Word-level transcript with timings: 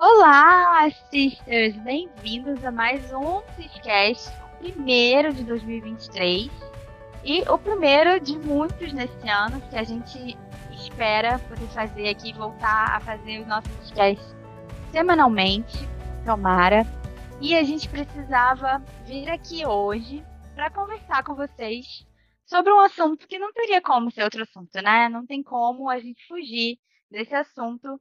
Olá, 0.00 0.88
sisters! 1.10 1.74
Bem-vindos 1.78 2.64
a 2.64 2.70
mais 2.70 3.12
um 3.12 3.42
Ciscast, 3.56 4.30
o 4.44 4.58
primeiro 4.58 5.34
de 5.34 5.42
2023 5.42 6.48
e 7.24 7.42
o 7.50 7.58
primeiro 7.58 8.20
de 8.20 8.38
muitos 8.38 8.92
nesse 8.92 9.28
ano 9.28 9.60
que 9.62 9.76
a 9.76 9.82
gente 9.82 10.38
espera 10.70 11.40
poder 11.40 11.66
fazer 11.70 12.10
aqui, 12.10 12.32
voltar 12.32 12.94
a 12.94 13.00
fazer 13.00 13.40
os 13.40 13.48
nossos 13.48 13.72
Ciscasts 13.78 14.36
semanalmente, 14.92 15.76
tomara. 16.24 16.86
E 17.40 17.56
a 17.56 17.64
gente 17.64 17.88
precisava 17.88 18.80
vir 19.04 19.28
aqui 19.28 19.66
hoje 19.66 20.24
para 20.54 20.70
conversar 20.70 21.24
com 21.24 21.34
vocês 21.34 22.06
sobre 22.46 22.72
um 22.72 22.78
assunto 22.78 23.26
que 23.26 23.36
não 23.36 23.52
teria 23.52 23.82
como 23.82 24.12
ser 24.12 24.22
outro 24.22 24.44
assunto, 24.44 24.80
né? 24.80 25.08
Não 25.08 25.26
tem 25.26 25.42
como 25.42 25.90
a 25.90 25.98
gente 25.98 26.24
fugir 26.28 26.78
desse 27.10 27.34
assunto 27.34 28.00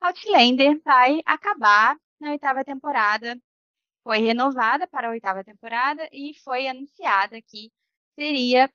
Outlander 0.00 0.80
vai 0.84 1.20
acabar 1.26 1.96
na 2.20 2.30
oitava 2.30 2.64
temporada. 2.64 3.38
Foi 4.02 4.18
renovada 4.18 4.86
para 4.86 5.08
a 5.08 5.10
oitava 5.10 5.44
temporada 5.44 6.08
e 6.12 6.34
foi 6.44 6.68
anunciada 6.68 7.40
que 7.42 7.72
seria 8.14 8.70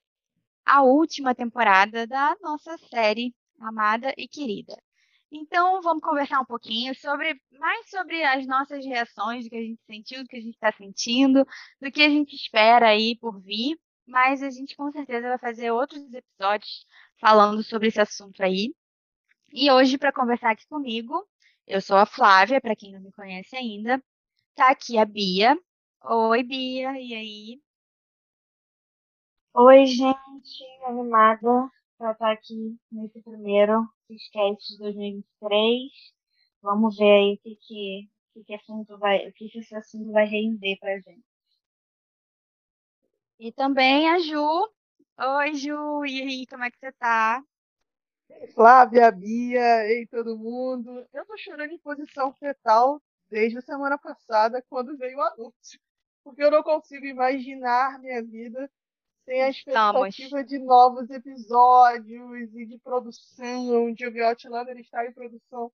a 0.65 0.83
última 0.83 1.35
temporada 1.35 2.07
da 2.07 2.35
nossa 2.41 2.77
série 2.77 3.33
amada 3.59 4.13
e 4.17 4.27
querida. 4.27 4.75
Então, 5.31 5.81
vamos 5.81 6.03
conversar 6.03 6.41
um 6.41 6.45
pouquinho 6.45 6.93
sobre 6.95 7.39
mais 7.51 7.89
sobre 7.89 8.21
as 8.23 8.45
nossas 8.45 8.85
reações, 8.85 9.45
do 9.45 9.49
que 9.49 9.55
a 9.55 9.61
gente 9.61 9.81
sentiu, 9.85 10.23
do 10.23 10.27
que 10.27 10.35
a 10.37 10.41
gente 10.41 10.55
está 10.55 10.71
sentindo, 10.73 11.45
do 11.81 11.91
que 11.91 12.01
a 12.01 12.09
gente 12.09 12.35
espera 12.35 12.89
aí 12.89 13.17
por 13.17 13.39
vir. 13.41 13.77
Mas 14.05 14.43
a 14.43 14.49
gente 14.49 14.75
com 14.75 14.91
certeza 14.91 15.29
vai 15.29 15.37
fazer 15.37 15.71
outros 15.71 16.03
episódios 16.13 16.85
falando 17.19 17.63
sobre 17.63 17.87
esse 17.87 18.01
assunto 18.01 18.43
aí. 18.43 18.73
E 19.53 19.69
hoje, 19.69 19.97
para 19.97 20.13
conversar 20.13 20.51
aqui 20.51 20.65
comigo, 20.67 21.27
eu 21.67 21.81
sou 21.81 21.97
a 21.97 22.05
Flávia, 22.05 22.61
para 22.61 22.75
quem 22.75 22.93
não 22.93 23.01
me 23.01 23.11
conhece 23.11 23.53
ainda. 23.55 24.01
Tá 24.55 24.71
aqui 24.71 24.97
a 24.97 25.03
Bia. 25.03 25.57
Oi, 26.05 26.41
Bia, 26.43 26.91
e 26.97 27.13
aí? 27.13 27.61
Oi, 29.53 29.85
gente, 29.85 30.63
animada 30.85 31.69
para 31.97 32.13
estar 32.13 32.31
aqui 32.31 32.77
nesse 32.89 33.21
primeiro 33.21 33.85
sketch 34.09 34.67
de 34.69 34.77
2023. 34.77 35.91
Vamos 36.61 36.97
ver 36.97 37.11
aí 37.11 37.33
o 37.33 37.37
que, 37.39 37.55
que, 37.57 38.09
que, 38.33 38.43
que 38.45 38.53
assunto 38.53 38.97
vai, 38.97 39.27
o 39.27 39.33
que, 39.33 39.49
que 39.49 39.59
esse 39.59 39.75
assunto 39.75 40.13
vai 40.13 40.25
render 40.25 40.77
pra 40.79 40.97
gente. 40.99 41.25
E 43.37 43.51
também 43.51 44.07
a 44.09 44.17
Ju. 44.19 44.69
Oi, 45.19 45.55
Ju, 45.55 46.05
e 46.05 46.21
aí, 46.21 46.47
como 46.47 46.63
é 46.63 46.71
que 46.71 46.79
você 46.79 46.91
tá? 46.93 47.43
Flávia, 48.53 49.11
Bia, 49.11 49.85
ei 49.87 50.05
todo 50.07 50.37
mundo. 50.37 51.07
Eu 51.13 51.25
tô 51.25 51.37
chorando 51.37 51.71
em 51.71 51.79
posição 51.79 52.33
fetal 52.33 53.01
desde 53.29 53.57
a 53.57 53.61
semana 53.61 53.97
passada, 53.97 54.63
quando 54.69 54.97
veio 54.97 55.17
o 55.17 55.21
anúncio. 55.21 55.79
Porque 56.23 56.43
eu 56.43 56.51
não 56.51 56.61
consigo 56.61 57.05
imaginar 57.05 57.99
minha 57.99 58.21
vida 58.21 58.69
sem 59.25 59.41
a 59.41 59.49
expectativa 59.49 60.43
de 60.43 60.59
novos 60.59 61.09
episódios 61.09 62.53
e 62.53 62.65
de 62.65 62.77
produção, 62.79 63.93
de 63.93 64.07
o 64.07 64.25
Outlander 64.25 64.77
estar 64.77 65.05
em 65.05 65.13
produção. 65.13 65.71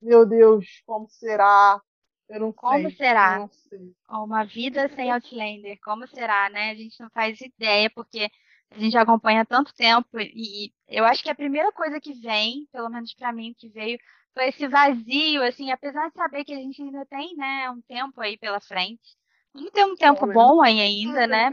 Meu 0.00 0.26
Deus, 0.26 0.82
como 0.86 1.08
será? 1.08 1.80
Eu 2.28 2.40
não 2.40 2.52
como 2.52 2.88
sei. 2.88 2.96
será? 2.96 3.38
Não 3.38 3.48
sei. 3.48 3.94
Uma 4.08 4.44
vida 4.44 4.88
sem 4.94 5.10
Outlander, 5.10 5.78
como 5.82 6.06
será, 6.06 6.50
né? 6.50 6.70
A 6.70 6.74
gente 6.74 7.00
não 7.00 7.10
faz 7.10 7.40
ideia, 7.40 7.90
porque 7.90 8.28
a 8.70 8.78
gente 8.78 8.96
acompanha 8.96 9.42
há 9.42 9.44
tanto 9.44 9.74
tempo 9.74 10.08
e 10.18 10.72
eu 10.86 11.04
acho 11.04 11.22
que 11.22 11.30
a 11.30 11.34
primeira 11.34 11.72
coisa 11.72 12.00
que 12.00 12.12
vem, 12.14 12.66
pelo 12.72 12.88
menos 12.88 13.14
para 13.14 13.32
mim, 13.32 13.54
que 13.56 13.68
veio 13.68 13.98
foi 14.34 14.48
esse 14.48 14.68
vazio, 14.68 15.42
assim, 15.42 15.70
apesar 15.70 16.08
de 16.08 16.14
saber 16.14 16.44
que 16.44 16.52
a 16.52 16.56
gente 16.56 16.80
ainda 16.80 17.04
tem, 17.06 17.34
né, 17.36 17.70
um 17.70 17.80
tempo 17.82 18.20
aí 18.20 18.38
pela 18.38 18.60
frente. 18.60 19.16
Vamos 19.52 19.70
ter 19.70 19.84
um 19.84 19.96
tempo 19.96 20.26
bom 20.26 20.62
aí 20.62 20.80
ainda, 20.80 21.26
né? 21.26 21.50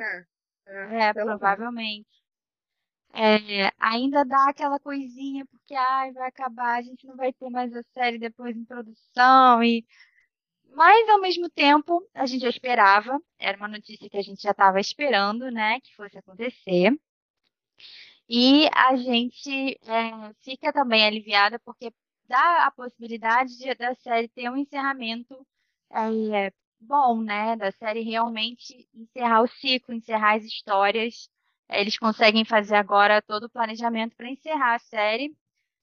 É, 0.67 0.99
é 1.07 1.13
provavelmente. 1.13 2.07
É, 3.13 3.71
ainda 3.79 4.25
dá 4.25 4.49
aquela 4.49 4.77
coisinha, 4.77 5.45
porque 5.45 5.73
ai, 5.73 6.11
vai 6.11 6.27
acabar, 6.27 6.77
a 6.77 6.81
gente 6.81 7.07
não 7.07 7.15
vai 7.15 7.31
ter 7.31 7.49
mais 7.49 7.73
a 7.73 7.81
série 7.93 8.19
depois 8.19 8.55
em 8.55 8.65
produção 8.65 9.63
e 9.63 9.85
mas, 10.75 11.09
ao 11.09 11.19
mesmo 11.21 11.49
tempo, 11.49 12.07
a 12.13 12.25
gente 12.25 12.41
já 12.41 12.49
esperava, 12.49 13.19
era 13.39 13.57
uma 13.57 13.67
notícia 13.67 14.09
que 14.09 14.17
a 14.17 14.21
gente 14.21 14.41
já 14.41 14.51
estava 14.51 14.79
esperando, 14.79 15.49
né, 15.51 15.79
que 15.81 15.95
fosse 15.95 16.17
acontecer. 16.17 16.91
E 18.27 18.67
a 18.73 18.95
gente 18.95 19.79
é, 19.87 20.33
fica 20.41 20.73
também 20.73 21.05
aliviada 21.05 21.59
porque 21.59 21.93
dá 22.27 22.65
a 22.65 22.71
possibilidade 22.71 23.57
de, 23.57 23.73
da 23.75 23.93
série 23.95 24.27
ter 24.29 24.49
um 24.49 24.57
encerramento 24.57 25.45
é, 25.91 26.51
bom, 26.79 27.21
né? 27.21 27.55
Da 27.55 27.71
série 27.71 28.01
realmente 28.01 28.87
encerrar 28.93 29.41
o 29.43 29.47
ciclo, 29.47 29.93
encerrar 29.93 30.35
as 30.37 30.43
histórias. 30.43 31.29
Eles 31.69 31.97
conseguem 31.97 32.45
fazer 32.45 32.75
agora 32.75 33.21
todo 33.21 33.45
o 33.45 33.49
planejamento 33.49 34.15
para 34.15 34.29
encerrar 34.29 34.75
a 34.75 34.79
série. 34.79 35.35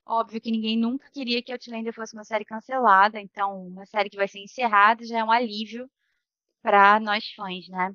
Óbvio 0.07 0.41
que 0.41 0.51
ninguém 0.51 0.77
nunca 0.79 1.11
queria 1.11 1.43
que 1.43 1.53
Outlander 1.53 1.93
fosse 1.93 2.15
uma 2.15 2.25
série 2.25 2.45
cancelada, 2.45 3.21
então 3.21 3.67
uma 3.69 3.87
série 3.87 4.11
que 4.11 4.17
vai 4.17 4.29
ser 4.29 4.41
encerrada 4.41 5.05
já 5.05 5.19
é 5.19 5.25
um 5.25 5.31
alívio 5.31 5.91
para 6.63 7.01
nós 7.01 7.27
fãs, 7.35 7.69
né? 7.69 7.95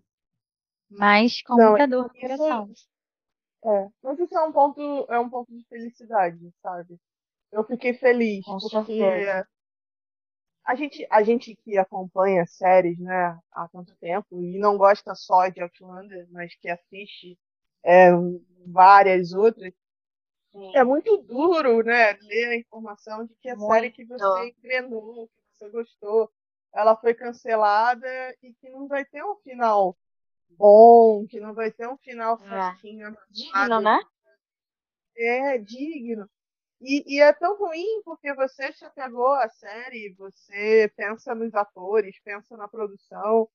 Mas 0.90 1.41
com 1.41 1.56
Não, 1.57 1.72
muita 1.72 1.88
dor 1.88 2.03
no 2.13 2.19
coração. 2.19 2.69
É, 3.66 3.88
mas 4.03 4.19
isso 4.19 4.38
é 4.38 4.44
um 4.45 4.51
ponto, 4.51 4.81
é 5.09 5.19
um 5.19 5.29
ponto 5.29 5.51
de 5.56 5.66
felicidade, 5.66 6.40
sabe? 6.62 6.97
Eu 7.51 7.63
fiquei 7.66 7.94
feliz 7.94 8.45
Com 8.45 8.59
porque 8.59 8.94
certeza. 8.94 9.47
a 10.66 10.75
gente, 10.75 11.07
a 11.09 11.24
gente 11.24 11.56
que 11.63 11.78
acompanha 11.78 12.45
séries, 12.45 13.00
né, 13.00 13.39
há 13.51 13.68
tanto 13.69 13.95
tempo 13.97 14.41
e 14.41 14.59
não 14.59 14.78
gosta 14.78 15.16
só 15.16 15.47
de 15.47 15.62
Outlander, 15.62 16.28
mas 16.31 16.53
que 16.56 16.69
assiste 16.69 17.38
é, 17.84 18.12
várias 18.66 19.34
outras. 19.34 19.74
É 20.73 20.83
muito 20.83 21.17
duro, 21.17 21.83
né, 21.83 22.13
ler 22.21 22.45
a 22.49 22.55
informação 22.55 23.25
de 23.25 23.35
que 23.35 23.49
a 23.49 23.57
série 23.57 23.91
que 23.91 24.05
Muito. 24.05 24.19
você 24.23 24.49
engrenou, 24.49 25.27
que 25.27 25.41
você 25.57 25.69
gostou, 25.69 26.31
ela 26.73 26.95
foi 26.95 27.13
cancelada 27.13 28.07
e 28.41 28.53
que 28.53 28.69
não 28.69 28.87
vai 28.87 29.05
ter 29.05 29.23
um 29.23 29.35
final 29.37 29.97
bom, 30.49 31.25
que 31.27 31.39
não 31.39 31.53
vai 31.53 31.71
ter 31.71 31.87
um 31.87 31.97
final 31.97 32.39
É. 32.39 32.47
certinho, 32.49 33.15
Digno, 33.29 33.81
né? 33.81 33.99
é 35.17 35.57
digno. 35.57 36.29
E, 36.79 37.15
e 37.15 37.19
é 37.21 37.33
tão 37.33 37.57
ruim 37.57 38.01
porque 38.03 38.33
você 38.35 38.71
se 38.71 38.85
apegou 38.85 39.33
à 39.33 39.49
série, 39.49 40.13
você 40.17 40.91
pensa 40.95 41.33
nos 41.33 41.53
atores, 41.55 42.19
pensa 42.23 42.55
na 42.55 42.67
produção 42.67 43.49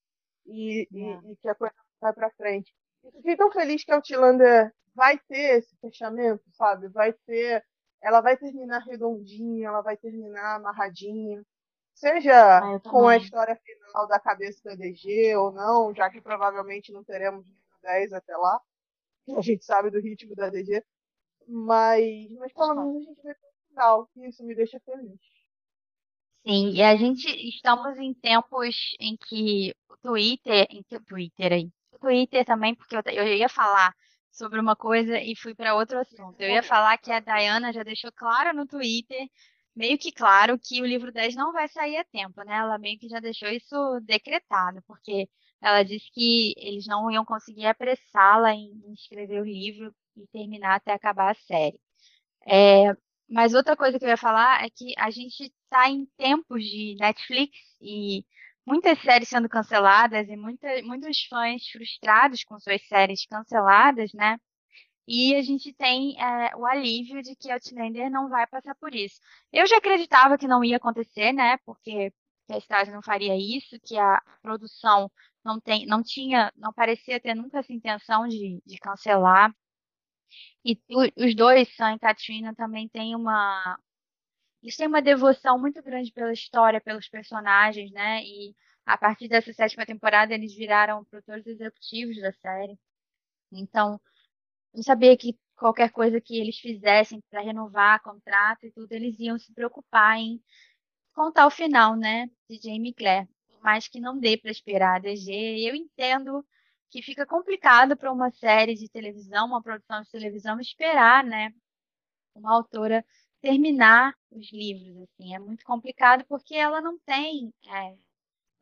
e, 0.45 0.89
e- 0.91 1.01
É. 1.13 1.33
e 1.33 1.37
que 1.37 1.49
a 1.49 1.55
coisa 1.55 1.75
vai 2.01 2.13
pra 2.13 2.31
frente. 2.33 2.75
Fiquei 3.17 3.37
tão 3.37 3.51
feliz 3.51 3.85
que 3.85 3.93
a 3.93 3.97
Outlander 3.97 4.73
vai 4.95 5.19
ter 5.19 5.59
esse 5.59 5.77
fechamento, 5.81 6.43
sabe? 6.53 6.89
Vai 6.89 7.13
ter. 7.13 7.65
Ela 8.03 8.21
vai 8.21 8.37
terminar 8.37 8.81
redondinha, 8.81 9.69
ela 9.69 9.81
vai 9.81 9.97
terminar 9.97 10.57
amarradinha. 10.57 11.43
Seja 11.95 12.59
Ah, 12.59 12.81
com 12.81 13.07
a 13.07 13.17
história 13.17 13.57
final 13.57 14.09
da 14.09 14.19
cabeça 14.19 14.61
da 14.65 14.75
DG 14.75 15.37
ou 15.37 15.53
não, 15.53 15.95
já 15.95 16.11
que 16.11 16.21
provavelmente 16.21 16.93
não 16.93 17.05
teremos 17.05 17.47
livro 17.47 17.63
10 17.83 18.13
até 18.13 18.37
lá. 18.37 18.61
A 19.37 19.41
gente 19.41 19.65
sabe 19.65 19.91
do 19.91 20.01
ritmo 20.01 20.35
da 20.35 20.49
DG. 20.49 20.83
Mas, 21.47 22.31
mas 22.33 22.53
pelo 22.53 22.75
menos 22.75 22.97
a 22.97 23.01
gente 23.11 23.23
ter 23.23 23.31
um 23.33 23.69
final. 23.69 24.11
E 24.17 24.29
isso 24.29 24.45
me 24.45 24.55
deixa 24.55 24.81
feliz. 24.81 25.21
Sim, 26.47 26.71
e 26.73 26.83
a 26.83 26.97
gente 26.97 27.29
estamos 27.49 27.97
em 27.99 28.13
tempos 28.15 28.97
em 28.99 29.17
que 29.17 29.73
o 29.89 29.97
Twitter, 29.99 30.67
em 30.71 30.83
que 30.83 30.97
o 30.97 31.05
Twitter 31.05 31.53
aí, 31.53 31.67
o 31.67 31.73
Twitter 32.03 32.45
também, 32.45 32.75
porque 32.75 32.97
eu, 32.97 33.03
eu 33.07 33.27
ia 33.27 33.49
falar 33.49 33.95
sobre 34.31 34.61
uma 34.61 34.77
coisa 34.77 35.19
e 35.21 35.37
fui 35.37 35.55
para 35.55 35.75
outro 35.75 35.99
assunto. 35.99 36.41
Eu 36.41 36.51
ia 36.51 36.63
falar 36.63 36.99
que 36.99 37.13
a 37.13 37.21
Diana 37.21 37.73
já 37.73 37.83
deixou 37.83 38.11
claro 38.13 38.55
no 38.57 38.67
Twitter, 38.67 39.29
meio 39.77 39.99
que 39.99 40.13
claro, 40.13 40.59
que 40.59 40.81
o 40.83 40.87
livro 40.87 41.13
10 41.13 41.35
não 41.35 41.53
vai 41.53 41.69
sair 41.69 41.97
a 41.99 42.05
tempo, 42.05 42.43
né? 42.45 42.57
Ela 42.57 42.79
meio 42.79 42.99
que 42.99 43.09
já 43.09 43.21
deixou 43.21 43.49
isso 43.49 43.77
decretado, 44.03 44.83
porque 44.87 45.29
ela 45.61 45.83
disse 45.83 46.11
que 46.13 46.55
eles 46.59 46.87
não 46.87 47.11
iam 47.11 47.25
conseguir 47.25 47.67
apressá-la 47.67 48.53
em 48.55 48.71
em 48.87 48.93
escrever 48.95 49.41
o 49.41 49.45
livro 49.45 49.95
e 50.17 50.27
terminar 50.29 50.77
até 50.77 50.93
acabar 50.93 51.31
a 51.33 51.35
série. 51.35 51.81
É, 52.47 52.95
mas 53.29 53.55
outra 53.55 53.77
coisa 53.77 53.99
que 53.99 54.05
eu 54.05 54.09
ia 54.09 54.17
falar 54.17 54.65
é 54.65 54.71
que 54.71 54.95
a 54.99 55.11
gente 55.11 55.45
está 55.45 55.89
em 55.89 56.07
tempos 56.17 56.63
de 56.65 56.97
Netflix 57.01 57.57
e 57.81 58.25
muitas 58.67 59.01
séries 59.01 59.29
sendo 59.29 59.49
canceladas 59.49 60.29
e 60.29 60.37
muita, 60.37 60.69
muitos 60.83 61.25
fãs 61.27 61.67
frustrados 61.69 62.45
com 62.45 62.59
suas 62.61 62.83
séries 62.87 63.27
canceladas, 63.27 64.13
né? 64.15 64.39
E 65.07 65.35
a 65.35 65.43
gente 65.43 65.73
tem 65.75 66.17
é, 66.21 66.57
o 66.57 66.65
alívio 66.67 67.23
de 67.23 67.35
que 67.37 67.51
Outlander 67.51 68.11
não 68.11 68.29
vai 68.29 68.47
passar 68.47 68.75
por 68.77 68.95
isso. 68.95 69.21
Eu 69.53 69.67
já 69.67 69.79
acreditava 69.79 70.39
que 70.39 70.47
não 70.47 70.65
ia 70.65 70.77
acontecer, 70.77 71.33
né? 71.33 71.59
Porque 71.67 72.13
que 72.47 72.53
a 72.53 72.59
Stasi 72.59 72.91
não 72.93 73.03
faria 73.03 73.37
isso, 73.37 73.79
que 73.85 73.97
a 73.99 74.21
produção 74.43 75.11
não 75.45 75.61
tem, 75.61 75.87
não 75.87 76.03
tinha, 76.03 76.53
não 76.57 76.73
parecia 76.73 77.21
ter 77.21 77.35
nunca 77.35 77.59
essa 77.59 77.73
intenção 77.73 78.27
de, 78.29 78.61
de 78.67 78.79
cancelar. 78.79 79.55
E 80.65 80.79
os 81.17 81.35
dois, 81.35 81.75
Sam 81.77 81.95
e 81.95 81.99
Katrina, 81.99 82.55
também 82.55 82.89
têm 82.89 83.15
uma, 83.17 83.79
eles 84.63 84.77
têm 84.77 84.87
uma 84.87 85.03
devoção 85.03 85.59
muito 85.59 85.83
grande 85.83 86.13
pela 86.13 86.33
história, 86.33 86.81
pelos 86.81 87.09
personagens, 87.09 87.91
né? 87.93 88.23
E 88.23 88.55
a 88.87 88.97
partir 88.99 89.29
dessa 89.29 89.53
sétima 89.53 89.87
temporada 89.87 90.35
eles 90.35 90.55
viraram 90.55 91.05
produtores 91.05 91.47
executivos 91.47 92.21
da 92.21 92.33
série. 92.33 92.79
Então, 93.53 94.01
eu 94.75 94.83
sabia 94.83 95.17
que 95.17 95.39
qualquer 95.57 95.91
coisa 95.91 96.21
que 96.21 96.39
eles 96.39 96.59
fizessem 96.59 97.23
para 97.31 97.41
renovar 97.41 98.03
contrato 98.03 98.67
e 98.67 98.73
tudo, 98.73 98.93
eles 98.93 99.19
iam 99.21 99.39
se 99.39 99.53
preocupar 99.55 100.19
em 100.19 100.43
contar 101.15 101.47
o 101.47 101.51
final, 101.51 101.97
né, 101.97 102.29
de 102.49 102.59
Jamie 102.63 102.95
Claire. 102.95 103.29
Por 103.49 103.61
mais 103.63 103.89
que 103.89 104.01
não 104.01 104.19
dê 104.19 104.37
para 104.37 104.51
esperar 104.51 104.97
a 104.97 104.99
DG, 104.99 105.33
eu 105.69 105.75
entendo 105.75 106.45
que 106.91 107.03
fica 107.03 107.27
complicado 107.27 107.97
para 107.97 108.13
uma 108.13 108.31
série 108.33 108.75
de 108.75 108.89
televisão, 108.89 109.47
uma 109.47 109.63
produção 109.63 110.03
de 110.03 110.11
televisão, 110.11 110.61
esperar, 110.61 111.25
né, 111.25 111.53
uma 112.35 112.55
autora 112.55 113.05
terminar 113.43 114.17
os 114.31 114.51
livros, 114.53 114.97
assim, 115.03 115.35
é 115.35 115.39
muito 115.39 115.65
complicado 115.65 116.25
porque 116.27 116.55
ela 116.55 116.81
não 116.81 116.99
tem, 117.01 117.53
é, 117.67 117.97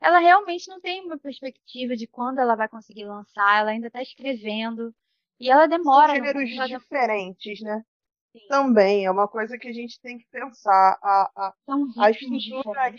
ela 0.01 0.19
realmente 0.19 0.67
não 0.69 0.81
tem 0.81 1.05
uma 1.05 1.19
perspectiva 1.19 1.95
de 1.95 2.07
quando 2.07 2.39
ela 2.39 2.57
vai 2.57 2.69
conseguir 2.69 3.05
lançar, 3.05 3.61
ela 3.61 3.71
ainda 3.71 3.89
está 3.89 4.01
escrevendo 4.01 4.95
e 5.39 5.51
ela 5.51 5.67
demora. 5.67 6.15
São 6.15 6.25
gêneros 6.25 6.69
diferentes, 6.69 7.61
né? 7.61 7.85
Sim. 8.33 8.47
Também 8.49 9.05
é 9.05 9.11
uma 9.11 9.29
coisa 9.29 9.59
que 9.59 9.69
a 9.69 9.73
gente 9.73 10.01
tem 10.01 10.19
que 10.19 10.27
pensar. 10.31 10.99
A, 11.03 11.31
a, 11.37 11.55
a 11.99 12.11
estrutura. 12.11 12.91
Né? 12.91 12.99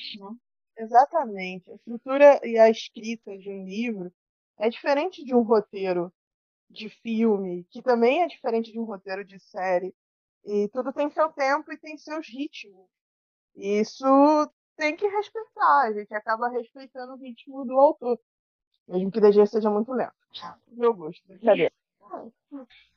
Exatamente. 0.77 1.72
A 1.72 1.75
estrutura 1.75 2.39
e 2.44 2.57
a 2.57 2.69
escrita 2.69 3.38
de 3.38 3.50
um 3.50 3.63
livro 3.66 4.12
é 4.60 4.69
diferente 4.69 5.24
de 5.24 5.34
um 5.34 5.42
roteiro 5.42 6.12
de 6.69 6.89
filme, 6.89 7.66
que 7.69 7.81
também 7.81 8.22
é 8.22 8.27
diferente 8.27 8.72
de 8.72 8.80
um 8.80 8.84
roteiro 8.84 9.24
de 9.24 9.39
série. 9.39 9.94
E 10.46 10.68
tudo 10.70 10.92
tem 10.92 11.10
seu 11.10 11.30
tempo 11.30 11.72
e 11.72 11.78
tem 11.78 11.98
seus 11.98 12.28
ritmos. 12.28 12.88
E 13.56 13.80
isso 13.80 14.06
tem 14.76 14.96
que 14.96 15.08
respeitar. 15.08 15.82
A 15.84 15.94
gente 15.94 16.14
acaba 16.14 16.50
respeitando 16.50 17.14
o 17.14 17.18
ritmo 17.18 17.66
do 17.66 17.78
autor. 17.78 18.20
Mesmo 18.88 19.12
que 19.12 19.20
o 19.20 19.22
DG 19.22 19.46
seja 19.46 19.70
muito 19.70 19.92
lento. 19.94 20.14
Meu 20.68 20.94
gosto. 20.94 21.26
Brincadeira. 21.28 21.72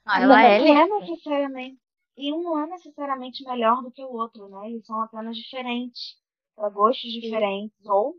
Ah, 0.05 0.21
ela 0.21 0.43
é 0.43 0.59
não 0.59 0.99
é 0.99 1.01
necessariamente. 1.01 1.81
E 2.17 2.33
um 2.33 2.43
não 2.43 2.59
é 2.59 2.67
necessariamente 2.67 3.45
melhor 3.45 3.83
do 3.83 3.91
que 3.91 4.03
o 4.03 4.13
outro, 4.13 4.49
né? 4.49 4.71
Eles 4.71 4.87
são 4.87 5.01
apenas 5.03 5.37
diferentes. 5.37 6.17
Para 6.55 6.69
gostos 6.69 7.13
diferentes. 7.13 7.77
Ou 7.85 8.15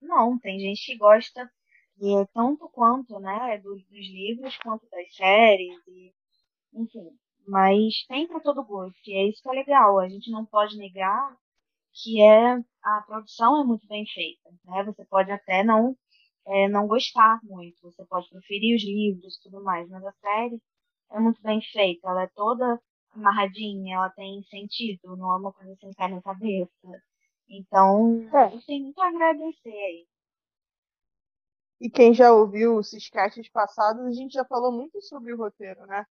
não. 0.00 0.38
Tem 0.38 0.58
gente 0.58 0.86
que 0.86 0.96
gosta 0.96 1.50
de, 1.96 2.26
tanto 2.32 2.68
quanto, 2.68 3.18
né? 3.18 3.58
dos 3.58 3.82
livros 3.90 4.56
quanto 4.58 4.88
das 4.88 5.14
séries. 5.14 5.76
E, 5.88 6.14
enfim. 6.74 7.10
Mas 7.46 8.04
tem 8.06 8.26
para 8.26 8.40
todo 8.40 8.64
gosto. 8.64 8.98
E 9.06 9.12
é 9.14 9.28
isso 9.28 9.42
que 9.42 9.48
é 9.48 9.52
legal. 9.52 9.98
A 9.98 10.08
gente 10.08 10.30
não 10.30 10.44
pode 10.44 10.76
negar 10.76 11.36
que 11.92 12.22
é 12.22 12.58
a 12.82 13.02
produção 13.06 13.60
é 13.60 13.64
muito 13.64 13.86
bem 13.86 14.06
feita. 14.06 14.50
Né? 14.64 14.84
Você 14.84 15.04
pode 15.04 15.30
até 15.30 15.64
não 15.64 15.96
é, 16.46 16.68
não 16.68 16.86
gostar 16.86 17.38
muito, 17.42 17.82
você 17.82 18.04
pode 18.06 18.28
preferir 18.28 18.76
os 18.76 18.82
livros 18.84 19.36
e 19.36 19.42
tudo 19.42 19.62
mais, 19.62 19.88
mas 19.88 20.04
a 20.04 20.12
série 20.12 20.60
é 21.12 21.20
muito 21.20 21.40
bem 21.42 21.60
feita. 21.60 22.08
Ela 22.08 22.24
é 22.24 22.30
toda 22.34 22.80
amarradinha, 23.12 23.96
ela 23.96 24.10
tem 24.10 24.42
sentido, 24.44 25.16
não 25.16 25.32
é 25.32 25.36
uma 25.36 25.52
coisa 25.52 25.74
sem 25.76 25.92
pé 25.92 26.08
na 26.08 26.22
cabeça. 26.22 26.70
Então, 27.48 28.28
é. 28.32 28.58
tem 28.66 28.82
muito 28.82 29.00
a 29.00 29.08
agradecer 29.08 29.68
aí. 29.68 30.06
E 31.80 31.90
quem 31.90 32.12
já 32.12 32.32
ouviu 32.32 32.76
os 32.76 32.92
sketches 32.92 33.48
passados, 33.48 34.04
a 34.04 34.12
gente 34.12 34.34
já 34.34 34.44
falou 34.44 34.70
muito 34.70 35.00
sobre 35.02 35.32
o 35.32 35.36
roteiro, 35.36 35.84
né? 35.86 36.04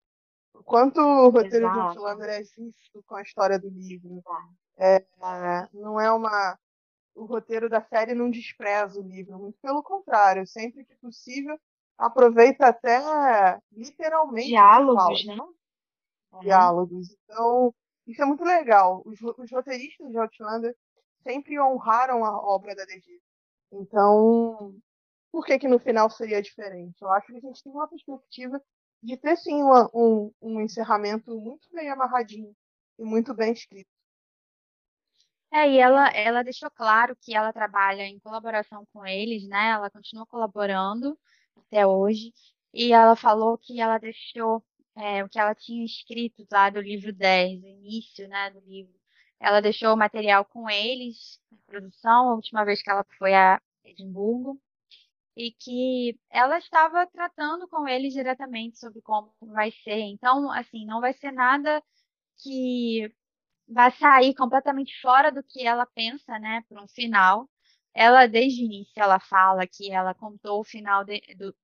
O 0.58 0.62
quanto 0.64 1.00
o 1.00 1.31
roteiro 1.31 1.66
Exato. 1.66 1.75
de 1.75 1.99
Outlander 1.99 2.28
é 2.28 2.43
justo 2.43 3.02
com 3.06 3.14
a 3.14 3.22
história 3.22 3.58
do 3.58 3.69
livro. 3.69 4.22
É, 4.76 4.96
é, 4.96 5.69
não 5.72 6.00
é 6.00 6.10
uma. 6.10 6.58
O 7.14 7.25
roteiro 7.25 7.69
da 7.69 7.82
série 7.82 8.14
não 8.14 8.31
despreza 8.31 9.00
o 9.00 9.02
livro, 9.02 9.38
muito 9.38 9.58
pelo 9.60 9.82
contrário, 9.82 10.46
sempre 10.46 10.84
que 10.84 10.94
possível, 10.96 11.58
aproveita 11.96 12.66
até 12.66 13.00
literalmente. 13.72 14.49
Diálogos, 14.49 15.26
né? 15.26 15.37
Diálogos. 16.40 17.16
Então, 17.25 17.75
isso 18.06 18.22
é 18.22 18.25
muito 18.25 18.44
legal. 18.44 19.02
Os, 19.04 19.20
os 19.20 19.50
roteiristas 19.50 20.08
de 20.11 20.19
Outlander 20.19 20.76
sempre 21.22 21.61
honraram 21.61 22.25
a 22.25 22.38
obra 22.40 22.75
da 22.75 22.84
DG. 22.84 23.20
Então, 23.72 24.75
por 25.32 25.44
que 25.44 25.58
que 25.58 25.69
no 25.69 25.78
final 25.78 26.08
seria 26.08 26.40
diferente? 26.40 27.02
Eu 27.02 27.11
acho 27.11 27.26
que 27.26 27.37
a 27.37 27.40
gente 27.40 27.62
tem 27.62 27.72
uma 27.72 27.88
perspectiva 27.88 28.62
de 29.03 29.17
ter 29.17 29.37
sim 29.37 29.62
um, 29.95 30.33
um 30.41 30.61
encerramento 30.61 31.39
muito 31.39 31.69
bem 31.73 31.89
amarradinho 31.91 32.55
e 32.99 33.05
muito 33.05 33.35
bem 33.35 33.53
escrito. 33.53 33.89
É, 35.53 35.69
e 35.71 35.79
ela, 35.79 36.09
ela 36.11 36.43
deixou 36.43 36.71
claro 36.71 37.17
que 37.17 37.35
ela 37.35 37.53
trabalha 37.53 38.03
em 38.03 38.19
colaboração 38.19 38.87
com 38.93 39.06
eles, 39.06 39.49
né? 39.49 39.71
Ela 39.71 39.91
continua 39.91 40.27
colaborando 40.27 41.19
até 41.56 41.87
hoje. 41.87 42.33
E 42.73 42.93
ela 42.93 43.17
falou 43.17 43.56
que 43.56 43.81
ela 43.81 43.99
deixou 43.99 44.62
é, 44.95 45.25
o 45.25 45.29
que 45.29 45.39
ela 45.39 45.55
tinha 45.55 45.85
escrito 45.85 46.47
lá 46.53 46.69
do 46.71 46.81
livro 46.81 47.12
10, 47.12 47.62
o 47.62 47.67
início, 47.67 48.29
né, 48.29 48.50
do 48.50 48.61
livro. 48.61 48.93
Ela 49.41 49.61
deixou 49.61 49.95
o 49.95 49.97
material 49.97 50.45
com 50.45 50.69
eles, 50.69 51.41
na 51.50 51.59
produção, 51.67 52.31
a 52.31 52.35
última 52.35 52.65
vez 52.65 52.83
que 52.83 52.91
ela 52.91 53.05
foi 53.19 53.35
a 53.35 53.61
Edimburgo 53.85 54.61
e 55.38 55.52
que 55.52 56.19
ela 56.31 56.58
estava 56.58 57.06
tratando 57.06 57.69
com 57.69 57.87
ele 57.87 58.08
diretamente 58.08 58.76
sobre 58.79 59.00
como 59.02 59.32
vai 59.40 59.70
ser. 59.70 60.00
Então, 60.00 60.50
assim, 60.50 60.85
não 60.85 61.00
vai 61.00 61.12
ser 61.12 61.31
nada 61.32 61.81
que 62.43 63.08
vai 63.69 63.90
sair 63.93 64.35
completamente 64.35 65.00
fora 65.00 65.32
do 65.32 65.43
que 65.44 65.67
ela 65.67 65.87
pensa, 65.87 66.38
né, 66.40 66.64
para 66.69 66.82
um 66.82 66.88
final. 66.88 67.49
Ela, 67.94 68.26
desde 68.26 68.62
o 68.62 68.67
início, 68.67 68.94
ela 68.96 69.20
fala 69.20 69.67
que 69.67 69.93
ela 69.93 70.14
contou 70.14 70.61
o 70.61 70.64
final 70.64 71.05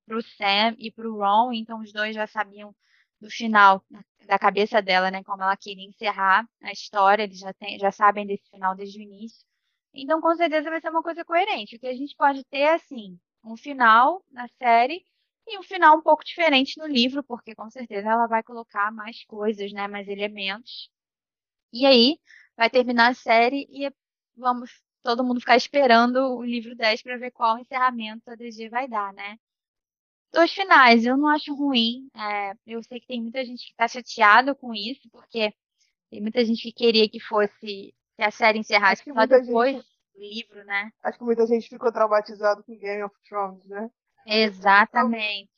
para 0.05 0.17
o 0.17 0.21
Sam 0.21 0.75
e 0.79 0.91
para 0.91 1.09
o 1.09 1.17
Ron, 1.19 1.53
então 1.53 1.81
os 1.81 1.91
dois 1.93 2.15
já 2.15 2.27
sabiam 2.27 2.75
do 3.21 3.29
final 3.29 3.83
da 4.27 4.39
cabeça 4.39 4.81
dela, 4.81 5.11
né, 5.11 5.23
como 5.23 5.43
ela 5.43 5.57
queria 5.57 5.85
encerrar 5.87 6.47
a 6.63 6.71
história, 6.71 7.23
eles 7.23 7.39
já, 7.39 7.53
tem, 7.53 7.79
já 7.79 7.91
sabem 7.91 8.25
desse 8.25 8.49
final 8.49 8.75
desde 8.75 8.99
o 8.99 9.03
início. 9.03 9.45
Então, 9.93 10.21
com 10.21 10.35
certeza 10.35 10.69
vai 10.69 10.81
ser 10.81 10.89
uma 10.89 11.03
coisa 11.03 11.25
coerente. 11.25 11.75
O 11.75 11.79
que 11.79 11.87
a 11.87 11.93
gente 11.95 12.15
pode 12.17 12.43
ter 12.45 12.59
é, 12.59 12.73
assim, 12.75 13.19
um 13.45 13.55
final 13.57 14.23
na 14.31 14.47
série 14.57 15.05
e 15.47 15.57
um 15.59 15.63
final 15.63 15.97
um 15.97 16.01
pouco 16.01 16.23
diferente 16.23 16.77
no 16.77 16.87
livro, 16.87 17.23
porque 17.23 17.53
com 17.55 17.69
certeza 17.69 18.09
ela 18.09 18.27
vai 18.27 18.43
colocar 18.43 18.91
mais 18.91 19.23
coisas, 19.25 19.71
né, 19.71 19.87
mais 19.87 20.07
elementos. 20.07 20.89
E 21.71 21.85
aí 21.85 22.19
vai 22.57 22.69
terminar 22.69 23.11
a 23.11 23.13
série 23.13 23.67
e 23.69 23.91
vamos 24.35 24.81
todo 25.03 25.23
mundo 25.23 25.39
ficar 25.39 25.55
esperando 25.55 26.17
o 26.37 26.43
livro 26.43 26.75
10 26.75 27.01
para 27.03 27.17
ver 27.17 27.31
qual 27.31 27.59
encerramento 27.59 28.29
a 28.29 28.35
DG 28.35 28.69
vai 28.69 28.87
dar, 28.87 29.13
né? 29.13 29.37
Dois 30.33 30.51
finais, 30.51 31.05
eu 31.05 31.15
não 31.15 31.27
acho 31.27 31.53
ruim. 31.53 32.09
É, 32.15 32.53
eu 32.65 32.83
sei 32.83 32.99
que 32.99 33.07
tem 33.07 33.21
muita 33.21 33.45
gente 33.45 33.65
que 33.65 33.71
está 33.71 33.87
chateado 33.87 34.55
com 34.55 34.73
isso, 34.73 35.07
porque 35.11 35.53
tem 36.09 36.21
muita 36.21 36.43
gente 36.43 36.61
que 36.63 36.73
queria 36.73 37.07
que 37.07 37.19
fosse 37.19 37.93
que 38.15 38.23
a 38.23 38.31
série 38.31 38.59
encerrasse 38.59 39.03
só 39.03 39.25
depois. 39.25 39.75
Gente 39.75 39.94
livro, 40.17 40.63
né? 40.65 40.91
Acho 41.03 41.17
que 41.17 41.23
muita 41.23 41.45
gente 41.45 41.69
ficou 41.69 41.91
traumatizado 41.91 42.63
com 42.63 42.77
Game 42.77 43.03
of 43.03 43.15
Thrones, 43.27 43.65
né? 43.67 43.89
Exatamente. 44.25 45.49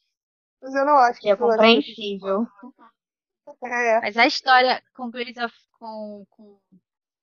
Mas 0.61 0.73
eu 0.73 0.85
não 0.85 0.97
acho 0.97 1.19
que 1.19 1.29
é 1.29 1.35
compreensível. 1.35 2.47
É. 3.63 4.01
Mas 4.01 4.17
a 4.17 4.25
história 4.25 4.83
com, 4.93 5.05
of, 5.05 5.55
com, 5.79 6.25
com, 6.29 6.59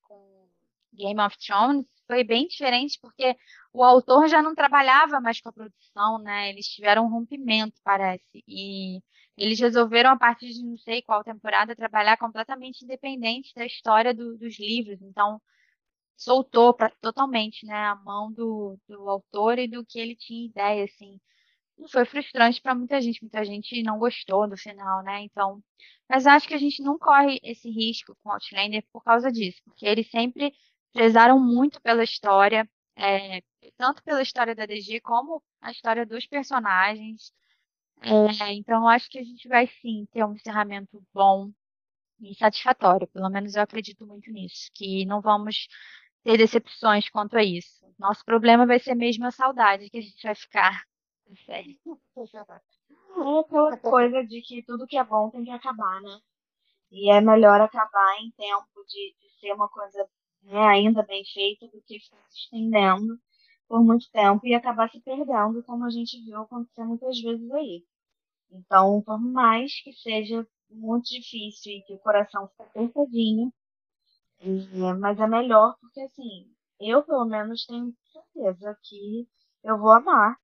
com 0.02 0.48
Game 0.92 1.20
of 1.20 1.36
Thrones 1.38 1.86
foi 2.06 2.24
bem 2.24 2.46
diferente 2.46 2.98
porque 3.00 3.36
o 3.72 3.82
autor 3.82 4.28
já 4.28 4.40
não 4.40 4.54
trabalhava 4.54 5.20
mais 5.20 5.40
com 5.40 5.48
a 5.48 5.52
produção, 5.52 6.18
né? 6.18 6.50
Eles 6.50 6.66
tiveram 6.66 7.04
um 7.04 7.10
rompimento, 7.10 7.80
parece. 7.82 8.42
E 8.46 9.00
eles 9.36 9.58
resolveram, 9.58 10.10
a 10.10 10.16
partir 10.16 10.48
de 10.48 10.62
não 10.62 10.78
sei 10.78 11.02
qual 11.02 11.24
temporada, 11.24 11.74
trabalhar 11.74 12.16
completamente 12.16 12.84
independente 12.84 13.52
da 13.54 13.66
história 13.66 14.14
do, 14.14 14.38
dos 14.38 14.58
livros. 14.58 15.00
Então, 15.02 15.40
soltou 16.16 16.74
pra, 16.74 16.90
totalmente, 17.00 17.66
né, 17.66 17.74
a 17.74 17.96
mão 17.96 18.32
do, 18.32 18.78
do 18.88 19.08
autor 19.08 19.58
e 19.58 19.68
do 19.68 19.84
que 19.84 19.98
ele 19.98 20.16
tinha 20.16 20.46
ideia, 20.46 20.84
assim. 20.84 21.20
Foi 21.90 22.04
frustrante 22.04 22.62
para 22.62 22.74
muita 22.74 23.00
gente, 23.00 23.20
muita 23.22 23.44
gente 23.44 23.82
não 23.82 23.98
gostou 23.98 24.48
do 24.48 24.56
final, 24.56 25.02
né? 25.02 25.22
Então, 25.22 25.62
mas 26.08 26.26
acho 26.26 26.46
que 26.46 26.54
a 26.54 26.58
gente 26.58 26.82
não 26.82 26.98
corre 26.98 27.40
esse 27.42 27.68
risco 27.68 28.16
com 28.22 28.30
Outlander 28.30 28.84
por 28.92 29.02
causa 29.02 29.30
disso, 29.32 29.60
porque 29.64 29.86
eles 29.86 30.08
sempre 30.10 30.52
prezaram 30.92 31.40
muito 31.40 31.80
pela 31.82 32.04
história, 32.04 32.68
é, 32.96 33.42
tanto 33.76 34.02
pela 34.04 34.22
história 34.22 34.54
da 34.54 34.66
DG 34.66 35.00
como 35.00 35.42
a 35.60 35.72
história 35.72 36.06
dos 36.06 36.26
personagens. 36.26 37.32
É, 38.02 38.52
então, 38.52 38.86
acho 38.88 39.08
que 39.10 39.18
a 39.18 39.24
gente 39.24 39.48
vai 39.48 39.66
sim 39.66 40.06
ter 40.12 40.24
um 40.24 40.34
encerramento 40.34 41.02
bom 41.12 41.50
e 42.20 42.34
satisfatório. 42.34 43.08
Pelo 43.08 43.28
menos 43.30 43.54
eu 43.54 43.62
acredito 43.62 44.06
muito 44.06 44.30
nisso, 44.30 44.70
que 44.74 45.04
não 45.06 45.20
vamos 45.20 45.66
ter 46.24 46.38
decepções 46.38 47.08
quanto 47.10 47.36
a 47.36 47.44
isso. 47.44 47.84
Nosso 47.98 48.24
problema 48.24 48.66
vai 48.66 48.80
ser 48.80 48.94
mesmo 48.94 49.26
a 49.26 49.30
saudade 49.30 49.88
que 49.90 49.98
a 49.98 50.02
gente 50.02 50.22
vai 50.22 50.34
ficar. 50.34 50.82
É 53.16 53.40
aquela 53.40 53.76
coisa 53.78 54.24
de 54.26 54.42
que 54.42 54.62
tudo 54.64 54.88
que 54.88 54.96
é 54.96 55.04
bom 55.04 55.30
tem 55.30 55.44
que 55.44 55.50
acabar, 55.50 56.00
né? 56.00 56.18
E 56.90 57.12
é 57.12 57.20
melhor 57.20 57.60
acabar 57.60 58.20
em 58.20 58.30
tempo 58.32 58.84
de, 58.88 59.14
de 59.20 59.38
ser 59.38 59.52
uma 59.52 59.68
coisa 59.68 60.08
né, 60.42 60.58
ainda 60.66 61.02
bem 61.02 61.24
feito, 61.24 61.66
do 61.68 61.80
que 61.82 62.00
ficar 62.00 62.24
se 62.28 62.38
estendendo 62.38 63.18
por 63.68 63.82
muito 63.84 64.10
tempo 64.10 64.46
e 64.46 64.54
acabar 64.54 64.90
se 64.90 65.00
perdendo, 65.00 65.62
como 65.64 65.84
a 65.84 65.90
gente 65.90 66.22
viu 66.24 66.40
acontecer 66.40 66.84
muitas 66.84 67.20
vezes 67.20 67.50
aí. 67.52 67.84
Então, 68.50 69.02
por 69.02 69.20
mais 69.20 69.80
que 69.82 69.92
seja 69.92 70.46
muito 70.70 71.08
difícil 71.08 71.72
e 71.72 71.82
que 71.82 71.94
o 71.94 71.98
coração 71.98 72.48
fica 72.48 72.64
apertadinho, 72.64 73.52
é, 74.44 74.92
mas 74.94 75.18
é 75.18 75.26
melhor 75.26 75.76
porque, 75.80 76.00
assim, 76.02 76.52
eu 76.80 77.02
pelo 77.02 77.24
menos 77.24 77.64
tenho 77.66 77.94
certeza 78.12 78.78
que 78.82 79.26
eu 79.64 79.78
vou 79.78 79.90
amar 79.92 80.36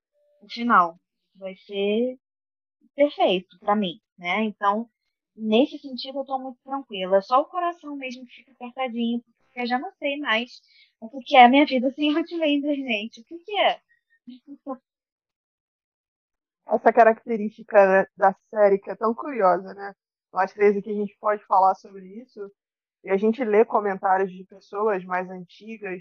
o 0.43 0.49
final. 0.49 0.99
Vai 1.35 1.55
ser 1.57 2.19
perfeito 2.97 3.59
para 3.61 3.77
mim, 3.77 4.01
né? 4.19 4.45
Então, 4.45 4.89
nesse 5.37 5.79
sentido, 5.79 6.21
eu 6.21 6.25
tô 6.25 6.39
muito 6.39 6.59
tranquila. 6.65 7.19
É 7.19 7.21
só 7.23 7.41
o 7.41 7.47
coração 7.47 7.97
mesmo 7.97 8.25
que 8.27 8.37
fica 8.37 8.53
apertadinho, 8.53 9.23
porque 9.23 9.61
eu 9.61 9.67
já 9.67 9.79
não 9.79 9.93
sei 9.99 10.19
mais 10.19 10.61
o 11.01 11.21
que 11.21 11.37
é 11.37 11.45
a 11.45 11.49
minha 11.49 11.67
vida 11.67 11.91
sem 11.93 12.11
Outlander, 12.17 12.77
gente. 12.77 13.21
O 13.21 13.25
que, 13.25 13.39
que 13.39 13.59
é? 13.59 13.81
Essa 16.67 16.93
característica 16.93 18.09
da 18.17 18.35
série 18.49 18.79
que 18.79 18.91
é 18.91 18.97
tão 18.97 19.15
curiosa, 19.15 19.75
né? 19.75 19.95
Nós 20.33 20.53
três 20.53 20.77
aqui 20.77 20.91
a 20.91 20.95
gente 20.95 21.17
pode 21.21 21.45
falar 21.47 21.75
sobre 21.75 22.07
isso 22.23 22.51
e 23.03 23.11
a 23.11 23.17
gente 23.17 23.43
lê 23.45 23.65
comentários 23.65 24.31
de 24.31 24.45
pessoas 24.45 25.05
mais 25.05 25.29
antigas 25.31 26.01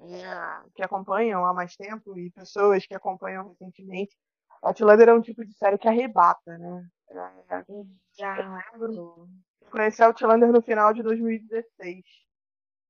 é, 0.00 0.70
que 0.74 0.82
acompanham 0.82 1.44
há 1.44 1.52
mais 1.52 1.76
tempo 1.76 2.16
e 2.18 2.30
pessoas 2.30 2.86
que 2.86 2.94
acompanham 2.94 3.48
recentemente. 3.48 4.16
Outlander 4.62 5.08
é 5.08 5.14
um 5.14 5.20
tipo 5.20 5.44
de 5.44 5.52
série 5.54 5.78
que 5.78 5.88
arrebata, 5.88 6.56
né? 6.58 6.88
É, 7.10 7.64
Exato. 8.16 9.28
Conheci 9.70 10.02
Outlander 10.02 10.52
no 10.52 10.62
final 10.62 10.92
de 10.92 11.02
2016. 11.02 12.04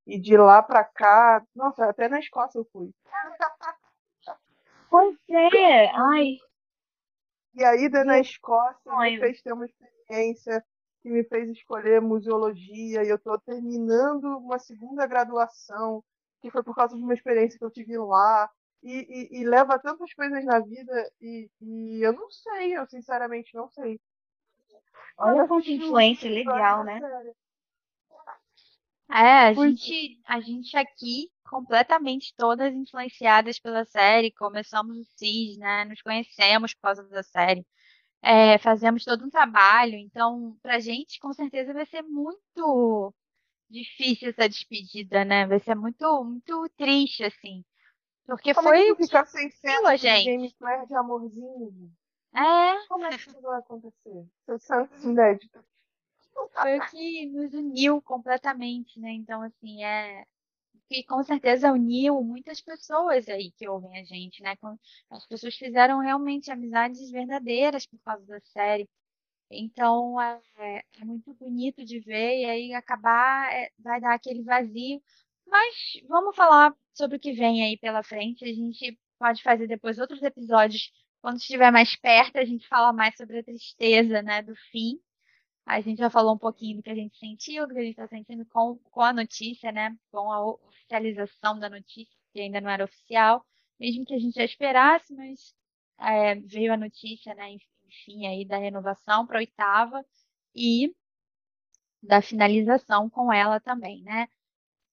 E 0.07 0.19
de 0.19 0.37
lá 0.37 0.63
pra 0.63 0.85
cá, 0.85 1.45
nossa, 1.55 1.87
até 1.87 2.09
na 2.09 2.19
Escócia 2.19 2.59
eu 2.59 2.69
fui. 2.73 2.91
Pois 4.91 5.19
é, 5.29 5.87
ai. 5.95 6.39
E 7.53 7.63
a 7.63 7.77
ida 7.77 8.07
na 8.07 8.19
Escócia 8.19 8.91
me 9.01 9.19
fez 9.19 9.43
ter 9.43 9.53
uma 9.53 9.67
experiência 9.67 10.65
que 11.03 11.09
me 11.09 11.25
fez 11.25 11.49
escolher 11.51 12.01
museologia 12.01 13.05
e 13.05 13.09
eu 13.09 13.17
estou 13.17 13.39
terminando 13.41 14.25
uma 14.39 14.59
segunda 14.59 15.07
graduação 15.07 16.03
que 16.41 16.51
foi 16.51 16.63
por 16.63 16.75
causa 16.75 16.97
de 16.97 17.03
uma 17.03 17.15
experiência 17.15 17.59
que 17.59 17.65
eu 17.65 17.71
tive 17.71 17.97
lá 17.99 18.51
e, 18.83 18.93
e, 19.33 19.41
e 19.41 19.45
leva 19.45 19.79
tantas 19.79 20.13
coisas 20.15 20.45
na 20.45 20.61
vida 20.61 21.11
e, 21.21 21.51
e, 21.61 22.01
eu 22.01 22.13
não 22.13 22.31
sei, 22.31 22.77
eu 22.77 22.87
sinceramente 22.87 23.55
não 23.55 23.69
sei. 23.69 24.01
Olha 25.19 25.49
quanta 25.49 25.69
influência 25.69 26.31
legal, 26.31 26.85
né? 26.85 27.01
É, 29.11 29.49
a 29.49 29.53
gente, 29.55 30.21
a 30.27 30.41
gente 30.41 30.77
aqui, 30.77 31.31
completamente 31.49 32.35
todas 32.37 32.73
influenciadas 32.75 33.59
pela 33.59 33.85
série, 33.85 34.31
começamos 34.33 34.97
o 34.99 35.05
CIS, 35.17 35.57
né? 35.57 35.87
Nos 35.87 36.03
conhecemos 36.03 36.75
por 36.75 36.83
causa 36.83 37.03
da 37.09 37.23
série. 37.23 37.67
É, 38.23 38.59
fazemos 38.59 39.05
todo 39.05 39.25
um 39.25 39.31
trabalho, 39.31 39.95
então, 39.95 40.57
pra 40.63 40.79
gente, 40.81 41.19
com 41.21 41.33
certeza, 41.33 41.73
vai 41.73 41.87
ser 41.87 42.03
muito 42.03 43.15
difícil 43.71 44.31
essa 44.31 44.49
despedida, 44.49 45.25
né? 45.25 45.47
Vai 45.47 45.61
ser 45.61 45.75
muito, 45.75 46.25
muito 46.25 46.69
triste, 46.77 47.25
assim. 47.25 47.65
Porque 48.27 48.53
Como 48.55 48.69
foi 48.69 48.91
é 48.91 48.95
que 48.95 49.07
ficar 49.07 49.27
sem 49.27 49.51
cena 49.51 49.91
a 49.91 49.97
de 49.97 50.03
gente. 50.03 50.25
Game 50.25 50.53
Player 50.59 50.87
de 50.87 50.95
amorzinho? 50.95 51.91
É, 52.35 52.87
Como 52.89 53.05
é 53.07 53.11
que 53.11 53.17
isso 53.17 53.41
vai 53.41 53.59
acontecer? 53.59 54.27
São 54.45 54.59
santos 54.59 55.03
inéditos. 55.05 55.63
foi 56.53 56.79
o 56.79 56.87
que 56.91 57.27
nos 57.27 57.55
uniu 57.55 58.03
completamente, 58.03 59.01
né? 59.01 59.13
Então, 59.13 59.43
assim, 59.43 59.83
é. 59.85 60.25
Que 60.89 61.03
com 61.05 61.23
certeza 61.23 61.73
uniu 61.73 62.23
muitas 62.23 62.61
pessoas 62.61 63.29
aí 63.29 63.53
que 63.53 63.69
ouvem 63.69 63.99
a 64.01 64.05
gente, 64.05 64.43
né? 64.43 64.57
As 65.11 65.27
pessoas 65.27 65.55
fizeram 65.55 66.01
realmente 66.01 66.51
amizades 66.51 67.11
verdadeiras 67.11 67.87
por 67.87 67.99
causa 68.01 68.25
da 68.27 68.41
série. 68.41 68.89
Então, 69.51 70.21
é, 70.21 70.83
é 71.01 71.05
muito 71.05 71.35
bonito 71.35 71.85
de 71.85 72.01
ver, 72.01 72.41
e 72.43 72.45
aí 72.47 72.75
acabar 72.75 73.53
é, 73.55 73.71
vai 73.79 74.01
dar 74.01 74.15
aquele 74.15 74.43
vazio. 74.43 75.03
Mas 75.47 75.75
vamos 76.09 76.37
falar 76.37 76.75
sobre 76.95 77.17
o 77.19 77.21
que 77.21 77.33
vem 77.33 77.65
aí 77.65 77.79
pela 77.79 78.03
frente. 78.03 78.45
A 78.45 78.49
gente 78.55 78.99
pode 79.19 79.43
fazer 79.43 79.67
depois 79.67 79.99
outros 79.99 80.23
episódios, 80.23 80.93
quando 81.23 81.39
estiver 81.39 81.71
mais 81.73 81.97
perto, 81.97 82.39
a 82.39 82.45
gente 82.45 82.69
fala 82.69 82.93
mais 82.93 83.17
sobre 83.17 83.39
a 83.41 83.45
tristeza, 83.45 84.23
né, 84.23 84.43
do 84.43 84.55
fim. 84.71 85.01
A 85.69 85.83
gente 85.83 85.99
já 85.99 86.09
falou 86.09 86.35
um 86.35 86.39
pouquinho 86.39 86.79
do 86.79 86.83
que 86.83 86.89
a 86.89 86.95
gente 86.95 87.19
sentiu, 87.19 87.67
do 87.67 87.75
que 87.75 87.81
a 87.81 87.83
gente 87.83 87.91
está 87.91 88.09
sentindo 88.09 88.43
com, 88.47 88.79
com 88.91 89.03
a 89.03 89.13
notícia, 89.13 89.71
né? 89.71 89.95
Com 90.11 90.33
a 90.33 90.43
oficialização 90.43 91.59
da 91.59 91.69
notícia, 91.69 92.17
que 92.33 92.41
ainda 92.41 92.59
não 92.59 92.71
era 92.71 92.85
oficial, 92.85 93.45
mesmo 93.79 94.07
que 94.07 94.15
a 94.15 94.19
gente 94.19 94.35
já 94.35 94.45
esperasse, 94.45 95.15
mas 95.15 95.55
é, 96.01 96.37
veio 96.37 96.73
a 96.73 96.77
notícia, 96.79 97.35
né? 97.35 97.51
Enfim, 97.87 98.27
aí 98.27 98.47
da 98.47 98.57
renovação 98.57 99.27
para 99.27 99.41
oitava 99.41 100.03
e 100.55 100.91
da 102.03 102.23
finalização 102.23 103.11
com 103.11 103.31
ela 103.31 103.61
também, 103.61 104.03
né? 104.03 104.27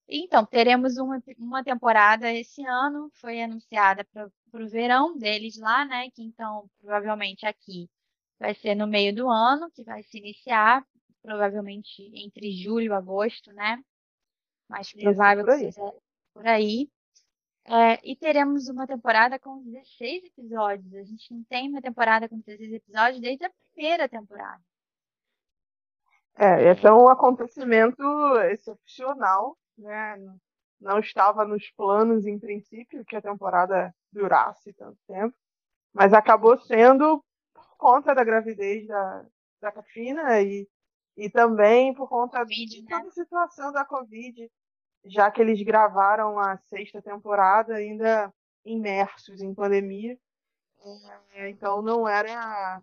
Então, 0.09 0.45
teremos 0.45 0.97
uma, 0.97 1.23
uma 1.37 1.63
temporada 1.63 2.31
esse 2.33 2.65
ano, 2.65 3.09
foi 3.21 3.41
anunciada 3.41 4.03
para 4.05 4.29
o 4.53 4.69
verão 4.69 5.17
deles 5.17 5.57
lá, 5.57 5.85
né? 5.85 6.09
Que 6.11 6.21
então, 6.21 6.69
provavelmente 6.81 7.45
aqui 7.45 7.89
vai 8.39 8.53
ser 8.55 8.75
no 8.75 8.87
meio 8.87 9.15
do 9.15 9.29
ano, 9.29 9.69
que 9.71 9.83
vai 9.83 10.03
se 10.03 10.17
iniciar, 10.17 10.85
provavelmente 11.21 12.01
entre 12.13 12.51
julho 12.51 12.87
e 12.87 12.93
agosto, 12.93 13.51
né? 13.53 13.81
Mais 14.69 14.87
Isso, 14.87 14.99
provável 14.99 15.45
por 15.45 15.57
que 15.57 15.71
seja 15.71 15.93
por 16.33 16.47
aí. 16.47 16.89
É, 17.67 17.99
e 18.03 18.15
teremos 18.15 18.67
uma 18.69 18.85
temporada 18.85 19.39
com 19.39 19.63
16 19.63 20.25
episódios. 20.25 20.93
A 20.93 21.03
gente 21.03 21.33
não 21.33 21.43
tem 21.45 21.69
uma 21.69 21.81
temporada 21.81 22.29
com 22.29 22.39
16 22.39 22.73
episódios 22.73 23.21
desde 23.21 23.45
a 23.45 23.51
primeira 23.73 24.07
temporada. 24.07 24.61
É, 26.37 26.69
esse 26.69 26.85
é 26.85 26.91
um 26.91 27.07
acontecimento 27.07 28.03
excepcional, 28.51 29.57
né? 29.77 30.17
Não 30.79 30.99
estava 30.99 31.45
nos 31.45 31.71
planos 31.71 32.27
em 32.27 32.37
princípio 32.37 33.05
que 33.05 33.15
a 33.15 33.21
temporada 33.21 33.95
durasse 34.11 34.73
tanto 34.73 34.97
tempo, 35.07 35.33
mas 35.93 36.13
acabou 36.13 36.59
sendo 36.59 37.23
conta 37.77 38.13
da 38.13 38.23
gravidez 38.23 38.87
da, 38.87 39.25
da 39.61 39.71
Katrina 39.71 40.41
e, 40.41 40.67
e 41.17 41.29
também 41.29 41.93
por 41.93 42.09
conta 42.09 42.39
Covid, 42.39 42.65
de 42.65 42.81
né? 42.83 42.87
toda 42.89 43.07
a 43.07 43.11
situação 43.11 43.71
da 43.71 43.85
Covid, 43.85 44.51
já 45.05 45.29
que 45.29 45.41
eles 45.41 45.61
gravaram 45.61 46.39
a 46.39 46.57
sexta 46.69 47.01
temporada 47.01 47.75
ainda 47.75 48.33
imersos 48.63 49.41
em 49.41 49.53
pandemia. 49.53 50.17
É, 51.33 51.49
Então 51.49 51.81
não 51.81 52.07
era 52.07 52.81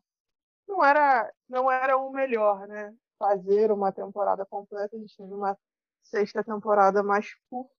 não 0.66 0.84
era 0.84 1.32
não 1.48 1.70
era 1.70 1.96
o 1.96 2.10
melhor, 2.10 2.66
né? 2.66 2.94
Fazer 3.18 3.70
uma 3.70 3.92
temporada 3.92 4.44
completa, 4.44 4.96
a 4.96 4.98
gente 4.98 5.16
teve 5.16 5.32
uma 5.32 5.56
sexta 6.02 6.42
temporada 6.42 7.02
mais 7.02 7.34
curta, 7.48 7.72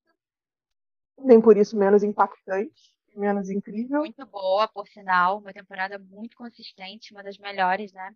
nem 1.18 1.42
por 1.42 1.58
isso 1.58 1.78
menos 1.78 2.04
impactante, 2.04 2.96
menos 3.20 3.50
incrível. 3.50 4.00
Muito 4.00 4.26
boa, 4.26 4.68
por 4.68 4.88
sinal. 4.88 5.40
Uma 5.40 5.54
temporada 5.54 5.98
muito 6.00 6.36
consistente, 6.36 7.14
uma 7.14 7.24
das 7.24 7.38
melhores, 7.38 7.92
né? 7.94 8.16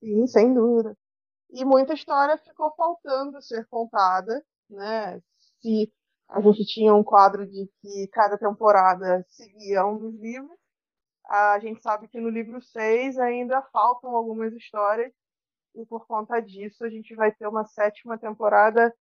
Sim, 0.00 0.26
sem 0.26 0.52
dúvida. 0.52 0.96
E 1.50 1.64
muita 1.64 1.94
história 1.94 2.36
ficou 2.38 2.74
faltando 2.74 3.40
ser 3.40 3.66
contada, 3.66 4.44
né? 4.68 5.20
Se 5.60 5.92
a 6.28 6.40
gente 6.40 6.64
tinha 6.66 6.94
um 6.94 7.04
quadro 7.04 7.46
de 7.46 7.70
que 7.80 8.08
cada 8.08 8.36
temporada 8.36 9.24
seguia 9.28 9.86
um 9.86 9.96
dos 9.96 10.14
livros, 10.20 10.58
a 11.28 11.58
gente 11.60 11.80
sabe 11.82 12.08
que 12.08 12.20
no 12.20 12.28
livro 12.28 12.60
6 12.60 13.18
ainda 13.18 13.62
faltam 13.72 14.14
algumas 14.14 14.52
histórias, 14.52 15.12
e 15.74 15.84
por 15.86 16.06
conta 16.06 16.40
disso 16.40 16.84
a 16.84 16.88
gente 16.88 17.14
vai 17.14 17.32
ter 17.32 17.46
uma 17.46 17.64
sétima 17.64 18.18
temporada 18.18 18.94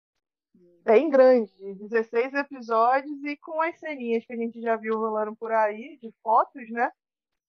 bem 0.85 1.09
grande, 1.09 1.51
de 1.57 1.73
16 1.75 2.33
episódios 2.33 3.23
e 3.23 3.35
com 3.37 3.61
as 3.61 3.77
ceninhas 3.79 4.25
que 4.25 4.33
a 4.33 4.37
gente 4.37 4.61
já 4.61 4.75
viu 4.75 4.97
rolando 4.97 5.35
por 5.35 5.51
aí, 5.51 5.97
de 5.97 6.13
fotos, 6.21 6.69
né? 6.69 6.91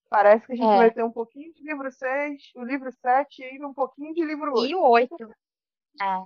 Parece 0.09 0.45
que 0.47 0.53
a 0.53 0.55
gente 0.55 0.71
É. 0.71 0.77
vai 0.77 0.91
ter 0.91 1.03
um 1.03 1.11
pouquinho 1.11 1.53
de 1.53 1.63
livro 1.63 1.91
6, 1.91 2.51
o 2.55 2.63
livro 2.63 2.91
7 2.91 3.41
e 3.41 3.45
ainda 3.45 3.67
um 3.67 3.73
pouquinho 3.73 4.13
de 4.13 4.23
livro 4.25 4.53
8. 4.53 4.71
E 4.71 4.75
o 4.75 4.81
8. 4.81 5.15
É. 6.01 6.23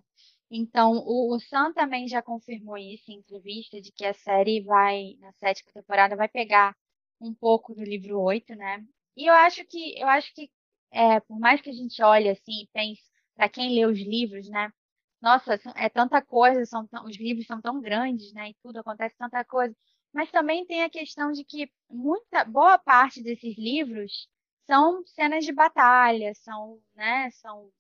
Então, 0.50 0.94
o, 0.94 1.36
o 1.36 1.40
Sam 1.40 1.74
também 1.74 2.08
já 2.08 2.22
confirmou 2.22 2.78
isso 2.78 3.12
em 3.12 3.16
entrevista, 3.16 3.82
de 3.82 3.92
que 3.92 4.06
a 4.06 4.14
série 4.14 4.62
vai, 4.62 5.16
na 5.20 5.32
sétima 5.34 5.72
temporada, 5.74 6.16
vai 6.16 6.28
pegar 6.28 6.76
um 7.20 7.34
pouco 7.34 7.74
do 7.74 7.84
livro 7.84 8.20
8, 8.20 8.54
né? 8.56 8.84
E 9.16 9.26
eu 9.28 9.34
acho 9.34 9.66
que, 9.66 10.00
eu 10.00 10.08
acho 10.08 10.34
que, 10.34 10.50
é, 10.92 11.20
por 11.22 11.40
mais 11.40 11.62
que 11.62 11.70
a 11.70 11.74
gente 11.74 12.02
olhe 12.04 12.30
assim 12.30 12.64
e 12.64 12.70
pense, 12.74 13.04
para 13.36 13.50
quem 13.50 13.74
lê 13.76 13.86
os 13.86 13.98
livros, 14.00 14.50
né? 14.50 14.72
Nossa, 15.22 15.60
é 15.76 15.90
tanta 15.90 16.22
coisa, 16.22 16.66
são 16.66 16.88
tão- 16.88 17.06
os 17.06 17.16
livros 17.18 17.46
são 17.48 17.62
tão 17.62 17.80
grandes, 17.82 18.34
né? 18.34 18.50
E 18.50 18.56
tudo 18.64 18.80
acontece 18.80 19.16
tanta 19.18 19.44
coisa. 19.46 19.76
Mas 20.14 20.32
também 20.32 20.66
tem 20.66 20.84
a 20.84 20.90
questão 20.90 21.32
de 21.32 21.44
que 21.46 21.72
muita, 21.90 22.44
boa 22.46 22.78
parte 22.80 23.22
desses 23.24 23.56
livros 23.58 24.28
são 24.68 25.06
cenas 25.08 25.46
de 25.46 25.54
batalha, 25.54 26.34
são, 26.36 26.82
né? 26.96 27.30
São 27.32 27.72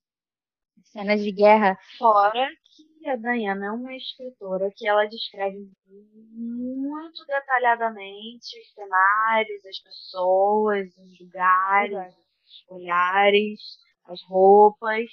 cenas 0.83 1.21
de 1.23 1.31
guerra 1.31 1.77
Fora 1.97 2.47
que 2.75 3.07
a 3.09 3.15
Dayana 3.15 3.67
é 3.67 3.71
uma 3.71 3.95
escritora 3.95 4.71
que 4.75 4.87
ela 4.87 5.05
descreve 5.07 5.69
muito 5.87 7.25
detalhadamente 7.25 8.59
os 8.59 8.73
cenários, 8.73 9.65
as 9.65 9.79
pessoas, 9.79 10.87
os 10.97 11.19
lugares, 11.19 11.97
os 12.45 12.65
olhares, 12.69 13.59
as 14.05 14.21
roupas. 14.23 15.09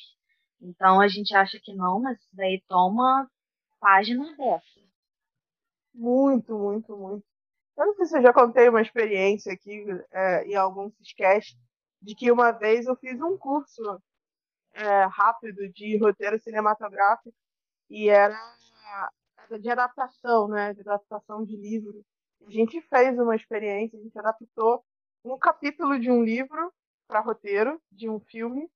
Então 0.60 1.00
a 1.00 1.08
gente 1.08 1.34
acha 1.34 1.58
que 1.60 1.74
não, 1.74 2.00
mas 2.00 2.18
isso 2.18 2.28
daí 2.32 2.62
toma 2.68 3.30
página 3.80 4.36
dessa. 4.36 4.80
Muito, 5.94 6.56
muito, 6.56 6.96
muito. 6.96 7.24
Eu 7.76 7.86
não 7.86 7.94
sei 7.94 8.06
se 8.06 8.18
eu 8.18 8.22
já 8.22 8.32
contei 8.32 8.68
uma 8.68 8.82
experiência 8.82 9.52
aqui 9.52 9.84
é, 10.12 10.44
em 10.46 10.54
alguns 10.56 10.92
sketches 11.00 11.56
de 12.02 12.14
que 12.14 12.30
uma 12.30 12.52
vez 12.52 12.86
eu 12.86 12.96
fiz 12.96 13.20
um 13.20 13.36
curso 13.36 13.82
é, 14.74 15.04
rápido 15.06 15.68
de 15.72 15.98
roteiro 15.98 16.38
cinematográfico 16.40 17.34
e 17.90 18.08
era 18.08 18.36
de 19.60 19.70
adaptação, 19.70 20.48
né? 20.48 20.74
De 20.74 20.80
adaptação 20.80 21.44
de 21.44 21.56
livro. 21.56 22.04
A 22.46 22.50
gente 22.50 22.80
fez 22.82 23.18
uma 23.18 23.34
experiência, 23.34 23.98
a 23.98 24.02
gente 24.02 24.18
adaptou 24.18 24.84
um 25.24 25.38
capítulo 25.38 25.98
de 25.98 26.10
um 26.10 26.22
livro 26.22 26.72
para 27.06 27.20
roteiro 27.20 27.80
de 27.90 28.08
um 28.08 28.20
filme 28.20 28.68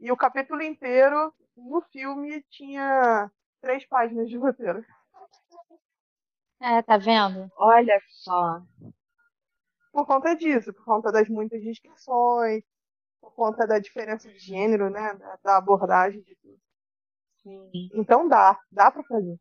e 0.00 0.10
o 0.10 0.16
capítulo 0.16 0.62
inteiro 0.62 1.32
no 1.56 1.82
filme 1.92 2.42
tinha 2.50 3.30
três 3.60 3.86
páginas 3.86 4.28
de 4.28 4.36
roteiro. 4.36 4.84
É, 6.60 6.82
tá 6.82 6.96
vendo? 6.96 7.50
Olha 7.56 8.00
só. 8.08 8.62
Por 9.92 10.06
conta 10.06 10.34
disso, 10.34 10.72
por 10.72 10.84
conta 10.84 11.12
das 11.12 11.28
muitas 11.28 11.62
descrições, 11.62 12.64
por 13.20 13.34
conta 13.34 13.66
da 13.66 13.78
diferença 13.78 14.28
de 14.28 14.38
gênero, 14.38 14.88
né? 14.88 15.14
Da, 15.14 15.38
da 15.42 15.56
abordagem 15.58 16.22
de 16.22 16.34
tudo. 16.36 16.60
Sim. 17.42 17.70
Então 17.94 18.28
dá, 18.28 18.58
dá 18.70 18.90
para 18.90 19.02
fazer. 19.04 19.38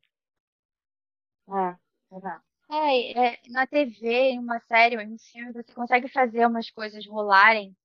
É, 1.49 1.77
verdade. 2.11 2.43
É, 2.71 3.27
é, 3.27 3.39
na 3.49 3.65
TV, 3.65 4.31
em 4.31 4.39
uma 4.39 4.59
série 4.59 4.95
ou 4.95 5.01
em 5.01 5.13
um 5.13 5.17
filme, 5.17 5.51
você 5.51 5.73
consegue 5.73 6.07
fazer 6.07 6.45
umas 6.45 6.69
coisas 6.69 7.05
rolarem 7.07 7.75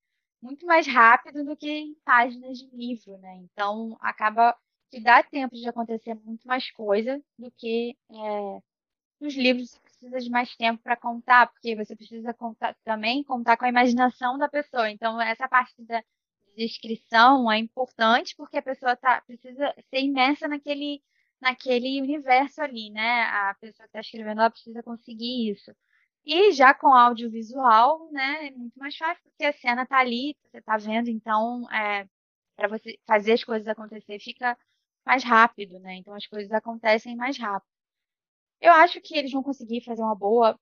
muito 0.44 0.66
mais 0.66 0.86
rápido 0.86 1.42
do 1.44 1.56
que 1.56 1.96
páginas 2.04 2.58
de 2.58 2.68
livro, 2.76 3.16
né? 3.18 3.36
Então, 3.36 3.96
acaba 4.00 4.54
que 4.90 5.00
dá 5.00 5.22
tempo 5.22 5.56
de 5.56 5.66
acontecer 5.68 6.14
muito 6.14 6.46
mais 6.46 6.70
coisa 6.70 7.20
do 7.38 7.50
que 7.52 7.96
é, 8.10 8.62
nos 9.20 9.34
livros 9.34 9.70
você 9.70 9.80
precisa 9.80 10.20
de 10.20 10.30
mais 10.30 10.54
tempo 10.56 10.82
para 10.82 10.96
contar, 10.96 11.48
porque 11.48 11.74
você 11.74 11.96
precisa 11.96 12.34
contar, 12.34 12.76
também 12.84 13.24
contar 13.24 13.56
com 13.56 13.64
a 13.64 13.70
imaginação 13.70 14.38
da 14.38 14.48
pessoa. 14.48 14.90
Então, 14.90 15.20
essa 15.20 15.48
parte 15.48 15.82
da 15.82 16.02
descrição 16.56 17.50
é 17.50 17.58
importante 17.58 18.36
porque 18.36 18.58
a 18.58 18.62
pessoa 18.62 18.96
tá, 18.96 19.22
precisa 19.22 19.74
ser 19.90 20.00
imersa 20.00 20.46
naquele, 20.46 21.02
naquele 21.40 22.00
universo 22.02 22.60
ali, 22.62 22.90
né? 22.90 23.22
A 23.22 23.56
pessoa 23.60 23.86
que 23.86 23.90
está 23.90 24.00
escrevendo 24.00 24.40
ela 24.40 24.50
precisa 24.50 24.82
conseguir 24.82 25.50
isso. 25.50 25.74
E 26.26 26.52
já 26.52 26.73
com 26.75 26.88
audiovisual, 26.88 28.11
né, 28.11 28.49
é 28.49 28.50
muito 28.52 28.78
mais 28.78 28.97
fácil, 28.97 29.23
porque 29.25 29.45
a 29.45 29.52
cena 29.52 29.83
está 29.83 29.99
ali, 29.99 30.37
você 30.50 30.59
está 30.59 30.76
vendo, 30.78 31.09
então 31.11 31.71
é, 31.71 32.09
para 32.57 32.69
você 32.69 32.99
fazer 33.07 33.33
as 33.33 33.45
coisas 33.45 33.69
acontecer 33.69 34.19
fica 34.21 34.57
mais 35.04 35.23
rápido, 35.25 35.78
né? 35.81 35.97
Então 35.97 36.14
as 36.14 36.26
coisas 36.26 36.50
acontecem 36.52 37.16
mais 37.16 37.38
rápido. 37.38 37.69
Eu 38.61 38.73
acho 38.73 39.00
que 39.00 39.16
eles 39.16 39.33
vão 39.33 39.43
conseguir 39.43 39.83
fazer 39.85 40.02
uma 40.02 40.14
boa. 40.14 40.59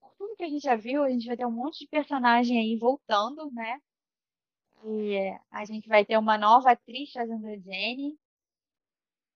Por 0.00 0.14
tudo 0.18 0.36
que 0.36 0.44
a 0.44 0.48
gente 0.48 0.62
já 0.62 0.76
viu, 0.76 1.02
a 1.04 1.10
gente 1.10 1.26
vai 1.26 1.36
ter 1.36 1.46
um 1.46 1.50
monte 1.52 1.80
de 1.80 1.88
personagem 1.88 2.58
aí 2.58 2.78
voltando, 2.78 3.50
né? 3.52 3.78
E 4.84 5.38
a 5.50 5.64
gente 5.64 5.88
vai 5.88 6.04
ter 6.04 6.16
uma 6.18 6.38
nova 6.38 6.72
atriz 6.72 7.12
fazendo 7.12 7.46
a 7.46 7.56
Jenny. 7.56 8.18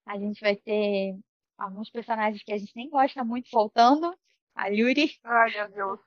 A 0.06 0.18
gente 0.18 0.40
vai 0.40 0.56
ter 0.56 1.18
alguns 1.58 1.90
personagens 1.90 2.42
que 2.42 2.52
a 2.52 2.58
gente 2.58 2.74
nem 2.76 2.88
gosta 2.88 3.24
muito 3.24 3.48
voltando. 3.50 4.16
A 4.56 4.68
Yuri. 4.68 5.10
Ai, 5.24 5.50
meu 5.52 5.68
Deus. 5.70 6.00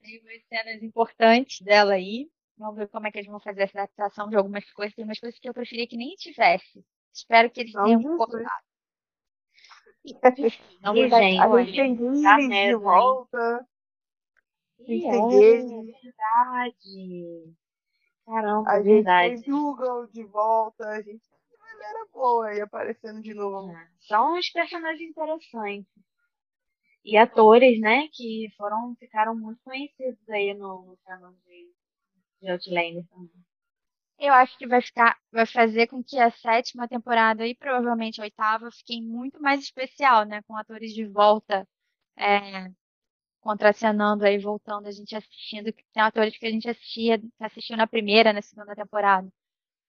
Tem 0.00 0.20
umas 0.20 0.44
cenas 0.48 0.82
importantes 0.82 1.60
dela 1.60 1.94
aí. 1.94 2.30
Vamos 2.56 2.76
ver 2.76 2.88
como 2.88 3.06
é 3.06 3.10
que 3.10 3.18
eles 3.18 3.30
vão 3.30 3.40
fazer 3.40 3.62
essa 3.62 3.78
adaptação 3.80 4.28
de 4.28 4.36
algumas 4.36 4.70
coisas. 4.72 4.94
Tem 4.94 5.04
umas 5.04 5.18
coisas 5.18 5.38
que 5.40 5.48
eu 5.48 5.54
preferia 5.54 5.86
que 5.88 5.96
nem 5.96 6.14
tivesse. 6.16 6.84
Espero 7.12 7.50
que 7.50 7.60
eles 7.60 7.72
Não, 7.72 7.84
tenham 7.84 8.00
Jesus. 8.02 8.18
cortado. 8.18 8.64
E, 10.06 10.14
A 10.22 10.30
gente, 10.34 10.60
gente 11.64 11.76
tem 11.76 11.96
Guinness 11.96 12.68
de 12.68 12.74
volta. 12.76 13.66
E 14.80 15.00
tem 15.00 15.10
é 15.10 15.92
verdade. 16.02 17.54
Caramba, 18.26 18.70
A 18.70 18.74
é 18.74 18.82
gente 18.82 18.84
tem 18.84 18.94
verdade. 18.94 19.42
Dougal 19.46 20.06
de 20.08 20.24
volta. 20.24 20.88
A 20.88 21.02
gente 21.02 21.22
tem 21.26 21.58
uma 21.58 21.68
galera 21.72 22.06
boa 22.12 22.48
aí 22.48 22.60
aparecendo 22.60 23.22
de 23.22 23.32
novo. 23.32 23.72
São 24.00 24.36
uns 24.36 24.50
personagens 24.50 25.10
interessantes. 25.10 25.90
E 27.04 27.16
atores, 27.16 27.80
né, 27.80 28.08
que 28.12 28.48
foram, 28.56 28.96
ficaram 28.96 29.36
muito 29.36 29.60
conhecidos 29.62 30.28
aí 30.30 30.54
no, 30.54 30.82
no 30.86 30.98
fandom 31.04 31.32
de, 31.46 31.70
de 32.42 32.50
Outlander 32.50 33.06
também. 33.08 33.44
Eu 34.18 34.32
acho 34.32 34.56
que 34.58 34.66
vai 34.66 34.80
ficar, 34.82 35.16
vai 35.32 35.46
fazer 35.46 35.86
com 35.88 36.02
que 36.02 36.18
a 36.18 36.30
sétima 36.30 36.88
temporada 36.88 37.46
e 37.46 37.54
provavelmente 37.54 38.20
a 38.20 38.24
oitava 38.24 38.70
fiquem 38.70 39.02
muito 39.02 39.40
mais 39.42 39.60
especial, 39.62 40.24
né? 40.24 40.42
Com 40.42 40.56
atores 40.56 40.92
de 40.94 41.04
volta, 41.06 41.68
é, 42.16 42.70
contracenando 43.40 44.24
aí, 44.24 44.38
voltando, 44.38 44.88
a 44.88 44.92
gente 44.92 45.14
assistindo. 45.16 45.72
Tem 45.92 46.02
atores 46.02 46.36
que 46.38 46.46
a 46.46 46.50
gente 46.50 46.68
assistia, 46.68 47.20
assistiu 47.40 47.76
na 47.76 47.86
primeira, 47.86 48.32
na 48.32 48.42
segunda 48.42 48.74
temporada. 48.76 49.28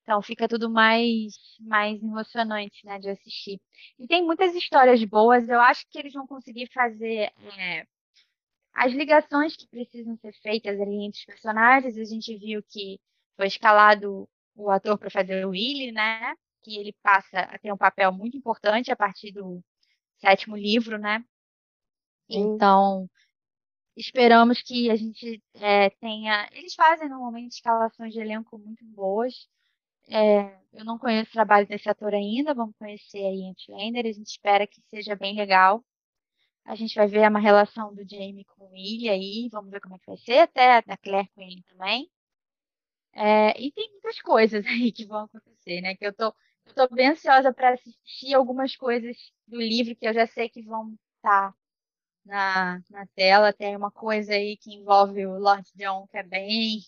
Então 0.05 0.21
fica 0.21 0.47
tudo 0.47 0.69
mais, 0.69 1.33
mais 1.59 2.01
emocionante, 2.01 2.85
né, 2.85 2.99
de 2.99 3.09
assistir. 3.09 3.59
E 3.97 4.05
tem 4.07 4.23
muitas 4.23 4.53
histórias 4.53 5.03
boas. 5.03 5.49
Eu 5.49 5.59
acho 5.59 5.83
que 5.89 5.97
eles 5.97 6.13
vão 6.13 6.27
conseguir 6.27 6.71
fazer 6.71 7.33
é, 7.57 7.87
as 8.71 8.93
ligações 8.93 9.55
que 9.55 9.67
precisam 9.67 10.15
ser 10.17 10.31
feitas 10.43 10.79
ali 10.79 11.05
entre 11.05 11.19
os 11.19 11.25
personagens. 11.25 11.97
A 11.97 12.03
gente 12.03 12.37
viu 12.37 12.61
que 12.69 12.99
foi 13.35 13.47
escalado 13.47 14.29
o 14.55 14.69
ator 14.69 14.95
para 14.99 15.09
fazer 15.09 15.43
o 15.43 15.49
Willy, 15.49 15.91
né? 15.91 16.35
Que 16.61 16.77
ele 16.77 16.93
passa 17.01 17.39
a 17.39 17.57
ter 17.57 17.73
um 17.73 17.77
papel 17.77 18.11
muito 18.13 18.37
importante 18.37 18.91
a 18.91 18.95
partir 18.95 19.31
do 19.31 19.59
sétimo 20.19 20.55
livro, 20.55 20.99
né? 20.99 21.25
Sim. 22.29 22.53
Então, 22.53 23.09
esperamos 23.97 24.61
que 24.61 24.91
a 24.91 24.95
gente 24.95 25.41
é, 25.55 25.89
tenha. 25.89 26.47
Eles 26.51 26.75
fazem 26.75 27.09
normalmente 27.09 27.53
escalações 27.53 28.13
de 28.13 28.19
elenco 28.19 28.59
muito 28.59 28.85
boas. 28.85 29.47
É, 30.09 30.57
eu 30.73 30.85
não 30.85 30.97
conheço 30.97 31.29
o 31.31 31.33
trabalho 31.33 31.67
desse 31.67 31.89
ator 31.89 32.13
ainda, 32.13 32.53
vamos 32.53 32.75
conhecer 32.77 33.17
aí 33.19 33.41
em 33.41 33.49
Outlander. 33.49 34.05
A 34.05 34.11
gente 34.11 34.27
espera 34.27 34.67
que 34.67 34.81
seja 34.89 35.15
bem 35.15 35.35
legal. 35.35 35.83
A 36.65 36.75
gente 36.75 36.95
vai 36.95 37.07
ver 37.07 37.29
uma 37.29 37.39
relação 37.39 37.93
do 37.95 38.07
Jamie 38.09 38.45
com 38.45 38.65
o 38.65 38.71
Willy 38.71 39.09
aí, 39.09 39.49
vamos 39.51 39.71
ver 39.71 39.81
como 39.81 39.95
é 39.95 39.99
que 39.99 40.07
vai 40.07 40.17
ser, 40.17 40.39
até 40.39 40.81
da 40.83 40.97
Claire 40.97 41.29
com 41.35 41.41
ele 41.41 41.63
também. 41.63 42.09
É, 43.13 43.59
e 43.61 43.71
tem 43.71 43.89
muitas 43.91 44.21
coisas 44.21 44.65
aí 44.67 44.91
que 44.91 45.05
vão 45.05 45.23
acontecer, 45.25 45.81
né? 45.81 45.95
Que 45.95 46.05
eu 46.05 46.13
tô, 46.13 46.33
eu 46.65 46.73
tô 46.75 46.87
bem 46.95 47.09
ansiosa 47.09 47.53
para 47.53 47.73
assistir 47.73 48.33
algumas 48.33 48.75
coisas 48.75 49.15
do 49.47 49.57
livro 49.57 49.95
que 49.95 50.07
eu 50.07 50.13
já 50.13 50.27
sei 50.27 50.49
que 50.49 50.61
vão 50.63 50.93
estar 51.17 51.53
na, 52.25 52.81
na 52.89 53.07
tela. 53.15 53.53
Tem 53.53 53.75
uma 53.77 53.91
coisa 53.91 54.33
aí 54.33 54.57
que 54.57 54.73
envolve 54.75 55.25
o 55.27 55.39
Lord 55.39 55.69
John, 55.75 56.07
que 56.07 56.17
é 56.17 56.23
bem. 56.23 56.79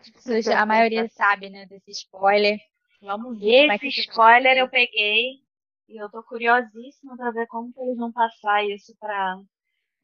As 0.00 0.10
pessoas, 0.10 0.44
já- 0.44 0.60
a 0.60 0.66
maioria 0.66 1.08
sabe, 1.08 1.50
né, 1.50 1.66
desse 1.66 1.90
spoiler. 1.90 2.58
Vamos 3.00 3.38
ver 3.38 3.68
é 3.70 3.74
Esse 3.76 4.00
spoiler 4.00 4.56
eu 4.56 4.68
peguei 4.68 5.42
e 5.88 5.96
eu 6.02 6.10
tô 6.10 6.22
curiosíssima 6.22 7.16
pra 7.16 7.30
ver 7.30 7.46
como 7.46 7.72
que 7.72 7.80
eles 7.80 7.96
vão 7.96 8.12
passar 8.12 8.64
isso 8.64 8.96
pra, 8.98 9.40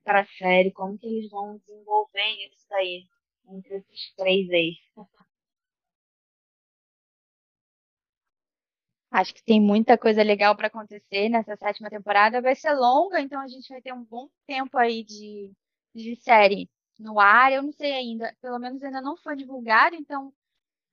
pra 0.05 0.27
série, 0.27 0.73
como 0.73 0.99
que 0.99 1.07
eles 1.07 1.31
vão 1.31 1.59
desenvolver 1.59 2.31
isso 2.53 2.67
daí 2.71 3.07
entre 3.49 3.77
esses 3.77 4.15
três 4.17 4.51
aí. 4.51 4.75
Acho 9.11 9.35
que 9.35 9.43
tem 9.45 9.61
muita 9.61 9.99
coisa 9.99 10.23
legal 10.23 10.57
para 10.57 10.69
acontecer 10.69 11.29
nessa 11.29 11.55
sétima 11.57 11.91
temporada. 11.91 12.41
Vai 12.41 12.55
ser 12.55 12.73
longa, 12.73 13.21
então 13.21 13.41
a 13.41 13.47
gente 13.47 13.69
vai 13.69 13.83
ter 13.83 13.93
um 13.93 14.03
bom 14.05 14.29
tempo 14.47 14.79
aí 14.79 15.05
de, 15.05 15.53
de 15.95 16.17
série 16.17 16.69
no 17.03 17.21
ar. 17.21 17.53
Eu 17.53 17.63
não 17.63 17.73
sei 17.73 17.93
ainda, 17.93 18.35
pelo 18.41 18.59
menos 18.59 18.83
ainda 18.83 19.01
não 19.01 19.17
foi 19.17 19.37
divulgado, 19.37 19.97
então, 19.97 20.33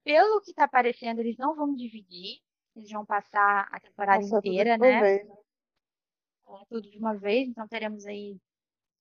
pelo 0.04 0.42
que 0.42 0.52
está 0.52 0.66
aparecendo, 0.66 1.20
eles 1.20 1.38
não 1.38 1.56
vão 1.56 1.76
dividir. 1.76 2.42
Eles 2.76 2.92
vão 2.92 3.06
passar 3.06 3.68
a 3.72 3.80
temporada 3.80 4.22
Nossa, 4.22 4.36
tudo 4.36 4.48
inteira, 4.48 4.76
uma 4.76 4.86
né? 4.86 5.02
vez, 5.02 5.28
né? 5.28 5.36
É, 6.48 6.66
Tudo 6.70 6.90
de 6.90 6.98
uma 6.98 7.16
vez, 7.16 7.48
então 7.48 7.68
teremos 7.68 8.06
aí 8.06 8.38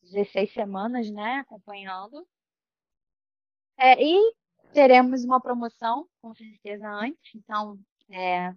16 0.02 0.52
semanas, 0.52 1.10
né, 1.10 1.36
acompanhando. 1.36 2.26
É, 3.76 4.02
e 4.02 4.34
teremos 4.72 5.24
uma 5.24 5.40
promoção, 5.40 6.08
com 6.20 6.34
certeza, 6.34 6.88
antes. 6.88 7.34
Então, 7.34 7.78
é, 8.10 8.54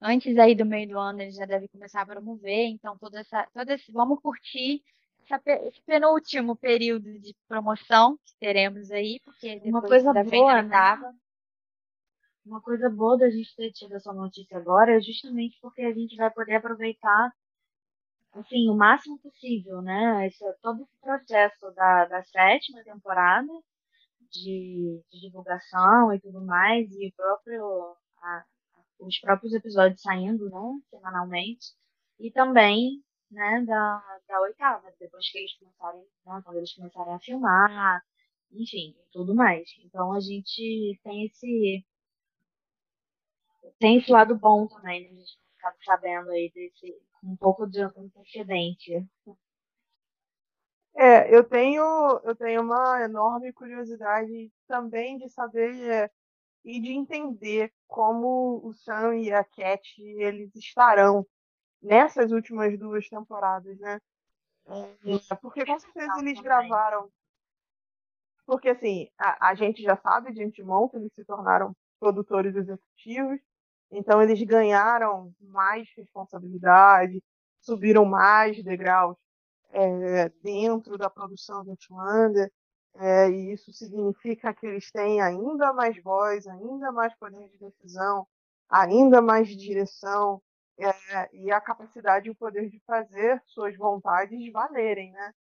antes 0.00 0.36
aí 0.38 0.54
do 0.54 0.66
meio 0.66 0.88
do 0.88 0.98
ano 0.98 1.22
eles 1.22 1.36
já 1.36 1.46
devem 1.46 1.68
começar 1.68 2.02
a 2.02 2.06
promover, 2.06 2.66
então 2.66 2.98
toda 2.98 3.20
essa, 3.20 3.46
toda 3.52 3.74
esse, 3.74 3.90
vamos 3.92 4.20
curtir 4.20 4.82
esse 5.66 5.82
penúltimo 5.82 6.56
período 6.56 7.18
de 7.18 7.34
promoção 7.48 8.16
que 8.24 8.34
teremos 8.38 8.90
aí, 8.90 9.20
porque 9.24 9.60
Uma 9.64 9.80
depois 9.80 10.02
coisa 10.02 10.24
boa, 10.24 10.62
né? 10.62 11.14
Uma 12.44 12.60
coisa 12.60 12.88
boa 12.88 13.18
da 13.18 13.30
gente 13.30 13.54
ter 13.54 13.70
tido 13.72 13.94
essa 13.94 14.12
notícia 14.12 14.56
agora 14.56 14.96
é 14.96 15.00
justamente 15.00 15.58
porque 15.60 15.82
a 15.82 15.92
gente 15.92 16.16
vai 16.16 16.30
poder 16.30 16.56
aproveitar 16.56 17.32
assim, 18.32 18.68
o 18.68 18.74
máximo 18.74 19.18
possível, 19.18 19.82
né? 19.82 20.26
Esse, 20.26 20.44
todo 20.62 20.82
esse 20.82 21.00
processo 21.00 21.70
da, 21.72 22.06
da 22.06 22.22
sétima 22.24 22.82
temporada 22.82 23.52
de, 24.30 25.02
de 25.10 25.20
divulgação 25.20 26.12
e 26.14 26.20
tudo 26.20 26.40
mais, 26.40 26.90
e 26.92 27.08
o 27.08 27.12
próprio, 27.12 27.96
a, 28.22 28.44
os 29.00 29.18
próprios 29.18 29.52
episódios 29.52 30.00
saindo, 30.00 30.48
né, 30.48 30.80
semanalmente, 30.90 31.74
e 32.18 32.30
também, 32.30 33.02
né, 33.30 33.64
da, 33.66 34.18
da 34.28 34.40
oitava, 34.40 34.92
depois 34.98 35.30
que 35.30 35.38
eles 35.38 35.54
começarem, 35.58 36.00
né, 36.26 36.42
quando 36.44 36.56
eles 36.56 36.74
começarem 36.74 37.14
a 37.14 37.18
filmar, 37.20 38.04
enfim, 38.52 38.96
tudo 39.12 39.34
mais. 39.34 39.70
Então 39.84 40.12
a 40.12 40.20
gente 40.20 40.98
tem 41.02 41.26
esse 41.26 41.84
tem 43.78 43.98
esse 43.98 44.10
lado 44.10 44.36
bom 44.36 44.66
também, 44.66 45.02
né? 45.02 45.08
A 45.08 45.14
gente 45.14 45.38
ficar 45.56 45.74
sabendo 45.84 46.30
aí 46.30 46.50
desse 46.54 46.94
um 47.22 47.36
pouco 47.36 47.66
de 47.66 47.80
antecedente. 47.82 49.06
É, 50.96 51.34
eu 51.34 51.44
tenho, 51.44 51.82
eu 52.24 52.34
tenho 52.34 52.62
uma 52.62 53.02
enorme 53.02 53.52
curiosidade 53.52 54.50
também 54.66 55.18
de 55.18 55.28
saber 55.28 55.74
é, 55.88 56.10
e 56.64 56.80
de 56.80 56.92
entender 56.92 57.72
como 57.86 58.60
o 58.64 58.72
Sam 58.74 59.16
e 59.16 59.32
a 59.32 59.44
Cat 59.44 60.02
eles 60.02 60.54
estarão 60.54 61.26
nessas 61.82 62.32
últimas 62.32 62.78
duas 62.78 63.08
temporadas, 63.08 63.78
né? 63.78 64.00
É, 64.66 65.34
porque 65.40 65.64
com 65.64 65.78
certeza 65.78 66.18
eles 66.18 66.40
gravaram. 66.40 67.10
Porque 68.46 68.68
assim, 68.68 69.08
a, 69.18 69.48
a 69.50 69.54
gente 69.54 69.82
já 69.82 69.96
sabe 69.96 70.32
de 70.32 70.42
antemão 70.42 70.88
que 70.88 70.96
eles 70.96 71.12
se 71.14 71.24
tornaram 71.24 71.74
produtores 71.98 72.54
executivos, 72.54 73.40
então 73.90 74.22
eles 74.22 74.40
ganharam 74.42 75.32
mais 75.40 75.88
responsabilidade, 75.96 77.22
subiram 77.60 78.04
mais 78.04 78.62
degraus 78.62 79.16
é, 79.70 80.28
dentro 80.42 80.96
da 80.96 81.10
produção 81.10 81.62
de 81.62 81.70
Outlander, 81.70 82.50
é, 82.96 83.30
e 83.30 83.52
isso 83.52 83.72
significa 83.72 84.52
que 84.52 84.66
eles 84.66 84.90
têm 84.90 85.20
ainda 85.20 85.72
mais 85.72 86.00
voz, 86.02 86.46
ainda 86.46 86.90
mais 86.90 87.14
poder 87.16 87.48
de 87.48 87.58
decisão, 87.58 88.26
ainda 88.68 89.22
mais 89.22 89.48
direção 89.48 90.42
é, 90.84 91.30
e 91.32 91.50
a 91.50 91.60
capacidade 91.60 92.28
e 92.28 92.30
o 92.30 92.34
poder 92.34 92.68
de 92.68 92.80
fazer 92.86 93.42
suas 93.46 93.76
vontades 93.76 94.52
valerem, 94.52 95.12
né? 95.12 95.32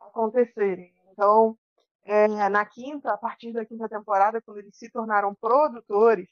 acontecerem. 0.00 0.92
Então, 1.12 1.56
é, 2.04 2.48
na 2.48 2.64
quinta, 2.64 3.12
a 3.12 3.18
partir 3.18 3.52
da 3.52 3.64
quinta 3.64 3.88
temporada, 3.88 4.40
quando 4.40 4.58
eles 4.58 4.76
se 4.76 4.90
tornaram 4.90 5.34
produtores, 5.34 6.28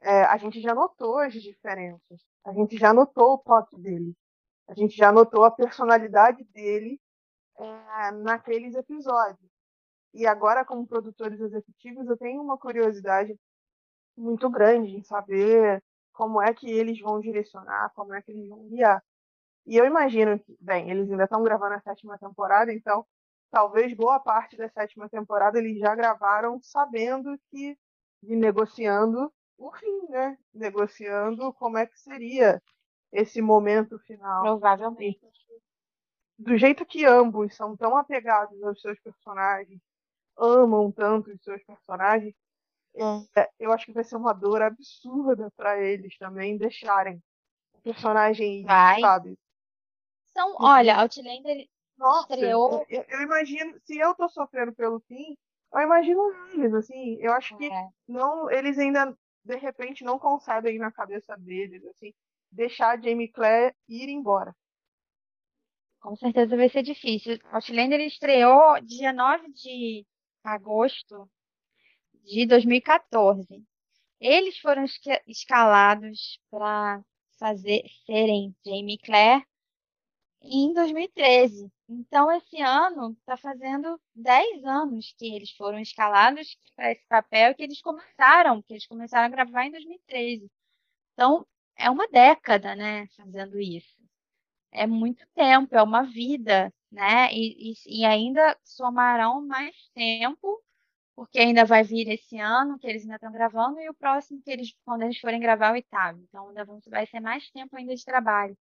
é, 0.00 0.22
a 0.24 0.36
gente 0.36 0.60
já 0.60 0.74
notou 0.74 1.18
as 1.18 1.32
diferenças, 1.32 2.20
a 2.44 2.52
gente 2.52 2.76
já 2.76 2.92
notou 2.92 3.34
o 3.34 3.38
toque 3.38 3.78
dele, 3.80 4.14
a 4.68 4.74
gente 4.74 4.96
já 4.96 5.12
notou 5.12 5.44
a 5.44 5.50
personalidade 5.50 6.44
dele 6.52 7.00
é, 7.58 8.10
naqueles 8.12 8.74
episódios. 8.74 9.50
E 10.12 10.26
agora, 10.26 10.64
como 10.64 10.86
produtores 10.86 11.40
executivos, 11.40 12.08
eu 12.08 12.16
tenho 12.16 12.42
uma 12.42 12.58
curiosidade 12.58 13.38
muito 14.16 14.48
grande 14.48 14.96
em 14.96 15.02
saber 15.02 15.82
como 16.16 16.40
é 16.40 16.52
que 16.54 16.68
eles 16.68 16.98
vão 16.98 17.20
direcionar, 17.20 17.92
como 17.94 18.14
é 18.14 18.22
que 18.22 18.32
eles 18.32 18.48
vão 18.48 18.66
guiar. 18.68 19.04
E 19.66 19.76
eu 19.76 19.84
imagino 19.84 20.38
que, 20.38 20.56
bem, 20.60 20.90
eles 20.90 21.10
ainda 21.10 21.24
estão 21.24 21.42
gravando 21.42 21.74
a 21.74 21.80
sétima 21.80 22.18
temporada, 22.18 22.72
então 22.72 23.06
talvez 23.50 23.94
boa 23.94 24.18
parte 24.18 24.56
da 24.56 24.68
sétima 24.70 25.08
temporada 25.08 25.58
eles 25.58 25.78
já 25.78 25.94
gravaram 25.94 26.58
sabendo 26.62 27.38
que 27.50 27.78
de 28.22 28.34
negociando 28.34 29.30
o 29.58 29.70
fim, 29.72 30.08
né? 30.08 30.38
Negociando 30.54 31.52
como 31.52 31.76
é 31.76 31.86
que 31.86 31.98
seria 32.00 32.62
esse 33.12 33.42
momento 33.42 33.98
final. 34.00 34.42
Provavelmente. 34.42 35.20
Do 36.38 36.56
jeito 36.56 36.84
que 36.84 37.04
ambos 37.04 37.54
são 37.54 37.76
tão 37.76 37.96
apegados 37.96 38.62
aos 38.62 38.80
seus 38.80 38.98
personagens, 39.00 39.80
amam 40.36 40.90
tanto 40.90 41.30
os 41.30 41.42
seus 41.42 41.62
personagens, 41.64 42.34
é, 43.36 43.50
eu 43.58 43.72
acho 43.72 43.86
que 43.86 43.92
vai 43.92 44.04
ser 44.04 44.16
uma 44.16 44.32
dor 44.32 44.62
absurda 44.62 45.50
para 45.56 45.82
eles 45.82 46.16
também 46.16 46.56
deixarem 46.56 47.22
o 47.74 47.80
personagem, 47.80 48.64
vai. 48.64 49.00
sabe? 49.00 49.38
São, 50.32 50.56
olha, 50.58 50.96
Outlander 50.96 51.66
Nossa, 51.96 52.34
estreou. 52.34 52.84
Eu, 52.88 53.04
eu, 53.08 53.22
imagino, 53.22 53.78
se 53.84 53.98
eu 53.98 54.14
tô 54.14 54.28
sofrendo 54.28 54.72
pelo 54.74 55.00
fim, 55.00 55.36
eu 55.72 55.80
imagino 55.80 56.22
eles, 56.52 56.74
assim, 56.74 57.16
eu 57.20 57.32
acho 57.32 57.56
que 57.56 57.66
É. 57.66 57.88
não, 58.08 58.50
eles 58.50 58.78
ainda 58.78 59.16
de 59.44 59.56
repente 59.56 60.04
não 60.04 60.18
concebem 60.18 60.78
na 60.78 60.90
cabeça 60.90 61.36
deles, 61.36 61.84
assim, 61.86 62.12
deixar 62.50 62.98
a 62.98 63.00
Jamie 63.00 63.30
Clare 63.30 63.74
ir 63.88 64.08
embora. 64.08 64.54
Com 66.00 66.16
certeza 66.16 66.56
vai 66.56 66.68
ser 66.68 66.82
difícil. 66.82 67.38
Outlander 67.50 68.00
estreou 68.00 68.80
dia 68.80 69.12
9 69.12 69.52
de 69.52 70.06
agosto 70.44 71.28
de 72.26 72.46
2014. 72.46 73.64
Eles 74.20 74.58
foram 74.58 74.84
esca- 74.84 75.22
escalados 75.26 76.40
para 76.50 77.02
fazer 77.38 77.82
serem 78.06 78.54
Jamie 78.66 78.98
Clare 78.98 79.44
em 80.42 80.72
2013. 80.72 81.70
Então, 81.88 82.30
esse 82.32 82.60
ano 82.60 83.12
está 83.20 83.36
fazendo 83.36 84.00
10 84.14 84.64
anos 84.64 85.14
que 85.18 85.26
eles 85.34 85.50
foram 85.52 85.78
escalados 85.80 86.58
para 86.76 86.92
esse 86.92 87.06
papel 87.08 87.54
que 87.54 87.62
eles 87.62 87.80
começaram, 87.82 88.62
que 88.62 88.72
eles 88.74 88.86
começaram 88.86 89.26
a 89.26 89.28
gravar 89.28 89.64
em 89.66 89.70
2013. 89.70 90.50
Então, 91.14 91.46
é 91.76 91.90
uma 91.90 92.08
década, 92.08 92.74
né, 92.76 93.06
fazendo 93.16 93.60
isso. 93.60 93.96
É 94.72 94.86
muito 94.86 95.26
tempo, 95.34 95.74
é 95.76 95.82
uma 95.82 96.02
vida, 96.04 96.72
né? 96.92 97.32
E, 97.32 97.72
e, 97.72 98.00
e 98.02 98.04
ainda 98.04 98.56
somarão 98.64 99.44
mais 99.46 99.74
tempo, 99.94 100.62
porque 101.16 101.38
ainda 101.38 101.64
vai 101.64 101.82
vir 101.82 102.08
esse 102.08 102.38
ano 102.38 102.78
que 102.78 102.86
eles 102.86 103.02
ainda 103.02 103.14
estão 103.14 103.32
gravando, 103.32 103.80
e 103.80 103.88
o 103.88 103.94
próximo 103.94 104.42
que 104.42 104.50
eles, 104.50 104.76
quando 104.84 105.02
eles 105.02 105.18
forem 105.18 105.40
gravar 105.40 105.70
o 105.70 105.72
oitavo. 105.72 106.20
Então, 106.22 106.48
ainda 106.48 106.64
vai 106.88 107.06
ser 107.06 107.20
mais 107.20 107.50
tempo 107.50 107.74
ainda 107.74 107.96
de 107.96 108.04
trabalho. 108.04 108.56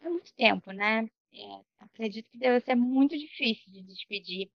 É 0.00 0.08
muito 0.08 0.34
tempo, 0.34 0.72
né? 0.72 1.08
É, 1.32 1.62
acredito 1.78 2.28
que 2.28 2.38
deve 2.38 2.60
ser 2.60 2.74
muito 2.74 3.16
difícil 3.16 3.72
de 3.72 3.82
despedir. 3.84 4.50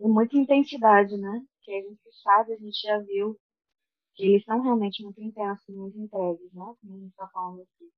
E 0.00 0.08
muita 0.08 0.36
intensidade, 0.36 1.16
né? 1.16 1.44
Que 1.62 1.72
a 1.72 1.80
gente 1.80 2.12
sabe, 2.22 2.52
a 2.54 2.56
gente 2.58 2.82
já 2.82 2.98
viu 2.98 3.38
que 4.14 4.24
eles 4.24 4.44
são 4.44 4.60
realmente 4.60 5.02
muito 5.02 5.20
intensos, 5.22 5.74
muito 5.74 5.96
entregues, 5.96 6.52
né? 6.52 6.74
Como 6.80 6.96
a 6.96 6.98
gente 6.98 7.14
tá 7.14 7.28
falando 7.28 7.62
aqui. 7.62 7.90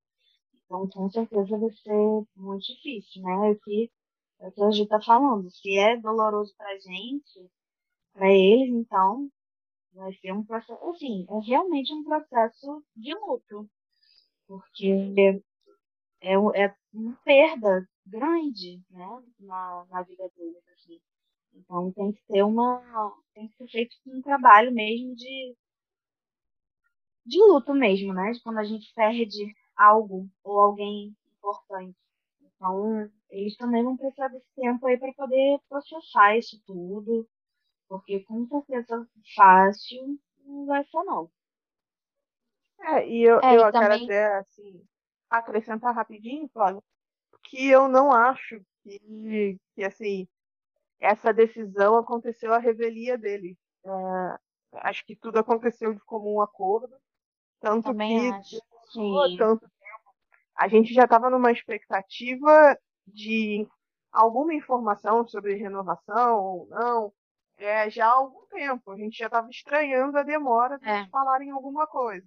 Então, 0.64 0.86
com 0.88 1.10
certeza 1.10 1.56
vai 1.56 1.70
ser 1.70 2.26
muito 2.36 2.66
difícil, 2.66 3.22
né? 3.22 3.48
É 3.48 3.50
o 3.52 3.58
que, 3.58 3.90
é 4.40 4.48
o 4.48 4.52
que 4.52 4.62
a 4.62 4.70
Ju 4.70 4.86
tá 4.86 5.00
falando. 5.00 5.50
Se 5.50 5.78
é 5.78 5.96
doloroso 5.96 6.54
pra 6.56 6.78
gente, 6.78 7.50
pra 8.16 8.32
eles, 8.32 8.74
então, 8.74 9.30
vai 9.94 10.12
ser 10.14 10.32
um 10.32 10.44
processo, 10.44 10.84
assim, 10.90 11.26
é 11.30 11.40
realmente 11.46 11.92
um 11.94 12.04
processo 12.04 12.84
de 12.96 13.14
luto. 13.14 13.68
Porque 14.46 14.88
é, 16.20 16.32
é 16.34 16.38
uma 16.92 17.16
perda 17.24 17.88
grande, 18.06 18.82
né? 18.90 19.22
Na, 19.40 19.86
na 19.90 20.02
vida 20.02 20.30
deles, 20.36 20.62
assim. 20.74 21.00
Então 21.54 21.92
tem 21.92 22.12
que 22.12 22.22
ter 22.28 22.42
uma. 22.42 22.82
Tem 23.34 23.48
que 23.48 23.56
ser 23.56 23.68
feito 23.68 23.96
um 24.06 24.22
trabalho 24.22 24.72
mesmo 24.72 25.14
de, 25.16 25.56
de 27.26 27.38
luto 27.38 27.74
mesmo, 27.74 28.12
né? 28.14 28.30
De 28.32 28.42
quando 28.42 28.58
a 28.58 28.64
gente 28.64 28.92
perde 28.94 29.54
algo 29.76 30.28
ou 30.42 30.60
alguém 30.60 31.14
importante. 31.36 31.96
Então, 32.40 33.10
eles 33.30 33.56
também 33.56 33.84
vão 33.84 33.96
precisar 33.96 34.28
desse 34.28 34.46
tempo 34.56 34.86
aí 34.86 34.98
para 34.98 35.12
poder 35.14 35.60
processar 35.68 36.36
isso 36.36 36.60
tudo. 36.66 37.28
Porque 37.88 38.20
com 38.20 38.46
certeza 38.46 39.06
fácil 39.34 40.18
não 40.44 40.66
vai 40.66 40.84
ser 40.84 41.02
não. 41.04 41.30
É, 42.80 43.08
e 43.08 43.22
eu, 43.22 43.40
É, 43.40 43.56
eu 43.56 43.60
e 43.68 43.72
quero 43.72 43.72
também- 43.72 44.04
até, 44.04 44.36
assim, 44.36 44.84
acrescentar 45.30 45.94
rapidinho, 45.94 46.48
Flávio, 46.52 46.82
que 47.44 47.68
eu 47.68 47.88
não 47.88 48.12
acho 48.12 48.60
que, 48.82 49.58
que 49.74 49.84
assim, 49.84 50.28
essa 51.00 51.32
decisão 51.32 51.96
aconteceu 51.96 52.52
à 52.52 52.58
revelia 52.58 53.16
dele. 53.16 53.56
É, 53.84 54.38
acho 54.74 55.04
que 55.04 55.16
tudo 55.16 55.38
aconteceu 55.38 55.94
de 55.94 56.00
comum 56.00 56.40
acordo, 56.40 56.94
tanto 57.60 57.84
Também 57.84 58.30
que 58.30 58.36
acho. 58.36 58.62
Sim. 58.92 59.36
tanto 59.36 59.60
tempo. 59.62 60.14
A 60.54 60.68
gente 60.68 60.92
já 60.94 61.04
estava 61.04 61.28
numa 61.30 61.50
expectativa 61.50 62.78
de 63.06 63.66
alguma 64.12 64.54
informação 64.54 65.26
sobre 65.26 65.54
renovação 65.54 66.38
ou 66.42 66.66
não, 66.68 67.12
é, 67.58 67.88
já 67.90 68.06
há 68.06 68.12
algum 68.14 68.46
tempo. 68.46 68.90
A 68.92 68.96
gente 68.96 69.18
já 69.18 69.26
estava 69.26 69.48
estranhando 69.50 70.16
a 70.18 70.22
demora 70.22 70.78
de 70.78 70.88
É. 70.88 71.06
falarem 71.08 71.50
alguma 71.50 71.86
coisa. 71.86 72.26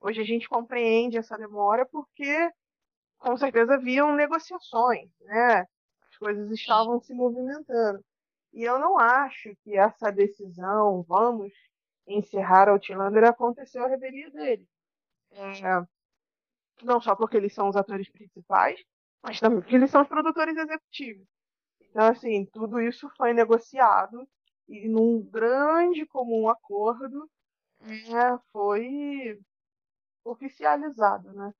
Hoje 0.00 0.20
a 0.20 0.24
gente 0.24 0.48
compreende 0.48 1.18
essa 1.18 1.36
demora 1.36 1.86
porque, 1.86 2.50
com 3.18 3.36
certeza, 3.36 3.74
haviam 3.74 4.14
negociações, 4.14 5.10
né? 5.20 5.66
As 6.10 6.16
coisas 6.18 6.50
estavam 6.50 7.00
se 7.00 7.12
movimentando. 7.12 8.02
E 8.52 8.62
eu 8.64 8.78
não 8.78 8.98
acho 8.98 9.54
que 9.62 9.76
essa 9.76 10.10
decisão, 10.10 11.02
vamos 11.02 11.52
encerrar 12.06 12.68
Outlander, 12.68 13.24
aconteceu 13.24 13.84
à 13.84 13.88
revelia 13.88 14.30
dele. 14.30 14.66
É, 15.32 15.86
não 16.82 17.00
só 17.00 17.14
porque 17.14 17.36
eles 17.36 17.54
são 17.54 17.68
os 17.68 17.76
atores 17.76 18.08
principais, 18.10 18.82
mas 19.22 19.38
também 19.38 19.60
porque 19.60 19.76
eles 19.76 19.90
são 19.90 20.02
os 20.02 20.08
produtores 20.08 20.56
executivos. 20.56 21.26
Então, 21.82 22.06
assim, 22.06 22.46
tudo 22.46 22.80
isso 22.80 23.08
foi 23.16 23.32
negociado 23.32 24.26
e 24.70 24.88
num 24.88 25.20
grande 25.22 26.06
comum 26.06 26.48
acordo 26.48 27.28
é, 27.82 28.38
foi 28.52 29.38
oficializado, 30.24 31.32
né? 31.32 31.52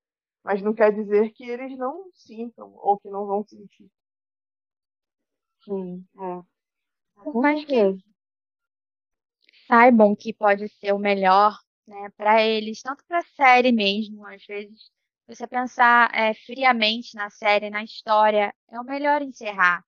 Mas 0.44 0.62
não 0.62 0.72
quer 0.72 0.92
dizer 0.92 1.30
que 1.32 1.44
eles 1.44 1.76
não 1.76 2.10
sintam 2.14 2.72
ou 2.76 2.98
que 2.98 3.10
não 3.10 3.26
vão 3.26 3.44
sentir. 3.44 3.90
Sim, 5.64 6.06
é. 6.18 6.42
Mais 7.34 7.64
que 7.64 7.98
saibam 9.66 10.16
que 10.16 10.32
pode 10.32 10.68
ser 10.68 10.92
o 10.92 10.98
melhor, 10.98 11.58
né, 11.86 12.10
para 12.16 12.42
eles, 12.42 12.80
tanto 12.82 13.04
para 13.06 13.18
a 13.18 13.34
série 13.36 13.72
mesmo, 13.72 14.26
às 14.26 14.44
vezes 14.46 14.90
você 15.26 15.46
pensar 15.46 16.10
é, 16.12 16.34
friamente 16.34 17.14
na 17.14 17.30
série, 17.30 17.70
na 17.70 17.84
história, 17.84 18.54
é 18.68 18.80
o 18.80 18.84
melhor 18.84 19.22
encerrar, 19.22 19.84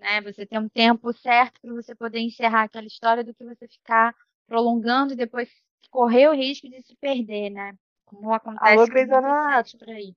né? 0.00 0.20
Você 0.22 0.46
ter 0.46 0.58
um 0.58 0.68
tempo 0.68 1.12
certo 1.12 1.60
para 1.60 1.74
você 1.74 1.94
poder 1.94 2.20
encerrar 2.20 2.64
aquela 2.64 2.86
história 2.86 3.22
do 3.22 3.34
que 3.34 3.44
você 3.44 3.68
ficar 3.68 4.14
prolongando 4.46 5.12
e 5.12 5.16
depois 5.16 5.48
correr 5.90 6.28
o 6.28 6.34
risco 6.34 6.68
de 6.68 6.82
se 6.82 6.96
perder, 6.96 7.50
né? 7.50 7.74
Como 8.06 8.32
acontece 8.32 8.64
Alô, 8.64 8.86
com 8.88 9.78
por 9.78 9.90
aí. 9.90 10.14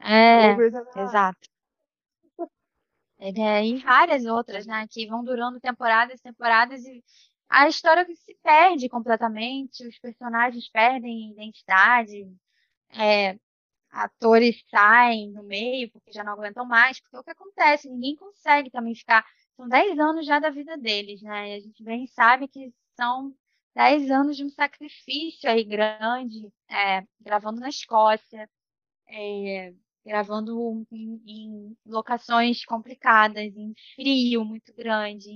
Alô, 0.00 0.10
É, 0.10 0.52
Anatomy. 0.52 1.08
exato. 1.08 1.48
É, 3.18 3.66
e 3.66 3.76
várias 3.78 4.24
outras, 4.26 4.66
né? 4.66 4.86
Que 4.90 5.06
vão 5.06 5.24
durando 5.24 5.58
temporadas, 5.60 6.20
temporadas 6.20 6.84
e 6.84 7.02
a 7.48 7.68
história 7.68 8.04
que 8.04 8.14
se 8.16 8.34
perde 8.42 8.88
completamente, 8.88 9.86
os 9.86 9.98
personagens 9.98 10.68
perdem 10.68 11.30
identidade, 11.32 12.26
é, 12.90 13.38
atores 13.96 14.62
saem 14.70 15.30
no 15.32 15.42
meio 15.42 15.90
porque 15.90 16.12
já 16.12 16.22
não 16.22 16.32
aguentam 16.32 16.64
mais, 16.64 17.00
porque 17.00 17.16
é 17.16 17.20
o 17.20 17.24
que 17.24 17.30
acontece, 17.30 17.88
ninguém 17.88 18.16
consegue 18.16 18.70
também 18.70 18.94
ficar. 18.94 19.24
São 19.56 19.68
10 19.68 19.98
anos 19.98 20.26
já 20.26 20.38
da 20.38 20.50
vida 20.50 20.76
deles, 20.76 21.22
né? 21.22 21.50
E 21.50 21.54
a 21.54 21.60
gente 21.60 21.82
bem 21.82 22.06
sabe 22.06 22.46
que 22.48 22.72
são 22.96 23.34
10 23.74 24.10
anos 24.10 24.36
de 24.36 24.44
um 24.44 24.50
sacrifício 24.50 25.48
aí 25.50 25.64
grande, 25.64 26.52
é, 26.70 27.04
gravando 27.20 27.60
na 27.60 27.68
Escócia, 27.68 28.48
é, 29.08 29.74
gravando 30.04 30.86
em, 30.92 31.22
em 31.26 31.76
locações 31.86 32.64
complicadas, 32.64 33.56
em 33.56 33.74
frio 33.94 34.44
muito 34.44 34.74
grande. 34.74 35.30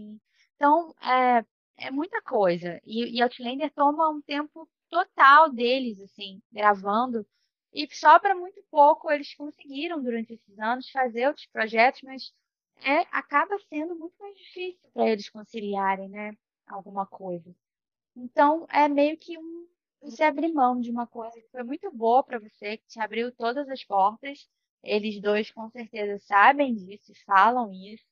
Então, 0.57 0.95
é, 1.03 1.45
é 1.79 1.91
muita 1.91 2.21
coisa. 2.23 2.81
E, 2.85 3.17
e 3.17 3.23
Outlander 3.23 3.73
toma 3.75 4.09
um 4.11 4.21
tempo 4.23 4.69
total 4.89 5.51
deles, 5.51 6.01
assim, 6.01 6.41
gravando. 6.53 7.27
E 7.73 7.89
sobra 7.95 8.35
muito 8.35 8.63
pouco. 8.71 9.11
Eles 9.11 9.35
conseguiram, 9.35 10.03
durante 10.03 10.35
esses 10.35 10.59
anos, 10.59 10.91
fazer 10.91 11.27
outros 11.29 11.47
projetos, 11.47 12.03
mas 12.03 12.33
é, 12.83 13.01
acaba 13.13 13.59
sendo 13.69 13.95
muito 13.97 14.15
mais 14.19 14.37
difícil 14.37 14.91
para 14.93 15.09
eles 15.09 15.29
conciliarem, 15.29 16.09
né? 16.09 16.33
Alguma 16.67 17.07
coisa. 17.07 17.55
Então, 18.17 18.67
é 18.71 18.89
meio 18.89 19.17
que 19.19 19.39
um, 19.39 19.69
você 20.01 20.23
abrir 20.25 20.53
mão 20.53 20.81
de 20.81 20.91
uma 20.91 21.07
coisa 21.07 21.41
que 21.41 21.49
foi 21.51 21.63
muito 21.63 21.91
boa 21.93 22.23
para 22.23 22.39
você, 22.39 22.77
que 22.77 22.87
te 22.87 23.01
abriu 23.01 23.33
todas 23.33 23.69
as 23.69 23.85
portas. 23.85 24.49
Eles 24.83 25.21
dois, 25.21 25.51
com 25.51 25.69
certeza, 25.71 26.19
sabem 26.21 26.75
disso, 26.75 27.13
falam 27.27 27.73
isso. 27.73 28.07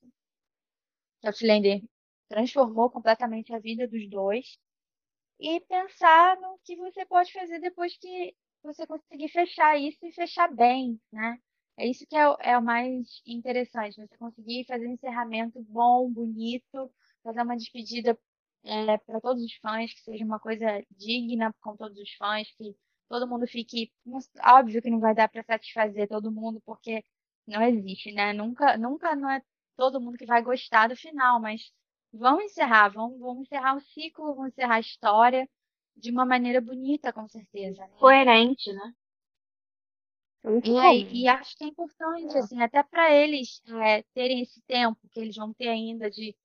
Outlander 1.23 1.81
transformou 2.27 2.89
completamente 2.89 3.53
a 3.53 3.59
vida 3.59 3.87
dos 3.87 4.07
dois. 4.09 4.57
E 5.39 5.59
pensar 5.61 6.39
no 6.39 6.59
que 6.63 6.75
você 6.75 7.05
pode 7.05 7.31
fazer 7.31 7.59
depois 7.59 7.97
que 7.97 8.35
você 8.63 8.85
conseguir 8.87 9.29
fechar 9.29 9.77
isso 9.79 10.05
e 10.05 10.11
fechar 10.13 10.53
bem, 10.53 10.99
né? 11.11 11.39
É 11.77 11.87
isso 11.87 12.05
que 12.07 12.15
é, 12.15 12.27
o- 12.29 12.37
é 12.41 12.57
o 12.57 12.63
mais 12.63 13.21
interessante, 13.25 13.95
você 14.01 14.17
conseguir 14.17 14.65
fazer 14.65 14.87
um 14.87 14.93
encerramento 14.93 15.61
bom, 15.63 16.11
bonito, 16.11 16.91
fazer 17.23 17.41
uma 17.41 17.55
despedida 17.57 18.17
para 19.05 19.21
todos 19.21 19.43
os 19.43 19.53
fãs, 19.55 19.93
que 19.93 20.01
seja 20.01 20.25
uma 20.25 20.39
coisa 20.39 20.83
digna 20.91 21.53
com 21.61 21.75
todos 21.77 21.97
os 21.97 22.13
fãs, 22.15 22.49
que 22.57 22.75
todo 23.07 23.27
mundo 23.27 23.47
fique. 23.47 23.91
Óbvio 24.45 24.81
que 24.81 24.89
não 24.89 24.99
vai 24.99 25.13
dar 25.15 25.29
para 25.29 25.43
satisfazer 25.43 26.07
todo 26.07 26.31
mundo, 26.31 26.61
porque 26.65 27.03
não 27.47 27.61
existe, 27.63 28.11
né? 28.11 28.33
Nunca, 28.33 28.77
nunca 28.77 29.15
não 29.15 29.29
é 29.29 29.41
todo 29.75 29.99
mundo 30.01 30.17
que 30.17 30.25
vai 30.25 30.41
gostar 30.41 30.87
do 30.89 30.95
final, 30.95 31.39
mas 31.41 31.71
vamos 32.13 32.43
encerrar, 32.45 32.89
vamos, 32.89 33.19
vamos 33.19 33.43
encerrar 33.43 33.75
o 33.75 33.81
ciclo, 33.81 34.35
vamos 34.35 34.51
encerrar 34.51 34.75
a 34.75 34.79
história 34.79 35.49
de 35.99 36.11
uma 36.11 36.25
maneira 36.25 36.61
bonita, 36.61 37.13
com 37.13 37.27
certeza, 37.27 37.81
né? 37.81 37.93
Coerente, 37.99 38.71
né? 38.73 38.93
É 40.43 40.49
muito 40.49 40.69
E, 40.71 40.77
aí, 40.79 41.07
e 41.23 41.27
acho 41.27 41.57
que 41.57 41.63
é 41.63 41.67
importante, 41.67 42.37
assim, 42.37 42.61
até 42.61 42.83
para 42.83 43.13
eles 43.13 43.61
é, 43.81 44.03
terem 44.13 44.41
esse 44.41 44.61
tempo 44.63 44.99
que 45.11 45.19
eles 45.19 45.35
vão 45.35 45.53
ter 45.53 45.67
ainda 45.69 46.09
de. 46.09 46.35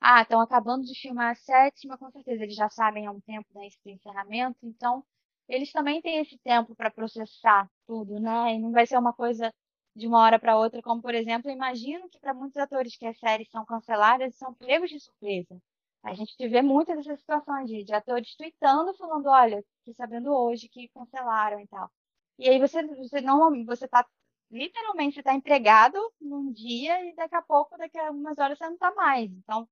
Ah, 0.00 0.22
estão 0.22 0.40
acabando 0.40 0.84
de 0.84 0.98
filmar 1.00 1.32
a 1.32 1.34
sétima, 1.36 1.98
com 1.98 2.10
certeza 2.10 2.42
eles 2.44 2.56
já 2.56 2.68
sabem 2.70 3.06
há 3.06 3.12
um 3.12 3.20
tempo 3.20 3.48
né, 3.54 3.66
esse 3.66 3.78
do 3.84 3.90
encerramento, 3.90 4.58
então 4.64 5.04
eles 5.48 5.72
também 5.72 6.02
têm 6.02 6.18
esse 6.20 6.38
tempo 6.38 6.74
para 6.76 6.90
processar 6.90 7.70
tudo, 7.86 8.20
né? 8.20 8.54
E 8.54 8.58
não 8.60 8.72
vai 8.72 8.86
ser 8.86 8.98
uma 8.98 9.12
coisa 9.12 9.52
de 9.96 10.06
uma 10.08 10.20
hora 10.20 10.38
para 10.38 10.56
outra, 10.58 10.82
como 10.82 11.02
por 11.02 11.14
exemplo, 11.14 11.50
eu 11.50 11.54
imagino 11.54 12.08
que 12.10 12.18
para 12.20 12.34
muitos 12.34 12.56
atores 12.58 12.96
que 12.96 13.06
as 13.06 13.18
séries 13.18 13.50
são 13.50 13.64
canceladas, 13.66 14.36
são 14.36 14.54
pegos 14.54 14.90
de 14.90 15.00
surpresa. 15.00 15.60
A 16.02 16.14
gente 16.14 16.34
vê 16.48 16.62
muitas 16.62 16.96
dessas 16.96 17.20
situações 17.20 17.68
de, 17.68 17.84
de 17.84 17.94
atores 17.94 18.34
tweetando, 18.36 18.94
falando, 18.96 19.26
olha, 19.28 19.62
fiquei 19.78 19.94
sabendo 19.94 20.32
hoje 20.32 20.68
que 20.68 20.88
cancelaram 20.88 21.60
e 21.60 21.66
tal. 21.68 21.90
E 22.38 22.48
aí 22.48 22.58
você, 22.58 22.82
você 22.96 23.20
não, 23.20 23.64
você 23.66 23.86
tá, 23.86 24.06
literalmente, 24.50 25.16
você 25.16 25.22
tá 25.22 25.34
empregado 25.34 25.98
num 26.20 26.52
dia 26.52 27.04
e 27.04 27.14
daqui 27.14 27.34
a 27.36 27.42
pouco, 27.42 27.76
daqui 27.76 27.98
a 27.98 28.08
algumas 28.08 28.38
horas 28.38 28.58
você 28.58 28.68
não 28.68 28.78
tá 28.78 28.94
mais. 28.94 29.30
Então, 29.30 29.68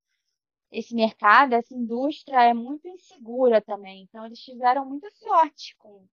esse 0.71 0.95
mercado, 0.95 1.55
essa 1.55 1.75
indústria 1.75 2.43
é 2.43 2.55
muito 2.55 2.89
insegura 2.89 3.61
também. 3.63 4.03
Então, 4.05 4.27
eles 4.27 4.41
tiveram 4.41 4.85
muita 4.87 5.11
sorte 5.13 5.75
com 5.79 6.07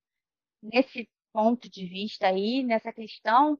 nesse 0.61 1.09
ponto 1.33 1.69
de 1.69 1.85
vista 1.85 2.27
aí, 2.27 2.63
nessa 2.63 2.91
questão 2.93 3.59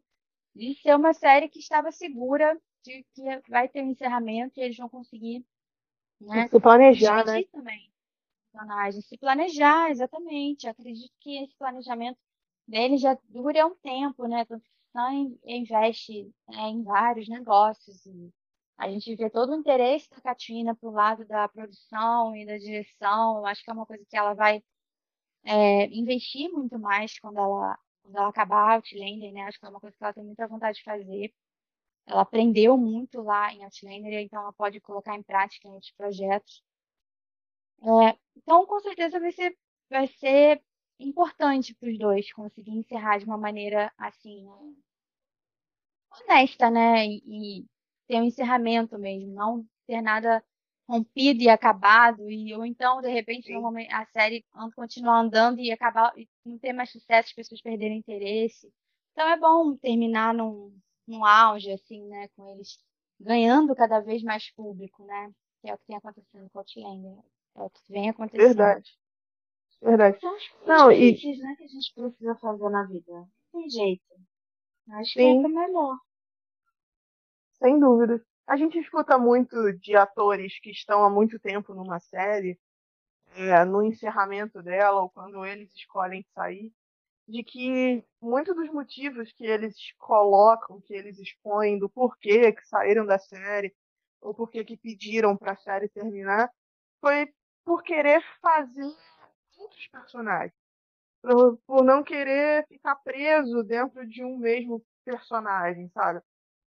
de 0.55 0.73
ser 0.75 0.95
uma 0.95 1.13
série 1.13 1.49
que 1.49 1.59
estava 1.59 1.91
segura 1.91 2.59
de 2.83 3.05
que 3.13 3.23
vai 3.49 3.67
ter 3.67 3.83
um 3.83 3.91
encerramento 3.91 4.59
e 4.59 4.63
eles 4.63 4.77
vão 4.77 4.89
conseguir, 4.89 5.45
né, 6.25 6.49
Se 6.49 6.59
planejar, 6.59 7.25
né? 7.25 7.43
também 7.51 7.91
se 9.01 9.17
planejar, 9.17 9.89
exatamente. 9.91 10.67
Acredito 10.67 11.11
que 11.21 11.43
esse 11.43 11.55
planejamento 11.57 12.17
dele 12.67 12.97
já 12.97 13.17
dura 13.29 13.65
um 13.67 13.75
tempo, 13.75 14.27
né? 14.27 14.45
Só 14.91 15.11
in- 15.11 15.37
investe 15.45 16.31
né, 16.49 16.69
em 16.69 16.83
vários 16.83 17.27
negócios. 17.27 18.05
E 18.05 18.31
a 18.77 18.89
gente 18.89 19.15
vê 19.15 19.29
todo 19.29 19.51
o 19.53 19.55
interesse 19.59 20.09
da 20.09 20.21
Katina 20.21 20.75
pro 20.75 20.91
lado 20.91 21.25
da 21.25 21.47
produção 21.47 22.35
e 22.35 22.45
da 22.45 22.57
direção. 22.57 23.37
Eu 23.37 23.45
acho 23.45 23.63
que 23.63 23.69
é 23.69 23.73
uma 23.73 23.85
coisa 23.85 24.03
que 24.09 24.17
ela 24.17 24.33
vai 24.33 24.63
é, 25.45 25.87
investir 25.87 26.49
muito 26.51 26.79
mais 26.79 27.19
quando 27.19 27.37
ela, 27.39 27.77
quando 28.03 28.17
ela 28.17 28.29
acabar 28.29 28.75
Outlander, 28.75 29.33
né? 29.33 29.43
Acho 29.43 29.59
que 29.59 29.65
é 29.65 29.69
uma 29.69 29.79
coisa 29.79 29.95
que 29.97 30.03
ela 30.03 30.13
tem 30.13 30.23
muita 30.25 30.47
vontade 30.47 30.77
de 30.79 30.83
fazer. 30.83 31.33
Ela 32.07 32.21
aprendeu 32.21 32.77
muito 32.77 33.21
lá 33.21 33.51
em 33.53 33.63
Outlander, 33.63 34.13
então 34.21 34.41
ela 34.41 34.53
pode 34.53 34.79
colocar 34.79 35.15
em 35.15 35.23
prática 35.23 35.67
em 35.67 35.71
outros 35.71 35.91
projetos. 35.91 36.63
É, 37.81 38.17
então, 38.37 38.65
com 38.65 38.79
certeza 38.79 39.19
vai 39.19 39.31
ser, 39.31 39.57
vai 39.89 40.07
ser 40.07 40.61
importante 40.99 41.73
para 41.75 41.89
os 41.89 41.97
dois 41.97 42.31
conseguir 42.33 42.71
encerrar 42.71 43.17
de 43.19 43.25
uma 43.25 43.37
maneira 43.37 43.91
assim, 43.97 44.45
honesta, 46.11 46.69
né? 46.69 47.05
E, 47.07 47.59
e 47.59 47.65
ter 48.07 48.17
um 48.21 48.23
encerramento 48.23 48.97
mesmo, 48.97 49.33
não 49.33 49.65
ter 49.87 50.01
nada 50.01 50.43
rompido 50.87 51.41
e 51.41 51.49
acabado, 51.49 52.29
e, 52.29 52.53
ou 52.55 52.65
então, 52.65 53.01
de 53.01 53.09
repente, 53.09 53.51
normalmente 53.51 53.91
a 53.91 54.05
série 54.07 54.45
continuar 54.75 55.19
andando 55.19 55.59
e 55.59 55.71
acabar 55.71 56.13
e 56.17 56.29
não 56.45 56.59
ter 56.59 56.73
mais 56.73 56.91
sucesso, 56.91 57.29
as 57.29 57.33
pessoas 57.33 57.61
perderem 57.61 57.97
interesse. 57.97 58.71
Então 59.11 59.27
é 59.29 59.37
bom 59.37 59.75
terminar 59.77 60.33
num, 60.33 60.77
num 61.07 61.23
auge, 61.25 61.71
assim, 61.71 62.05
né? 62.07 62.27
Com 62.35 62.47
eles 62.49 62.77
ganhando 63.19 63.75
cada 63.75 63.99
vez 63.99 64.23
mais 64.23 64.51
público, 64.51 65.05
né? 65.05 65.31
Que 65.61 65.69
é 65.69 65.73
o 65.73 65.77
que 65.77 65.85
tem 65.85 65.95
acontecido 65.97 66.49
com 66.49 66.57
o 66.57 66.59
Outlander. 66.59 67.23
É 67.55 67.61
o 67.61 67.69
que 67.69 67.81
vem 67.89 68.09
acontecendo. 68.09 68.47
Verdade. 68.47 68.91
Verdade. 69.81 70.19
São 70.19 70.35
as 70.35 70.47
coisas 70.47 70.67
Não, 70.67 70.91
e- 70.91 71.11
difíceis, 71.13 71.39
né, 71.39 71.55
que 71.57 71.63
a 71.63 71.67
gente 71.67 71.93
precisa 71.93 72.35
fazer 72.35 72.69
na 72.69 72.83
vida. 72.83 73.11
Não 73.13 73.29
tem 73.61 73.69
jeito. 73.69 74.03
Acho 74.91 75.13
que 75.13 75.19
Sim. 75.19 75.39
é 75.39 75.41
pra 75.41 75.49
melhor. 75.49 75.97
Sem 77.53 77.79
dúvida. 77.79 78.23
A 78.47 78.57
gente 78.57 78.77
escuta 78.77 79.17
muito 79.17 79.73
de 79.79 79.95
atores 79.95 80.59
que 80.59 80.69
estão 80.69 81.03
há 81.03 81.09
muito 81.09 81.39
tempo 81.39 81.73
numa 81.73 81.99
série, 81.99 82.59
é, 83.35 83.65
no 83.65 83.81
encerramento 83.83 84.61
dela, 84.61 85.01
ou 85.01 85.09
quando 85.09 85.43
eles 85.45 85.73
escolhem 85.73 86.23
sair, 86.33 86.71
de 87.27 87.43
que 87.43 88.03
muitos 88.21 88.55
dos 88.55 88.69
motivos 88.71 89.31
que 89.33 89.45
eles 89.45 89.75
colocam, 89.97 90.81
que 90.81 90.93
eles 90.93 91.19
expõem 91.19 91.79
do 91.79 91.89
porquê 91.89 92.51
que 92.51 92.67
saíram 92.67 93.05
da 93.05 93.17
série, 93.17 93.73
ou 94.21 94.33
porquê 94.33 94.63
que 94.63 94.77
pediram 94.77 95.35
para 95.35 95.53
a 95.53 95.57
série 95.57 95.89
terminar, 95.89 96.49
foi 97.01 97.33
por 97.63 97.83
querer 97.83 98.23
fazer 98.41 98.93
outros 99.57 99.87
personagens. 99.87 100.53
Por, 101.21 101.57
por 101.65 101.83
não 101.83 102.03
querer 102.03 102.65
ficar 102.67 102.95
preso 102.97 103.63
dentro 103.63 104.07
de 104.07 104.23
um 104.23 104.37
mesmo 104.37 104.83
personagem, 105.03 105.89
sabe? 105.89 106.21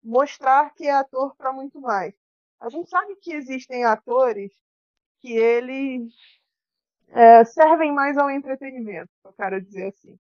Mostrar 0.03 0.73
que 0.75 0.87
é 0.87 0.93
ator 0.93 1.35
para 1.37 1.53
muito 1.53 1.81
mais. 1.81 2.15
A 2.61 2.69
gente 2.69 2.89
sabe 2.89 3.17
que 3.17 3.33
existem 3.33 3.85
atores 3.85 4.53
que 5.21 5.33
eles 5.33 6.13
é, 7.09 7.45
servem 7.45 7.93
mais 7.93 8.17
ao 8.17 8.31
entretenimento, 8.31 9.11
eu 9.25 9.33
quero 9.33 9.61
dizer 9.61 9.89
assim. 9.89 10.19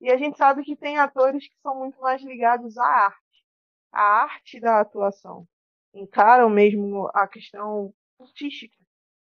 E 0.00 0.10
a 0.10 0.16
gente 0.16 0.36
sabe 0.36 0.62
que 0.62 0.76
tem 0.76 0.98
atores 0.98 1.48
que 1.48 1.56
são 1.62 1.78
muito 1.78 2.00
mais 2.00 2.22
ligados 2.22 2.76
à 2.76 2.86
arte, 2.86 3.44
à 3.92 4.02
arte 4.02 4.60
da 4.60 4.80
atuação. 4.80 5.46
Encaram 5.94 6.50
mesmo 6.50 7.08
a 7.14 7.26
questão 7.26 7.94
artística. 8.20 8.76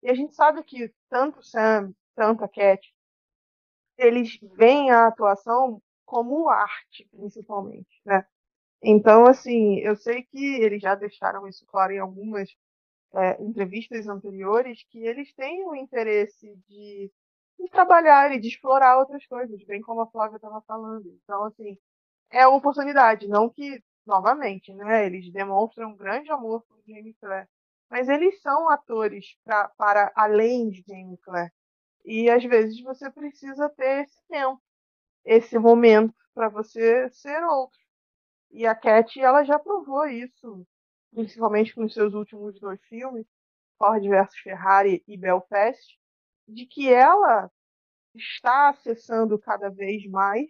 E 0.02 0.10
a 0.10 0.14
gente 0.14 0.34
sabe 0.34 0.62
que 0.62 0.92
tanto 1.08 1.42
Sam, 1.42 1.92
tanto 2.14 2.44
a 2.44 2.48
Cat, 2.48 2.80
eles 3.98 4.38
veem 4.56 4.90
a 4.90 5.08
atuação 5.08 5.82
como 6.06 6.48
arte, 6.48 7.06
principalmente, 7.12 8.00
né? 8.04 8.26
Então, 8.82 9.26
assim, 9.26 9.78
eu 9.80 9.94
sei 9.94 10.22
que 10.22 10.38
eles 10.56 10.80
já 10.80 10.94
deixaram 10.94 11.46
isso 11.46 11.66
claro 11.66 11.92
em 11.92 11.98
algumas 11.98 12.48
é, 13.14 13.42
entrevistas 13.42 14.08
anteriores, 14.08 14.82
que 14.90 15.00
eles 15.00 15.32
têm 15.34 15.66
o 15.66 15.74
interesse 15.74 16.56
de, 16.68 17.10
de, 17.60 17.70
trabalhar 17.70 18.32
e 18.32 18.40
de 18.40 18.48
explorar 18.48 18.98
outras 18.98 19.26
coisas, 19.26 19.62
bem 19.64 19.80
como 19.80 20.02
a 20.02 20.06
Flávia 20.10 20.36
estava 20.36 20.60
falando. 20.62 21.08
Então, 21.22 21.44
assim, 21.44 21.78
é 22.30 22.46
uma 22.46 22.58
oportunidade, 22.58 23.28
não 23.28 23.48
que, 23.48 23.82
novamente, 24.06 24.72
né, 24.74 25.06
eles 25.06 25.32
demonstram 25.32 25.90
um 25.90 25.96
grande 25.96 26.30
amor 26.30 26.62
por 26.62 26.78
Jamie 26.86 27.14
Clare, 27.20 27.48
mas 27.90 28.08
eles 28.08 28.40
são 28.40 28.68
atores 28.70 29.36
pra, 29.44 29.68
para 29.76 30.12
além 30.14 30.70
de 30.70 30.84
Jamie 30.86 31.18
Clare. 31.18 31.52
E 32.04 32.30
às 32.30 32.42
vezes 32.44 32.80
você 32.82 33.10
precisa 33.10 33.68
ter 33.70 34.04
esse 34.04 34.18
tempo, 34.28 34.60
esse 35.24 35.58
momento 35.58 36.14
para 36.34 36.48
você 36.48 37.10
ser 37.10 37.42
outro. 37.44 37.78
E 38.50 38.66
a 38.66 38.74
Cat, 38.74 39.20
ela 39.20 39.44
já 39.44 39.58
provou 39.58 40.06
isso, 40.06 40.66
principalmente 41.12 41.78
nos 41.78 41.94
seus 41.94 42.14
últimos 42.14 42.58
dois 42.58 42.80
filmes, 42.88 43.26
Ford 43.78 44.02
vs 44.02 44.36
Ferrari 44.42 45.04
e 45.06 45.16
Belfast, 45.16 45.99
de 46.50 46.66
que 46.66 46.92
ela 46.92 47.50
está 48.14 48.70
acessando 48.70 49.38
cada 49.38 49.70
vez 49.70 50.06
mais 50.06 50.46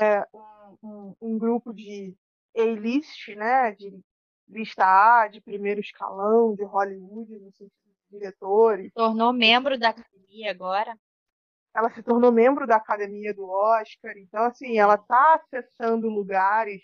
é, 0.00 0.26
um, 0.32 0.76
um, 0.82 1.16
um, 1.20 1.38
grupo 1.38 1.72
de 1.72 2.14
A-list, 2.56 3.28
né, 3.34 3.72
de 3.72 4.00
lista 4.48 4.84
A, 4.84 5.28
de 5.28 5.40
primeiro 5.40 5.80
escalão, 5.80 6.54
de 6.54 6.64
Hollywood, 6.64 7.38
no 7.38 7.52
sentido 7.52 7.70
de 8.10 8.18
diretores. 8.18 8.92
Tornou 8.92 9.32
membro 9.32 9.78
da 9.78 9.90
academia 9.90 10.50
agora. 10.50 10.96
Ela 11.74 11.90
se 11.90 12.02
tornou 12.02 12.32
membro 12.32 12.66
da 12.66 12.76
academia 12.76 13.34
do 13.34 13.46
Oscar, 13.48 14.16
então 14.16 14.44
assim, 14.44 14.78
ela 14.78 14.94
está 14.94 15.34
acessando 15.34 16.08
lugares 16.08 16.82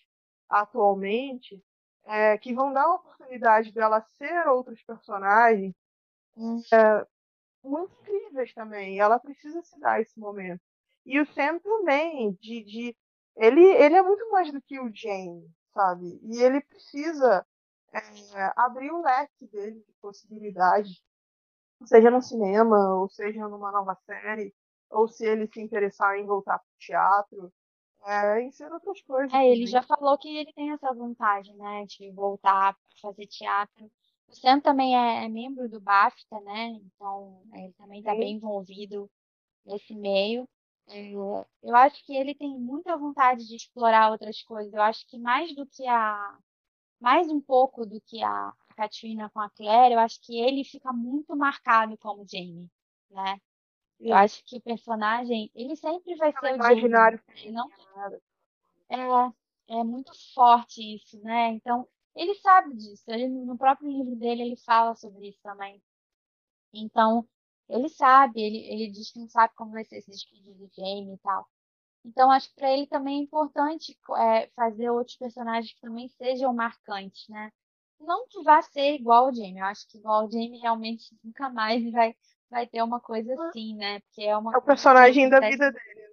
atualmente 0.49 1.63
é, 2.05 2.37
que 2.37 2.53
vão 2.53 2.73
dar 2.73 2.83
a 2.83 2.95
oportunidade 2.95 3.73
dela 3.73 4.03
ser 4.03 4.47
outros 4.49 4.83
personagens 4.83 5.75
é, 6.73 7.07
muito 7.63 7.93
incríveis 8.01 8.53
também. 8.55 8.99
Ela 8.99 9.19
precisa 9.19 9.63
se 9.63 9.79
dar 9.81 10.01
esse 10.01 10.19
momento. 10.19 10.61
E 11.05 11.21
o 11.21 11.27
Sam 11.27 11.59
também, 11.59 12.33
de, 12.41 12.63
de 12.65 12.97
ele, 13.37 13.65
ele 13.65 13.97
é 13.97 14.03
muito 14.03 14.31
mais 14.31 14.53
do 14.53 14.61
que 14.61 14.79
o 14.79 14.91
Jane, 14.95 15.49
sabe? 15.73 16.21
E 16.23 16.43
ele 16.43 16.61
precisa 16.61 17.45
é, 17.93 18.53
abrir 18.57 18.91
o 18.91 19.03
leque 19.03 19.47
dele 19.49 19.81
de 19.81 19.93
possibilidades, 20.01 21.03
seja 21.85 22.11
no 22.11 22.23
cinema, 22.23 22.95
ou 22.97 23.09
seja 23.09 23.49
numa 23.49 23.73
nova 23.73 23.97
série, 24.07 24.55
ou 24.91 25.09
se 25.09 25.25
ele 25.25 25.47
se 25.47 25.61
interessar 25.61 26.17
em 26.17 26.27
voltar 26.27 26.59
para 26.59 26.67
o 26.67 26.79
teatro, 26.79 27.53
é, 28.05 28.41
em 28.43 28.51
ser 28.51 28.71
outras 28.73 29.01
coisas. 29.03 29.33
É, 29.33 29.49
ele 29.49 29.67
já 29.67 29.83
falou 29.83 30.19
que 30.19 30.29
ele 30.29 30.53
tem 30.53 30.73
essa 30.73 30.93
vontade, 30.93 31.53
né, 31.55 31.85
de 31.87 32.11
voltar 32.13 32.71
a 32.71 32.77
fazer 33.01 33.27
teatro. 33.27 33.91
O 34.29 34.35
Sam 34.35 34.61
também 34.61 34.97
é, 34.97 35.25
é 35.25 35.29
membro 35.29 35.69
do 35.69 35.81
BAFTA, 35.81 36.41
né? 36.41 36.69
Então 36.85 37.43
ele 37.55 37.73
também 37.75 38.01
está 38.01 38.15
bem 38.15 38.37
envolvido 38.37 39.11
nesse 39.65 39.95
meio. 39.95 40.49
Eu, 40.89 41.47
eu 41.63 41.77
acho 41.77 42.05
que 42.05 42.15
ele 42.15 42.35
tem 42.35 42.59
muita 42.59 42.97
vontade 42.97 43.47
de 43.47 43.57
explorar 43.57 44.11
outras 44.11 44.43
coisas. 44.43 44.73
Eu 44.73 44.83
acho 44.83 45.07
que 45.07 45.19
mais 45.19 45.55
do 45.55 45.67
que 45.67 45.87
a 45.87 46.39
mais 47.01 47.29
um 47.29 47.41
pouco 47.41 47.85
do 47.85 48.01
que 48.01 48.23
a 48.23 48.53
Katrina 48.77 49.29
com 49.31 49.41
a 49.41 49.51
Claire, 49.51 49.95
eu 49.95 49.99
acho 49.99 50.21
que 50.23 50.39
ele 50.39 50.65
fica 50.65 50.93
muito 50.93 51.37
marcado 51.37 51.97
como 51.99 52.27
Jamie, 52.27 52.71
né? 53.11 53.39
Eu 53.99 54.17
acho 54.17 54.43
que 54.45 54.57
o 54.57 54.61
personagem, 54.61 55.51
ele 55.55 55.77
sempre 55.77 56.17
vai 56.17 56.33
ser 56.33 56.53
o 56.53 56.57
imaginário. 56.57 57.21
Jamie. 57.35 57.53
Não, 57.53 57.69
é, 58.89 59.79
é 59.81 59.85
muito 59.85 60.13
forte 60.35 60.97
isso, 60.97 61.21
né? 61.23 61.51
Então, 61.51 61.87
ele 62.15 62.35
sabe 62.37 62.75
disso. 62.77 63.05
Ele, 63.09 63.29
no 63.29 63.57
próprio 63.57 63.91
livro 63.91 64.17
dele, 64.17 64.43
ele 64.43 64.57
fala 64.57 64.95
sobre 64.95 65.29
isso 65.29 65.41
também. 65.43 65.83
Então, 66.73 67.27
ele 67.69 67.89
sabe, 67.89 68.41
ele, 68.43 68.59
ele 68.59 68.91
diz 68.91 69.13
que 69.13 69.19
não 69.19 69.29
sabe 69.29 69.55
como 69.55 69.73
vai 69.73 69.85
ser 69.85 69.99
esse 69.99 70.11
despedir 70.11 70.55
de 70.55 70.69
Jamie 70.77 71.15
e 71.15 71.19
tal. 71.19 71.47
Então, 72.05 72.31
acho 72.31 72.49
que 72.49 72.57
para 72.57 72.73
ele 72.73 72.87
também 72.87 73.21
é 73.21 73.23
importante 73.23 73.99
é, 74.19 74.49
fazer 74.57 74.91
outros 74.91 75.17
personagens 75.17 75.73
que 75.73 75.81
também 75.81 76.09
sejam 76.09 76.53
marcantes, 76.53 77.29
né? 77.29 77.53
Não 78.01 78.27
que 78.29 78.43
vá 78.43 78.61
ser 78.63 78.95
igual 78.95 79.27
ao 79.27 79.35
Jamie, 79.35 79.59
eu 79.59 79.65
acho 79.67 79.87
que 79.89 79.99
igual 79.99 80.23
ao 80.23 80.31
Jamie 80.31 80.59
realmente 80.59 81.17
nunca 81.23 81.49
mais 81.49 81.89
vai, 81.93 82.17
vai 82.51 82.67
ter 82.67 82.83
uma 82.83 83.01
coisa 83.01 83.33
assim, 83.45 83.77
né? 83.77 84.01
Porque 84.01 84.23
é 84.23 84.37
uma 84.37 84.53
É 84.55 84.59
o 84.59 84.63
personagem 84.63 85.29
da 85.29 85.41
vida 85.41 85.71
dele. 85.71 86.12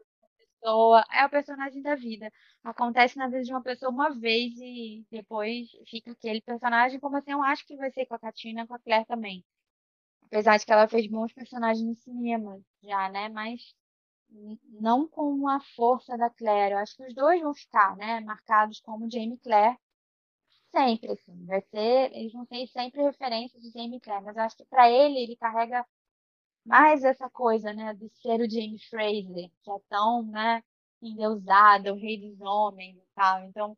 Pessoa, 0.61 1.03
é 1.11 1.25
o 1.25 1.29
personagem 1.29 1.81
da 1.81 1.95
vida. 1.95 2.31
Acontece 2.63 3.17
na 3.17 3.27
vida 3.27 3.43
de 3.43 3.51
uma 3.51 3.61
pessoa 3.63 3.91
uma 3.91 4.09
vez 4.11 4.53
e 4.57 5.05
depois 5.11 5.69
fica 5.89 6.11
aquele 6.11 6.41
personagem, 6.41 6.99
como 6.99 7.17
assim 7.17 7.31
eu 7.31 7.41
acho 7.43 7.65
que 7.65 7.75
vai 7.77 7.91
ser 7.91 8.05
com 8.05 8.15
a 8.15 8.19
Katina 8.19 8.63
e 8.63 8.67
com 8.67 8.73
a 8.75 8.79
Claire 8.79 9.05
também. 9.05 9.43
Apesar 10.27 10.57
de 10.57 10.65
que 10.65 10.73
ela 10.73 10.87
fez 10.87 11.07
bons 11.07 11.33
personagens 11.33 11.85
no 11.87 11.95
cinema 11.95 12.61
já, 12.83 13.09
né? 13.09 13.29
Mas 13.29 13.75
não 14.81 15.07
com 15.07 15.47
a 15.49 15.59
força 15.75 16.17
da 16.17 16.29
Claire. 16.29 16.73
Eu 16.73 16.79
acho 16.79 16.95
que 16.95 17.03
os 17.05 17.13
dois 17.15 17.41
vão 17.41 17.53
ficar, 17.53 17.95
né, 17.97 18.19
marcados 18.21 18.79
como 18.81 19.09
Jamie 19.11 19.37
Claire 19.39 19.77
sempre, 20.71 21.11
assim. 21.11 21.45
Vai 21.45 21.61
ser, 21.61 22.11
eles 22.15 22.33
vão 22.33 22.45
ser 22.45 22.67
sempre 22.67 23.01
referências 23.03 23.61
de 23.61 23.71
Jamie 23.71 23.99
Claire, 23.99 24.23
mas 24.25 24.35
eu 24.37 24.43
acho 24.43 24.57
que 24.57 24.65
para 24.65 24.89
ele 24.89 25.19
ele 25.19 25.35
carrega 25.37 25.85
mais 26.65 27.03
essa 27.03 27.29
coisa, 27.29 27.73
né, 27.73 27.93
de 27.93 28.09
ser 28.21 28.41
o 28.41 28.49
Jamie 28.49 28.79
Fraser, 28.89 29.49
que 29.63 29.71
é 29.71 29.79
tão, 29.89 30.23
né, 30.23 30.63
endeusado, 31.01 31.91
o 31.91 31.95
rei 31.95 32.17
dos 32.19 32.39
homens 32.41 32.97
e 32.97 33.07
tal. 33.15 33.43
Então, 33.45 33.77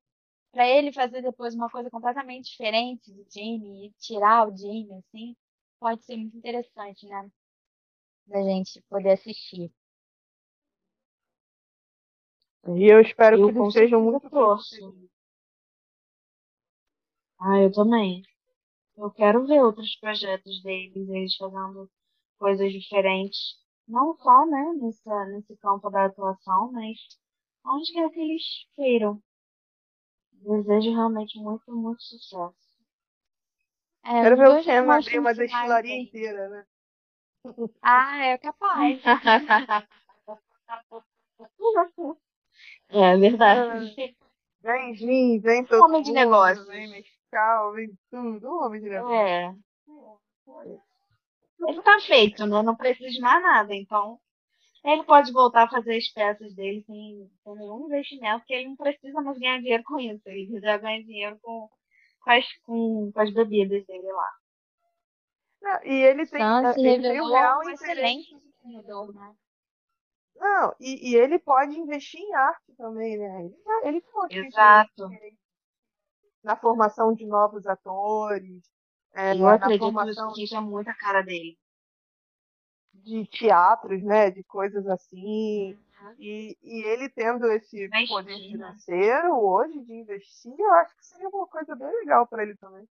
para 0.52 0.67
ele 0.67 0.91
fazer 0.94 1.22
depois 1.22 1.56
uma 1.56 1.70
coisa 1.70 1.89
completamente 1.89 2.52
diferente 2.52 3.12
do 3.12 3.26
Jamie 3.34 3.88
e 3.88 3.91
tirar 4.00 4.48
o 4.48 4.56
Jamie 4.58 4.94
assim, 4.94 5.36
pode 5.80 6.04
ser 6.06 6.17
muito 6.17 6.38
interessante, 6.38 7.08
né? 7.08 7.32
Da 8.28 8.41
gente 8.44 8.82
poder 8.89 9.12
assistir. 9.12 9.72
E 12.67 12.86
eu 12.86 13.02
espero 13.02 13.39
eu 13.39 13.52
que 13.52 13.58
eles 13.58 13.74
sejam 13.74 14.02
muito 14.02 14.30
fortes. 14.30 14.80
Ah, 17.39 17.60
eu 17.60 17.72
também. 17.72 18.22
Eu 18.98 19.10
quero 19.12 19.48
ver 19.48 19.63
outros 19.63 19.96
projetos 19.96 20.62
deles, 20.62 21.10
eles 21.10 21.36
fazendo 21.36 21.89
coisas 22.42 22.74
diferentes. 22.74 23.56
Não 23.88 24.18
só, 24.18 24.46
né, 24.48 24.74
nessa, 24.82 25.26
nesse 25.26 25.56
campo 25.58 25.92
da 25.92 26.06
atuação, 26.06 26.72
mas 26.72 26.98
onde 27.64 27.94
quer 27.94 28.10
que 28.10 28.20
eles 28.20 28.44
queiram. 28.76 29.22
Desejo 30.32 30.92
realmente 30.92 31.40
muito, 31.40 31.72
muito 31.72 32.02
sucesso. 32.02 32.56
É, 34.04 34.24
Quero 34.24 34.38
ver 34.38 34.50
o 34.50 34.64
Sam 34.64 34.92
abrir 34.92 35.20
uma 35.20 35.36
destilaria 35.36 36.02
inteira, 36.02 36.50
né? 36.50 36.66
Ah, 37.84 38.26
é 38.26 38.38
capaz. 38.40 39.00
É 42.90 43.18
verdade. 43.18 44.16
Vem 44.62 44.96
gin, 44.96 45.39
vem 45.39 45.66
todo 45.66 45.82
um 45.82 45.86
homem 45.86 46.04
de 46.04 46.12
negócio. 46.12 46.66
Vem 46.68 46.89
mescal, 46.89 47.74
vem 47.74 47.98
tudo. 48.10 48.48
Um 48.48 48.66
homem 48.66 48.82
de 48.82 48.89
negócio. 48.89 49.16
É. 49.16 49.56
Ele 51.68 51.82
tá 51.82 51.99
feito, 51.99 52.45
né? 52.45 52.62
Não 52.62 52.76
precisa 52.76 53.09
de 53.09 53.20
mais 53.20 53.41
nada. 53.41 53.74
Então, 53.76 54.20
ele 54.84 55.03
pode 55.03 55.32
voltar 55.32 55.64
a 55.64 55.70
fazer 55.70 55.97
as 55.97 56.07
peças 56.07 56.53
dele 56.55 56.84
sem, 56.88 57.30
sem 57.43 57.55
nenhum 57.55 57.86
investimento, 57.86 58.39
porque 58.39 58.53
ele 58.53 58.70
não 58.70 58.76
precisa 58.76 59.22
mais 59.22 59.38
ganhar 59.38 59.59
dinheiro 59.59 59.84
com 59.84 59.99
isso. 59.99 60.22
Ele 60.26 60.59
já 60.59 60.78
ganha 60.78 61.03
dinheiro 61.03 61.38
com, 61.41 61.70
com, 62.22 62.32
as, 62.32 62.45
com, 62.64 63.12
com 63.14 63.22
as 63.22 63.32
bebidas 63.32 63.86
dele 63.86 64.12
lá. 64.12 64.32
Não, 65.62 65.84
e 65.84 65.93
ele 66.03 66.26
tem, 66.26 66.41
Então, 66.41 66.74
ele 66.78 67.01
tem 67.01 67.22
um 67.22 67.28
real 67.28 67.59
um 67.59 67.70
excelente 67.70 68.34
empreendedor, 68.34 69.14
né? 69.14 69.36
Não, 70.36 70.76
e, 70.80 71.12
e 71.12 71.16
ele 71.16 71.38
pode 71.38 71.80
investir 71.80 72.20
em 72.20 72.34
arte 72.34 72.74
também, 72.76 73.16
né? 73.16 73.45
Ele, 73.45 73.55
ele 73.84 74.01
pode 74.01 74.36
investir 74.36 74.59
Exato. 74.59 75.09
na 76.43 76.55
formação 76.55 77.14
de 77.14 77.28
novos 77.28 77.68
atores, 77.68 78.64
é, 79.14 79.34
Eu 79.34 79.38
na 79.38 79.53
acredito 79.55 79.80
formação 79.80 80.34
que 80.34 80.43
isso 80.43 80.55
é 80.55 80.59
muito 80.62 80.89
a 80.89 80.93
cara 80.93 81.22
dele. 81.22 81.57
de 82.93 83.26
teatros, 83.28 84.01
né? 84.03 84.32
De 84.32 84.43
coisas 84.43 84.88
assim. 84.88 85.78
E, 86.18 86.57
e 86.62 86.84
ele 86.84 87.09
tendo 87.09 87.45
esse 87.51 87.88
Mas 87.89 88.09
poder 88.09 88.36
sim, 88.36 88.57
né? 88.57 88.57
financeiro 88.57 89.38
hoje 89.38 89.80
de 89.86 89.93
investir, 89.93 90.53
eu 90.57 90.72
acho 90.74 90.95
que 90.97 91.05
seria 91.05 91.30
uma 91.30 91.47
coisa 91.47 91.76
bem 91.76 91.91
legal 91.99 92.26
para 92.28 92.43
ele 92.43 92.55
também. 92.57 92.88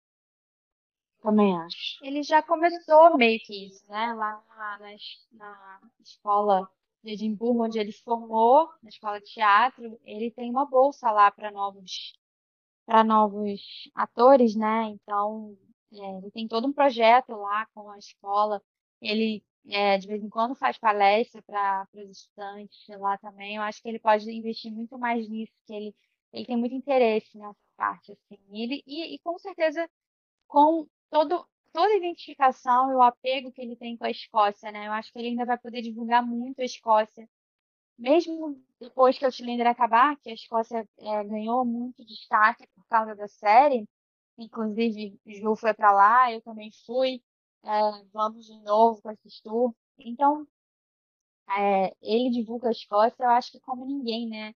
Também 1.22 1.58
acho. 1.58 2.04
Ele 2.04 2.22
já 2.24 2.42
começou 2.44 3.18
meio 3.18 3.40
que 3.42 3.68
isso, 3.68 3.90
né? 3.92 4.14
Lá 4.14 4.42
na, 4.48 4.80
na, 4.80 4.88
na 5.32 5.82
escola 6.02 6.70
de 7.04 7.12
Edimburgo, 7.14 7.64
onde 7.66 7.80
ele 7.80 7.92
se 7.92 8.04
formou, 8.04 8.70
na 8.82 8.90
escola 8.90 9.20
de 9.20 9.26
teatro, 9.34 10.00
ele 10.04 10.32
tem 10.32 10.50
uma 10.50 10.66
bolsa 10.66 11.12
lá 11.12 11.32
para 11.32 11.52
novos, 11.52 12.14
para 12.86 13.04
novos 13.04 13.62
atores, 13.96 14.56
né? 14.56 14.84
Então, 14.90 15.58
é, 15.94 16.18
ele 16.18 16.32
tem 16.32 16.48
todo 16.48 16.68
um 16.68 16.74
projeto 16.74 17.32
lá 17.34 17.66
com 17.74 17.90
a 17.90 17.98
escola. 17.98 18.62
Ele, 19.02 19.44
é, 19.70 19.98
de 19.98 20.08
vez 20.08 20.24
em 20.24 20.30
quando, 20.30 20.56
faz 20.56 20.78
palestra 20.78 21.42
para 21.44 21.88
os 21.94 22.10
estudantes 22.20 22.88
lá 23.00 23.18
também. 23.18 23.56
Eu 23.56 23.62
acho 23.64 23.82
que 23.82 23.90
ele 23.90 24.00
pode 24.00 24.30
investir 24.32 24.72
muito 24.72 24.98
mais 24.98 25.28
nisso, 25.30 25.54
que 25.66 25.74
ele, 25.74 25.96
ele 26.34 26.46
tem 26.46 26.58
muito 26.58 26.76
interesse 26.76 27.38
nessa 27.38 27.60
parte, 27.78 28.12
assim. 28.12 28.40
Ele, 28.52 28.84
e, 28.88 29.16
e 29.16 29.20
com 29.20 29.38
certeza 29.40 29.90
com 30.48 30.88
todo, 31.10 31.48
toda 31.74 31.94
a 31.94 31.98
identificação 31.98 32.92
e 32.92 32.96
o 32.96 33.02
apego 33.02 33.52
que 33.52 33.62
ele 33.62 33.76
tem 33.76 33.98
com 33.98 34.06
a 34.06 34.12
Escócia, 34.12 34.72
né? 34.72 34.88
Eu 34.88 34.94
acho 34.94 35.12
que 35.12 35.20
ele 35.20 35.30
ainda 35.30 35.46
vai 35.46 35.58
poder 35.58 35.82
divulgar 35.82 36.26
muito 36.26 36.62
a 36.62 36.66
Escócia, 36.66 37.28
mesmo 37.98 38.62
depois 38.80 39.18
que 39.18 39.26
o 39.26 39.28
Outlander 39.28 39.68
acabar, 39.68 40.18
que 40.18 40.30
a 40.30 40.34
Escócia 40.34 40.88
é, 41.00 41.24
ganhou 41.26 41.66
muito 41.66 42.06
destaque 42.06 42.68
por 42.76 42.86
causa 42.88 43.16
da 43.16 43.28
série. 43.28 43.88
Inclusive, 44.38 45.20
o 45.26 45.32
Ju 45.34 45.56
foi 45.56 45.74
para 45.74 45.92
lá, 45.92 46.32
eu 46.32 46.42
também 46.42 46.72
fui. 46.86 47.22
É, 47.64 47.70
vamos 48.14 48.46
de 48.46 48.60
novo 48.62 49.02
com 49.02 49.12
esse 49.12 49.42
tour. 49.44 49.74
Então, 49.98 50.48
é, 51.50 51.96
ele 52.02 52.30
divulga 52.32 52.70
a 52.70 52.72
Escócia, 52.72 53.24
eu 53.24 53.30
acho 53.30 53.52
que 53.52 53.60
como 53.60 53.86
ninguém, 53.86 54.28
né? 54.30 54.54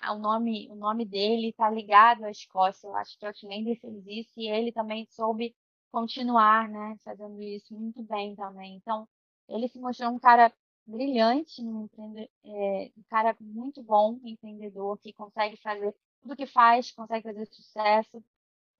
Ah, 0.00 0.14
O 0.14 0.18
nome, 0.20 0.68
o 0.70 0.76
nome 0.76 1.04
dele 1.06 1.50
está 1.50 1.70
ligado 1.70 2.24
à 2.24 2.30
Escócia. 2.32 2.88
Eu 2.88 2.96
acho 2.96 3.18
que 3.18 3.24
o 3.26 3.28
Outlander 3.28 3.80
fez 3.80 4.06
isso 4.08 4.32
e 4.40 4.48
ele 4.48 4.72
também 4.72 5.06
soube 5.10 5.56
continuar, 5.92 6.68
né, 6.68 6.96
fazendo 7.04 7.40
isso 7.42 7.74
muito 7.74 8.02
bem 8.04 8.36
também. 8.36 8.76
Então, 8.76 9.08
ele 9.48 9.68
se 9.68 9.78
mostrou 9.80 10.10
um 10.12 10.18
cara 10.20 10.52
brilhante, 10.86 11.62
um, 11.62 11.88
é, 12.44 12.92
um 12.96 13.02
cara 13.10 13.36
muito 13.40 13.82
bom, 13.82 14.20
empreendedor, 14.24 14.98
que 14.98 15.12
consegue 15.14 15.56
fazer 15.58 15.94
tudo 16.22 16.36
que 16.36 16.46
faz, 16.46 16.92
consegue 16.92 17.24
fazer 17.24 17.46
sucesso, 17.46 18.24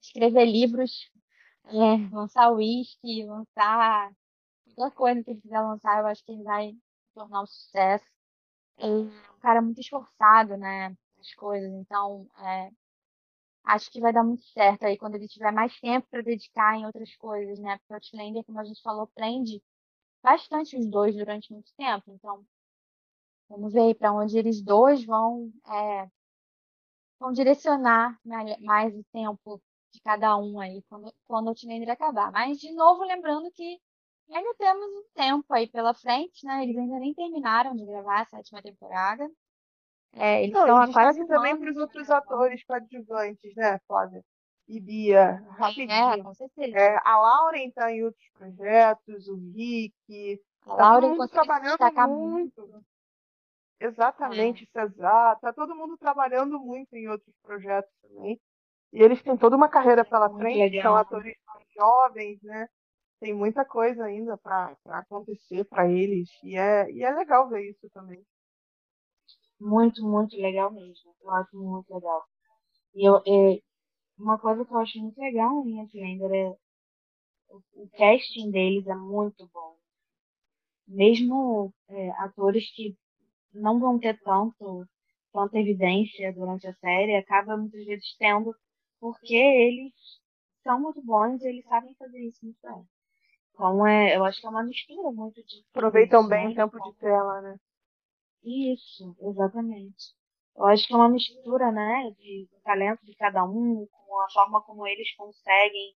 escrever 0.02 0.44
livros, 0.46 1.10
é, 1.66 2.14
lançar 2.14 2.52
uísque, 2.52 3.24
lançar 3.26 4.12
qualquer 4.76 4.96
coisa 4.96 5.24
que 5.24 5.30
ele 5.32 5.42
quiser 5.42 5.60
lançar, 5.62 6.00
eu 6.00 6.06
acho 6.08 6.24
que 6.24 6.32
ele 6.32 6.44
vai 6.44 6.72
tornar 7.14 7.42
um 7.42 7.46
sucesso. 7.46 8.06
É 8.78 8.86
um 8.86 9.40
cara 9.40 9.62
muito 9.62 9.80
esforçado, 9.80 10.56
né, 10.56 10.90
nas 11.18 11.34
coisas. 11.36 11.70
Então, 11.72 12.28
é, 12.40 12.70
acho 13.64 13.90
que 13.90 14.00
vai 14.00 14.12
dar 14.12 14.24
muito 14.24 14.42
certo 14.46 14.84
aí 14.84 14.98
quando 14.98 15.14
ele 15.16 15.28
tiver 15.28 15.52
mais 15.52 15.78
tempo 15.80 16.08
para 16.10 16.22
dedicar 16.22 16.76
em 16.76 16.86
outras 16.86 17.14
coisas, 17.16 17.58
né? 17.60 17.78
Porque 17.78 17.92
o 17.92 17.96
Outlander, 17.96 18.44
como 18.44 18.60
a 18.60 18.64
gente 18.64 18.82
falou, 18.82 19.06
prende 19.08 19.62
bastante 20.22 20.76
os 20.78 20.86
dois 20.90 21.16
durante 21.16 21.52
muito 21.52 21.72
tempo. 21.76 22.12
Então, 22.12 22.44
vamos 23.48 23.72
ver 23.74 23.94
para 23.96 24.12
onde 24.12 24.38
eles 24.38 24.62
dois 24.62 25.04
vão, 25.04 25.52
é, 25.66 26.08
vão 27.18 27.32
direcionar 27.32 28.18
ma- 28.24 28.58
mais 28.60 28.92
o 28.94 29.04
tempo 29.12 29.60
de 29.92 30.00
cada 30.00 30.36
um 30.36 30.60
aí 30.60 30.82
quando, 30.88 31.12
quando 31.26 31.46
o 31.46 31.48
Outlander 31.50 31.90
acabar. 31.90 32.30
Mas, 32.32 32.58
de 32.58 32.72
novo, 32.72 33.04
lembrando 33.04 33.50
que 33.52 33.80
ainda 34.30 34.54
temos 34.56 34.86
um 34.86 35.04
tempo 35.14 35.52
aí 35.54 35.66
pela 35.68 35.94
frente, 35.94 36.44
né? 36.46 36.62
Eles 36.62 36.76
ainda 36.76 36.98
nem 36.98 37.14
terminaram 37.14 37.74
de 37.74 37.84
gravar 37.84 38.22
a 38.22 38.26
sétima 38.26 38.62
temporada. 38.62 39.28
É, 40.12 40.42
eles 40.42 40.54
Não, 40.54 40.60
estão 40.60 40.76
e 40.78 40.90
há 40.90 40.92
quase 40.92 41.26
também 41.26 41.56
para 41.56 41.70
os 41.70 41.76
outros 41.76 42.10
atores 42.10 42.64
coadjuvantes, 42.64 43.54
né, 43.54 43.78
Flávia? 43.86 44.24
E 44.66 44.80
Bia, 44.80 45.42
É, 45.46 45.50
rapidinho. 45.58 46.24
com 46.24 46.34
certeza. 46.34 46.76
É, 46.76 46.96
a 47.04 47.18
Lauren 47.18 47.68
está 47.68 47.90
em 47.90 48.02
outros 48.04 48.28
projetos, 48.34 49.28
o 49.28 49.36
Rick, 49.54 50.40
A 50.66 50.74
tá 50.76 50.76
todo 50.76 50.90
Lauren 50.90 51.10
mundo 51.10 51.26
se 51.26 51.32
trabalhando 51.32 51.78
muito. 52.08 52.66
muito. 52.66 52.86
Exatamente, 53.80 54.64
É, 54.64 54.80
Cesar, 54.80 55.38
tá 55.40 55.52
todo 55.52 55.74
mundo 55.74 55.96
trabalhando 55.96 56.58
muito 56.58 56.94
em 56.94 57.08
outros 57.08 57.34
projetos 57.42 57.92
também. 58.02 58.38
E 58.92 59.02
eles 59.02 59.22
têm 59.22 59.36
toda 59.36 59.56
uma 59.56 59.68
carreira 59.68 60.04
pela 60.04 60.30
frente, 60.30 60.80
são 60.80 60.94
legal. 60.94 60.96
atores 60.96 61.36
mais 61.46 61.66
jovens, 61.76 62.42
né? 62.42 62.68
Tem 63.20 63.34
muita 63.34 63.64
coisa 63.64 64.04
ainda 64.04 64.36
para 64.38 64.76
acontecer 64.86 65.64
para 65.64 65.90
eles. 65.90 66.30
E 66.42 66.56
é, 66.56 66.90
e 66.90 67.02
é 67.02 67.10
legal 67.14 67.48
ver 67.48 67.68
isso 67.68 67.88
também. 67.90 68.24
Muito, 69.60 70.04
muito 70.06 70.36
legal 70.36 70.72
mesmo. 70.72 71.14
Eu 71.22 71.30
acho 71.32 71.56
muito 71.56 71.92
legal. 71.92 72.24
E 72.94 73.08
eu, 73.08 73.16
é, 73.26 73.60
uma 74.18 74.38
coisa 74.38 74.64
que 74.64 74.72
eu 74.72 74.78
acho 74.78 74.98
muito 75.00 75.20
legal 75.20 75.66
em 75.66 75.80
Outlander 75.80 76.32
é 76.32 76.56
o 77.74 77.88
casting 77.96 78.50
deles 78.50 78.86
é 78.86 78.94
muito 78.94 79.48
bom. 79.52 79.76
Mesmo 80.86 81.72
é, 81.88 82.10
atores 82.22 82.70
que 82.74 82.96
não 83.52 83.78
vão 83.78 83.98
ter 83.98 84.18
tanto, 84.22 84.86
tanta 85.32 85.58
evidência 85.58 86.32
durante 86.32 86.66
a 86.66 86.74
série, 86.74 87.16
acaba 87.16 87.56
muitas 87.56 87.84
vezes 87.84 88.16
tendo, 88.18 88.54
porque 89.00 89.34
eles 89.34 89.92
são 90.62 90.80
muito 90.80 91.02
bons 91.02 91.42
e 91.42 91.48
eles 91.48 91.64
sabem 91.66 91.94
fazer 91.94 92.18
isso 92.20 92.44
muito 92.44 92.58
bem. 92.62 92.88
Então, 93.54 93.86
é, 93.86 94.16
eu 94.16 94.24
acho 94.24 94.40
que 94.40 94.46
é 94.46 94.50
uma 94.50 94.64
mistura 94.64 95.10
muito 95.10 95.42
de 95.44 95.64
Aproveitam 95.70 96.26
bem 96.28 96.46
né? 96.46 96.52
o 96.52 96.56
tempo 96.56 96.80
de 96.82 96.96
tela, 96.98 97.40
né? 97.42 97.56
Isso, 98.44 99.16
exatamente. 99.20 100.14
Eu 100.56 100.66
acho 100.66 100.86
que 100.86 100.92
é 100.92 100.96
uma 100.96 101.08
mistura, 101.08 101.70
né, 101.72 102.10
de, 102.18 102.48
do 102.50 102.60
talento 102.62 103.04
de 103.04 103.14
cada 103.14 103.44
um, 103.44 103.86
com 103.86 104.20
a 104.20 104.30
forma 104.30 104.62
como 104.62 104.86
eles 104.86 105.14
conseguem 105.16 105.94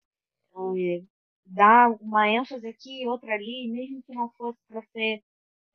eh, 0.76 1.04
dar 1.46 1.90
uma 2.00 2.28
ênfase 2.28 2.66
aqui 2.68 3.02
e 3.02 3.08
outra 3.08 3.34
ali, 3.34 3.68
mesmo 3.70 4.02
que 4.02 4.12
não 4.14 4.30
fosse 4.32 4.58
para 4.68 4.82
ser 4.92 5.22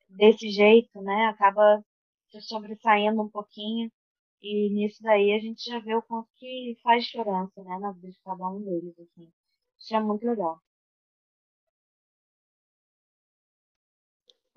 desse 0.09 0.49
jeito, 0.49 1.01
né, 1.01 1.27
acaba 1.27 1.83
se 2.31 2.41
sobressaindo 2.41 3.21
um 3.21 3.29
pouquinho. 3.29 3.91
E 4.43 4.69
nisso 4.69 5.01
daí 5.03 5.33
a 5.33 5.39
gente 5.39 5.63
já 5.69 5.79
vê 5.79 5.95
o 5.95 6.03
quanto 6.03 6.29
que 6.37 6.77
faz 6.83 7.05
diferença, 7.05 7.63
né, 7.63 7.79
na 7.79 7.91
vida 7.93 8.11
de 8.11 8.19
cada 8.23 8.47
um 8.49 8.61
deles, 8.63 8.93
assim. 8.99 9.31
Isso 9.79 9.95
é 9.95 10.01
muito 10.01 10.25
legal. 10.25 10.61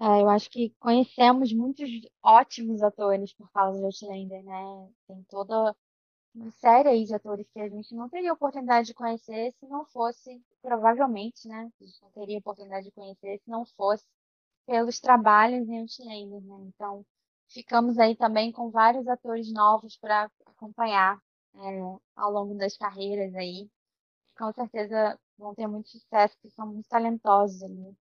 é, 0.00 0.22
eu 0.22 0.28
acho 0.28 0.50
que 0.50 0.70
conhecemos 0.78 1.52
muitos 1.52 1.88
ótimos 2.22 2.82
atores 2.82 3.32
por 3.34 3.50
causa 3.52 3.78
de 3.78 3.84
Outlander, 3.84 4.44
né? 4.44 4.90
Tem 5.06 5.22
toda 5.28 5.74
uma 6.34 6.50
série 6.52 6.88
aí 6.90 7.04
de 7.06 7.14
atores 7.14 7.48
que 7.52 7.60
a 7.60 7.68
gente 7.68 7.94
não 7.94 8.08
teria 8.10 8.32
oportunidade 8.32 8.88
de 8.88 8.94
conhecer 8.94 9.54
se 9.60 9.66
não 9.68 9.86
fosse, 9.86 10.42
provavelmente, 10.62 11.48
né? 11.48 11.70
A 11.80 11.84
gente 11.84 12.02
não 12.02 12.10
teria 12.12 12.38
oportunidade 12.38 12.86
de 12.86 12.92
conhecer 12.92 13.40
se 13.40 13.50
não 13.50 13.64
fosse 13.66 14.04
pelos 14.66 15.00
trabalhos 15.00 15.68
em 15.68 15.80
Outlander, 15.80 16.42
né? 16.42 16.66
Então, 16.68 17.06
ficamos 17.48 17.98
aí 17.98 18.16
também 18.16 18.52
com 18.52 18.70
vários 18.70 19.06
atores 19.08 19.52
novos 19.52 19.96
para 19.96 20.30
acompanhar 20.46 21.20
é, 21.56 21.80
ao 22.16 22.30
longo 22.30 22.54
das 22.56 22.76
carreiras 22.76 23.34
aí. 23.34 23.70
Com 24.38 24.52
certeza 24.52 25.18
vão 25.38 25.54
ter 25.54 25.66
muito 25.66 25.88
sucesso, 25.90 26.34
porque 26.36 26.50
são 26.50 26.66
muito 26.66 26.88
talentosos 26.88 27.62
ali. 27.62 27.96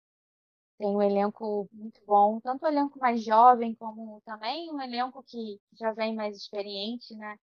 Tem 0.78 0.88
um 0.96 1.02
elenco 1.02 1.70
muito 1.72 2.02
bom, 2.06 2.40
tanto 2.42 2.66
o 2.66 2.68
elenco 2.68 3.00
mais 3.00 3.24
jovem, 3.24 3.76
como 3.76 4.22
também 4.26 4.72
um 4.72 4.82
elenco 4.82 5.24
que 5.24 5.60
já 5.74 5.94
vem 5.94 6.16
mais 6.16 6.38
experiente, 6.38 7.16
né? 7.16 7.38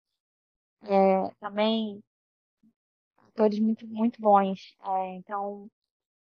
É, 0.83 1.29
também 1.39 2.03
atores 3.27 3.59
muito, 3.59 3.87
muito 3.87 4.19
bons. 4.19 4.75
É, 4.83 5.15
então, 5.15 5.69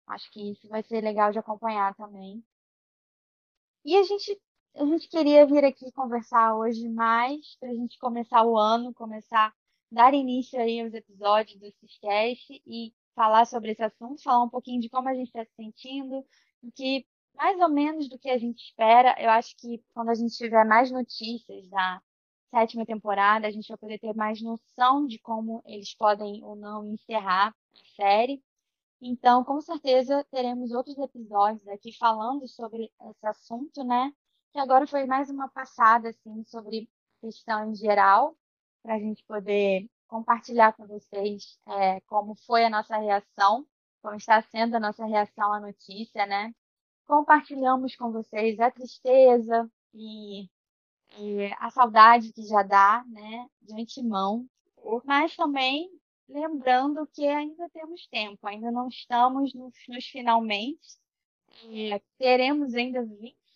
acho 0.08 0.30
que 0.32 0.52
isso 0.52 0.68
vai 0.68 0.82
ser 0.82 1.02
legal 1.02 1.32
de 1.32 1.38
acompanhar 1.38 1.94
também. 1.96 2.44
E 3.84 3.96
a 3.96 4.02
gente, 4.02 4.38
a 4.78 4.84
gente 4.84 5.08
queria 5.08 5.46
vir 5.46 5.64
aqui 5.64 5.90
conversar 5.92 6.54
hoje 6.54 6.86
mais, 6.88 7.56
para 7.58 7.70
a 7.70 7.74
gente 7.74 7.98
começar 7.98 8.44
o 8.44 8.58
ano, 8.58 8.92
começar, 8.92 9.54
dar 9.90 10.12
início 10.12 10.60
aí 10.60 10.80
aos 10.80 10.92
episódios 10.92 11.58
do 11.58 11.70
Ciscast 11.72 12.62
e 12.66 12.92
falar 13.14 13.46
sobre 13.46 13.72
esse 13.72 13.82
assunto, 13.82 14.22
falar 14.22 14.44
um 14.44 14.50
pouquinho 14.50 14.80
de 14.80 14.90
como 14.90 15.08
a 15.08 15.14
gente 15.14 15.28
está 15.28 15.44
se 15.44 15.54
sentindo, 15.54 16.22
que 16.74 17.06
mais 17.34 17.58
ou 17.58 17.70
menos 17.70 18.08
do 18.08 18.18
que 18.18 18.28
a 18.28 18.36
gente 18.36 18.62
espera. 18.62 19.14
Eu 19.18 19.30
acho 19.30 19.56
que 19.56 19.82
quando 19.94 20.10
a 20.10 20.14
gente 20.14 20.36
tiver 20.36 20.64
mais 20.66 20.90
notícias 20.90 21.66
da 21.68 22.02
sétima 22.50 22.84
temporada, 22.84 23.46
a 23.46 23.50
gente 23.50 23.68
vai 23.68 23.78
poder 23.78 23.98
ter 23.98 24.14
mais 24.14 24.42
noção 24.42 25.06
de 25.06 25.18
como 25.18 25.62
eles 25.66 25.94
podem 25.94 26.44
ou 26.44 26.54
não 26.54 26.86
encerrar 26.86 27.48
a 27.48 28.02
série. 28.02 28.42
Então, 29.00 29.42
com 29.42 29.60
certeza, 29.60 30.24
teremos 30.30 30.70
outros 30.72 30.98
episódios 30.98 31.66
aqui 31.68 31.92
falando 31.96 32.46
sobre 32.46 32.90
esse 33.10 33.26
assunto, 33.26 33.82
né? 33.82 34.12
Que 34.56 34.60
agora 34.60 34.86
foi 34.86 35.04
mais 35.04 35.28
uma 35.28 35.50
passada, 35.50 36.08
assim, 36.08 36.42
sobre 36.44 36.88
questão 37.20 37.70
em 37.70 37.74
geral, 37.74 38.34
para 38.82 38.94
a 38.94 38.98
gente 38.98 39.22
poder 39.24 39.86
compartilhar 40.08 40.72
com 40.72 40.86
vocês 40.86 41.60
é, 41.68 42.00
como 42.06 42.34
foi 42.34 42.64
a 42.64 42.70
nossa 42.70 42.96
reação, 42.96 43.66
como 44.00 44.16
está 44.16 44.40
sendo 44.40 44.74
a 44.74 44.80
nossa 44.80 45.04
reação 45.04 45.52
à 45.52 45.60
notícia, 45.60 46.24
né? 46.24 46.54
Compartilhamos 47.04 47.96
com 47.96 48.10
vocês 48.10 48.58
a 48.58 48.70
tristeza 48.70 49.70
e 49.92 50.48
é, 51.10 51.52
a 51.58 51.68
saudade 51.68 52.32
que 52.32 52.46
já 52.46 52.62
dá, 52.62 53.04
né, 53.08 53.46
de 53.60 53.78
antemão, 53.78 54.48
mas 55.04 55.36
também 55.36 55.90
lembrando 56.26 57.06
que 57.08 57.26
ainda 57.28 57.68
temos 57.68 58.06
tempo, 58.06 58.48
ainda 58.48 58.70
não 58.70 58.88
estamos 58.88 59.52
nos, 59.52 59.74
nos 59.86 60.06
finalmente. 60.06 60.96
Teremos 62.16 62.74
ainda 62.74 63.04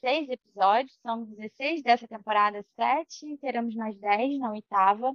26 0.03 0.29
episódios, 0.31 0.99
são 1.03 1.25
16 1.25 1.83
dessa 1.83 2.09
temporada 2.09 2.65
7, 2.75 3.37
teremos 3.39 3.75
mais 3.75 3.97
10 3.99 4.39
na 4.39 4.51
oitava. 4.51 5.15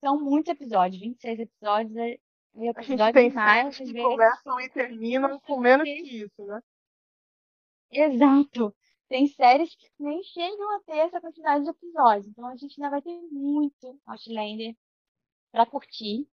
São 0.00 0.20
muitos 0.20 0.52
episódios, 0.52 1.00
26 1.00 1.40
episódios. 1.40 1.96
É, 1.96 2.18
é 2.56 2.72
a 2.74 2.82
gente 2.82 3.12
tem 3.12 3.30
mais, 3.30 3.76
que 3.78 3.92
começam 3.92 4.60
e 4.60 4.68
terminam 4.68 5.40
com 5.40 5.58
menos 5.58 5.84
que 5.84 6.24
isso, 6.24 6.44
né? 6.44 6.60
Exato. 7.90 8.74
Tem 9.08 9.26
séries 9.26 9.74
que 9.74 9.90
nem 9.98 10.22
chegam 10.22 10.76
a 10.76 10.80
ter 10.80 10.98
essa 10.98 11.20
quantidade 11.20 11.64
de 11.64 11.70
episódios. 11.70 12.26
Então 12.26 12.46
a 12.46 12.56
gente 12.56 12.80
ainda 12.80 12.90
vai 12.90 13.00
ter 13.00 13.18
muito 13.30 13.98
Outlander 14.06 14.76
para 15.50 15.64
curtir. 15.64 16.28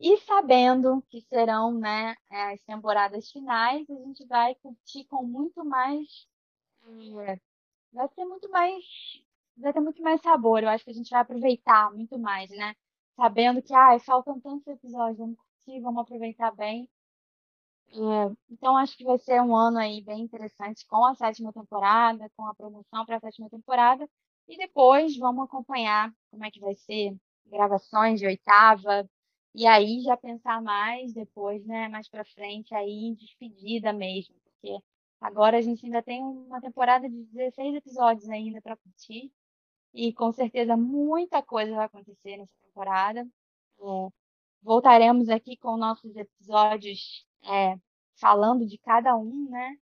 E 0.00 0.16
sabendo 0.18 1.02
que 1.10 1.20
serão 1.22 1.72
né, 1.72 2.14
as 2.30 2.62
temporadas 2.62 3.30
finais, 3.30 3.84
a 3.90 3.94
gente 3.94 4.24
vai 4.26 4.54
curtir 4.56 5.04
com 5.06 5.24
muito 5.24 5.64
mais. 5.64 6.06
É, 7.26 7.38
vai 7.92 8.08
ter 8.10 8.24
muito 8.24 8.50
mais. 8.50 8.84
Vai 9.56 9.72
ter 9.72 9.80
muito 9.80 10.02
mais 10.02 10.20
sabor. 10.22 10.62
Eu 10.62 10.68
acho 10.70 10.84
que 10.84 10.90
a 10.90 10.94
gente 10.94 11.10
vai 11.10 11.20
aproveitar 11.20 11.92
muito 11.92 12.18
mais, 12.18 12.50
né? 12.50 12.74
Sabendo 13.16 13.62
que 13.62 13.74
ah, 13.74 13.98
faltam 14.00 14.40
tantos 14.40 14.66
episódios, 14.68 15.18
vamos 15.18 15.36
curtir, 15.36 15.80
vamos 15.80 16.02
aproveitar 16.02 16.52
bem. 16.52 16.88
É, 17.90 18.36
então 18.50 18.76
acho 18.76 18.96
que 18.96 19.04
vai 19.04 19.18
ser 19.18 19.40
um 19.42 19.56
ano 19.56 19.78
aí 19.78 20.02
bem 20.02 20.20
interessante 20.20 20.86
com 20.86 21.04
a 21.06 21.14
sétima 21.14 21.52
temporada, 21.52 22.30
com 22.36 22.46
a 22.46 22.54
promoção 22.54 23.04
para 23.06 23.16
a 23.16 23.20
sétima 23.20 23.48
temporada. 23.50 24.08
E 24.46 24.56
depois 24.56 25.16
vamos 25.16 25.44
acompanhar 25.44 26.12
como 26.30 26.44
é 26.44 26.50
que 26.50 26.60
vai 26.60 26.74
ser 26.74 27.16
gravações 27.46 28.20
de 28.20 28.26
oitava. 28.26 29.08
E 29.54 29.66
aí 29.66 30.00
já 30.02 30.16
pensar 30.16 30.62
mais 30.62 31.12
depois, 31.12 31.64
né, 31.66 31.88
mais 31.88 32.08
para 32.08 32.24
frente 32.24 32.74
aí 32.74 33.14
despedida 33.16 33.92
mesmo, 33.92 34.34
porque 34.44 34.78
agora 35.20 35.58
a 35.58 35.60
gente 35.60 35.84
ainda 35.84 36.02
tem 36.02 36.22
uma 36.22 36.60
temporada 36.60 37.08
de 37.08 37.24
16 37.24 37.76
episódios 37.76 38.28
ainda 38.28 38.60
para 38.60 38.76
curtir. 38.76 39.32
E 39.94 40.12
com 40.12 40.32
certeza 40.32 40.76
muita 40.76 41.42
coisa 41.42 41.74
vai 41.74 41.86
acontecer 41.86 42.36
nessa 42.36 42.54
temporada. 42.62 43.26
É, 43.80 44.12
voltaremos 44.62 45.28
aqui 45.28 45.56
com 45.56 45.76
nossos 45.76 46.14
episódios 46.16 47.26
é, 47.44 47.78
falando 48.16 48.66
de 48.66 48.78
cada 48.78 49.16
um, 49.16 49.48
né? 49.50 49.76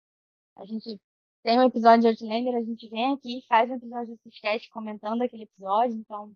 A 0.57 0.65
gente 0.67 1.01
tem 1.43 1.59
um 1.59 1.65
episódio 1.65 2.03
de 2.03 2.09
Outlander, 2.09 2.55
a 2.55 2.63
gente 2.63 2.89
vem 2.89 3.13
aqui 3.15 3.45
faz 3.49 3.71
um 3.71 3.75
episódio 3.75 4.19
de 4.25 4.29
sketch 4.31 4.69
comentando 4.71 5.23
aquele 5.23 5.45
episódio, 5.45 5.97
então 5.97 6.33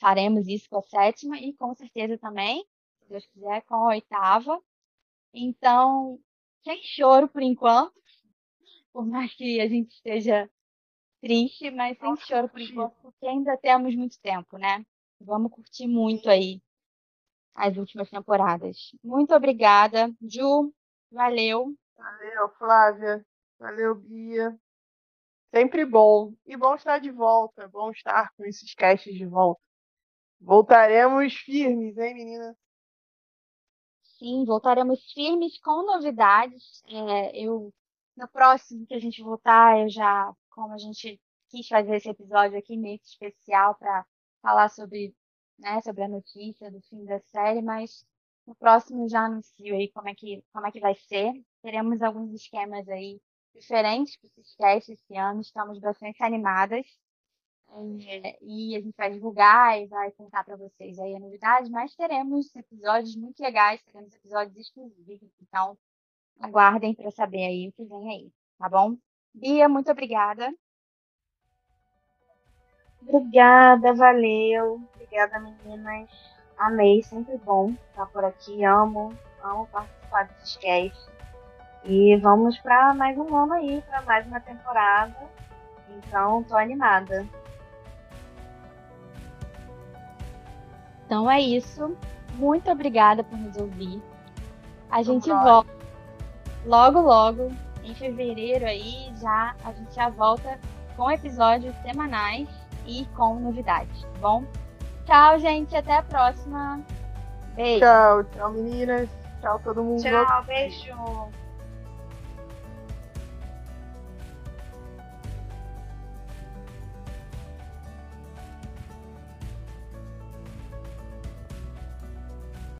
faremos 0.00 0.48
isso 0.48 0.68
com 0.68 0.78
a 0.78 0.82
sétima 0.82 1.38
e 1.38 1.52
com 1.54 1.74
certeza 1.74 2.18
também, 2.18 2.64
se 3.00 3.08
Deus 3.08 3.26
quiser, 3.26 3.62
com 3.62 3.74
a 3.74 3.88
oitava. 3.88 4.60
Então, 5.32 6.18
sem 6.62 6.82
choro 6.82 7.28
por 7.28 7.42
enquanto, 7.42 7.94
por 8.92 9.06
mais 9.06 9.34
que 9.34 9.60
a 9.60 9.68
gente 9.68 9.94
esteja 9.94 10.50
triste, 11.20 11.70
mas 11.70 11.98
sem 11.98 12.16
choro 12.16 12.48
por 12.48 12.60
enquanto, 12.60 12.94
porque 13.02 13.26
ainda 13.26 13.56
temos 13.56 13.94
muito 13.94 14.18
tempo, 14.20 14.56
né? 14.58 14.84
Vamos 15.20 15.52
curtir 15.52 15.86
muito 15.86 16.28
aí 16.30 16.62
as 17.54 17.76
últimas 17.76 18.08
temporadas. 18.08 18.92
Muito 19.02 19.34
obrigada, 19.34 20.10
Ju. 20.22 20.72
Valeu. 21.10 21.74
Valeu, 21.96 22.48
Flávia. 22.56 23.26
Valeu, 23.58 23.94
Bia. 23.94 24.58
Sempre 25.54 25.84
bom. 25.84 26.32
E 26.46 26.56
bom 26.56 26.74
estar 26.74 26.98
de 26.98 27.10
volta. 27.10 27.68
Bom 27.68 27.90
estar 27.90 28.32
com 28.36 28.44
esses 28.44 28.74
casts 28.74 29.12
de 29.12 29.26
volta. 29.26 29.60
Voltaremos 30.40 31.34
firmes, 31.34 31.98
hein, 31.98 32.14
menina? 32.14 32.56
Sim, 34.20 34.44
voltaremos 34.44 35.00
firmes 35.12 35.58
com 35.60 35.82
novidades. 35.84 36.82
É, 36.86 37.36
eu 37.44 37.72
no 38.16 38.28
próximo 38.28 38.86
que 38.86 38.94
a 38.94 39.00
gente 39.00 39.22
voltar, 39.22 39.80
eu 39.80 39.88
já, 39.88 40.32
como 40.50 40.74
a 40.74 40.78
gente 40.78 41.18
quis 41.48 41.66
fazer 41.66 41.96
esse 41.96 42.08
episódio 42.10 42.58
aqui 42.58 42.76
meio 42.76 42.96
especial 43.02 43.74
para 43.76 44.06
falar 44.42 44.68
sobre 44.68 45.14
né, 45.58 45.80
sobre 45.82 46.02
a 46.04 46.08
notícia 46.08 46.70
do 46.70 46.80
fim 46.82 47.04
da 47.04 47.18
série, 47.20 47.62
mas 47.62 48.04
no 48.46 48.54
próximo 48.54 49.08
já 49.08 49.24
anuncio 49.26 49.74
aí 49.74 49.90
como 49.92 50.08
é 50.08 50.14
que, 50.14 50.44
como 50.52 50.66
é 50.66 50.72
que 50.72 50.80
vai 50.80 50.94
ser. 50.94 51.32
Teremos 51.62 52.02
alguns 52.02 52.32
esquemas 52.34 52.88
aí 52.88 53.20
diferentes 53.54 54.16
para 54.18 54.30
testes 54.58 55.00
esse 55.00 55.16
ano, 55.16 55.40
estamos 55.40 55.78
bastante 55.80 56.22
animadas. 56.22 56.86
É, 58.06 58.36
e 58.42 58.76
a 58.76 58.80
gente 58.80 58.96
vai 58.96 59.10
divulgar 59.12 59.80
e 59.80 59.86
vai 59.86 60.10
contar 60.12 60.44
para 60.44 60.56
vocês 60.56 60.98
aí 60.98 61.14
a 61.14 61.20
novidade, 61.20 61.70
mas 61.70 61.94
teremos 61.94 62.54
episódios 62.56 63.14
muito 63.14 63.40
legais, 63.40 63.80
teremos 63.82 64.12
episódios 64.14 64.56
exclusivos, 64.56 65.30
então 65.40 65.78
aguardem 66.40 66.94
para 66.94 67.10
saber 67.12 67.44
aí 67.44 67.68
o 67.68 67.72
que 67.72 67.84
vem 67.84 68.10
aí, 68.10 68.32
tá 68.58 68.68
bom? 68.68 68.96
Bia, 69.32 69.68
muito 69.68 69.90
obrigada. 69.90 70.52
Obrigada, 73.02 73.94
valeu. 73.94 74.82
Obrigada, 74.94 75.38
meninas. 75.38 76.10
Amei, 76.58 77.02
sempre 77.02 77.38
bom 77.38 77.70
estar 77.90 78.06
por 78.06 78.24
aqui. 78.24 78.64
Amo, 78.64 79.16
amo 79.42 79.66
participar 79.68 80.24
desses 80.24 80.56
casts. 80.56 81.10
E 81.84 82.16
vamos 82.16 82.58
para 82.58 82.92
mais 82.92 83.16
um 83.16 83.34
ano 83.34 83.54
aí, 83.54 83.80
para 83.82 84.02
mais 84.02 84.26
uma 84.26 84.40
temporada. 84.40 85.16
Então, 85.96 86.42
tô 86.44 86.56
animada. 86.56 87.26
Então 91.10 91.28
é 91.28 91.40
isso. 91.40 91.96
Muito 92.34 92.70
obrigada 92.70 93.24
por 93.24 93.36
nos 93.36 93.56
ouvir. 93.56 94.00
A 94.88 95.02
gente 95.02 95.28
volta 95.28 95.68
logo, 96.64 97.00
logo, 97.00 97.52
em 97.82 97.92
fevereiro 97.96 98.64
aí, 98.64 99.12
já 99.20 99.56
a 99.64 99.72
gente 99.72 99.92
já 99.92 100.08
volta 100.08 100.56
com 100.96 101.10
episódios 101.10 101.74
semanais 101.82 102.48
e 102.86 103.06
com 103.16 103.40
novidades, 103.40 104.02
tá 104.02 104.08
bom? 104.20 104.44
Tchau, 105.04 105.40
gente. 105.40 105.74
Até 105.74 105.96
a 105.96 106.02
próxima. 106.04 106.80
Beijo. 107.56 107.80
Tchau, 107.80 108.24
tchau, 108.24 108.52
meninas. 108.52 109.08
Tchau, 109.40 109.60
todo 109.64 109.82
mundo. 109.82 110.02
Tchau, 110.02 110.44
beijo. 110.44 110.94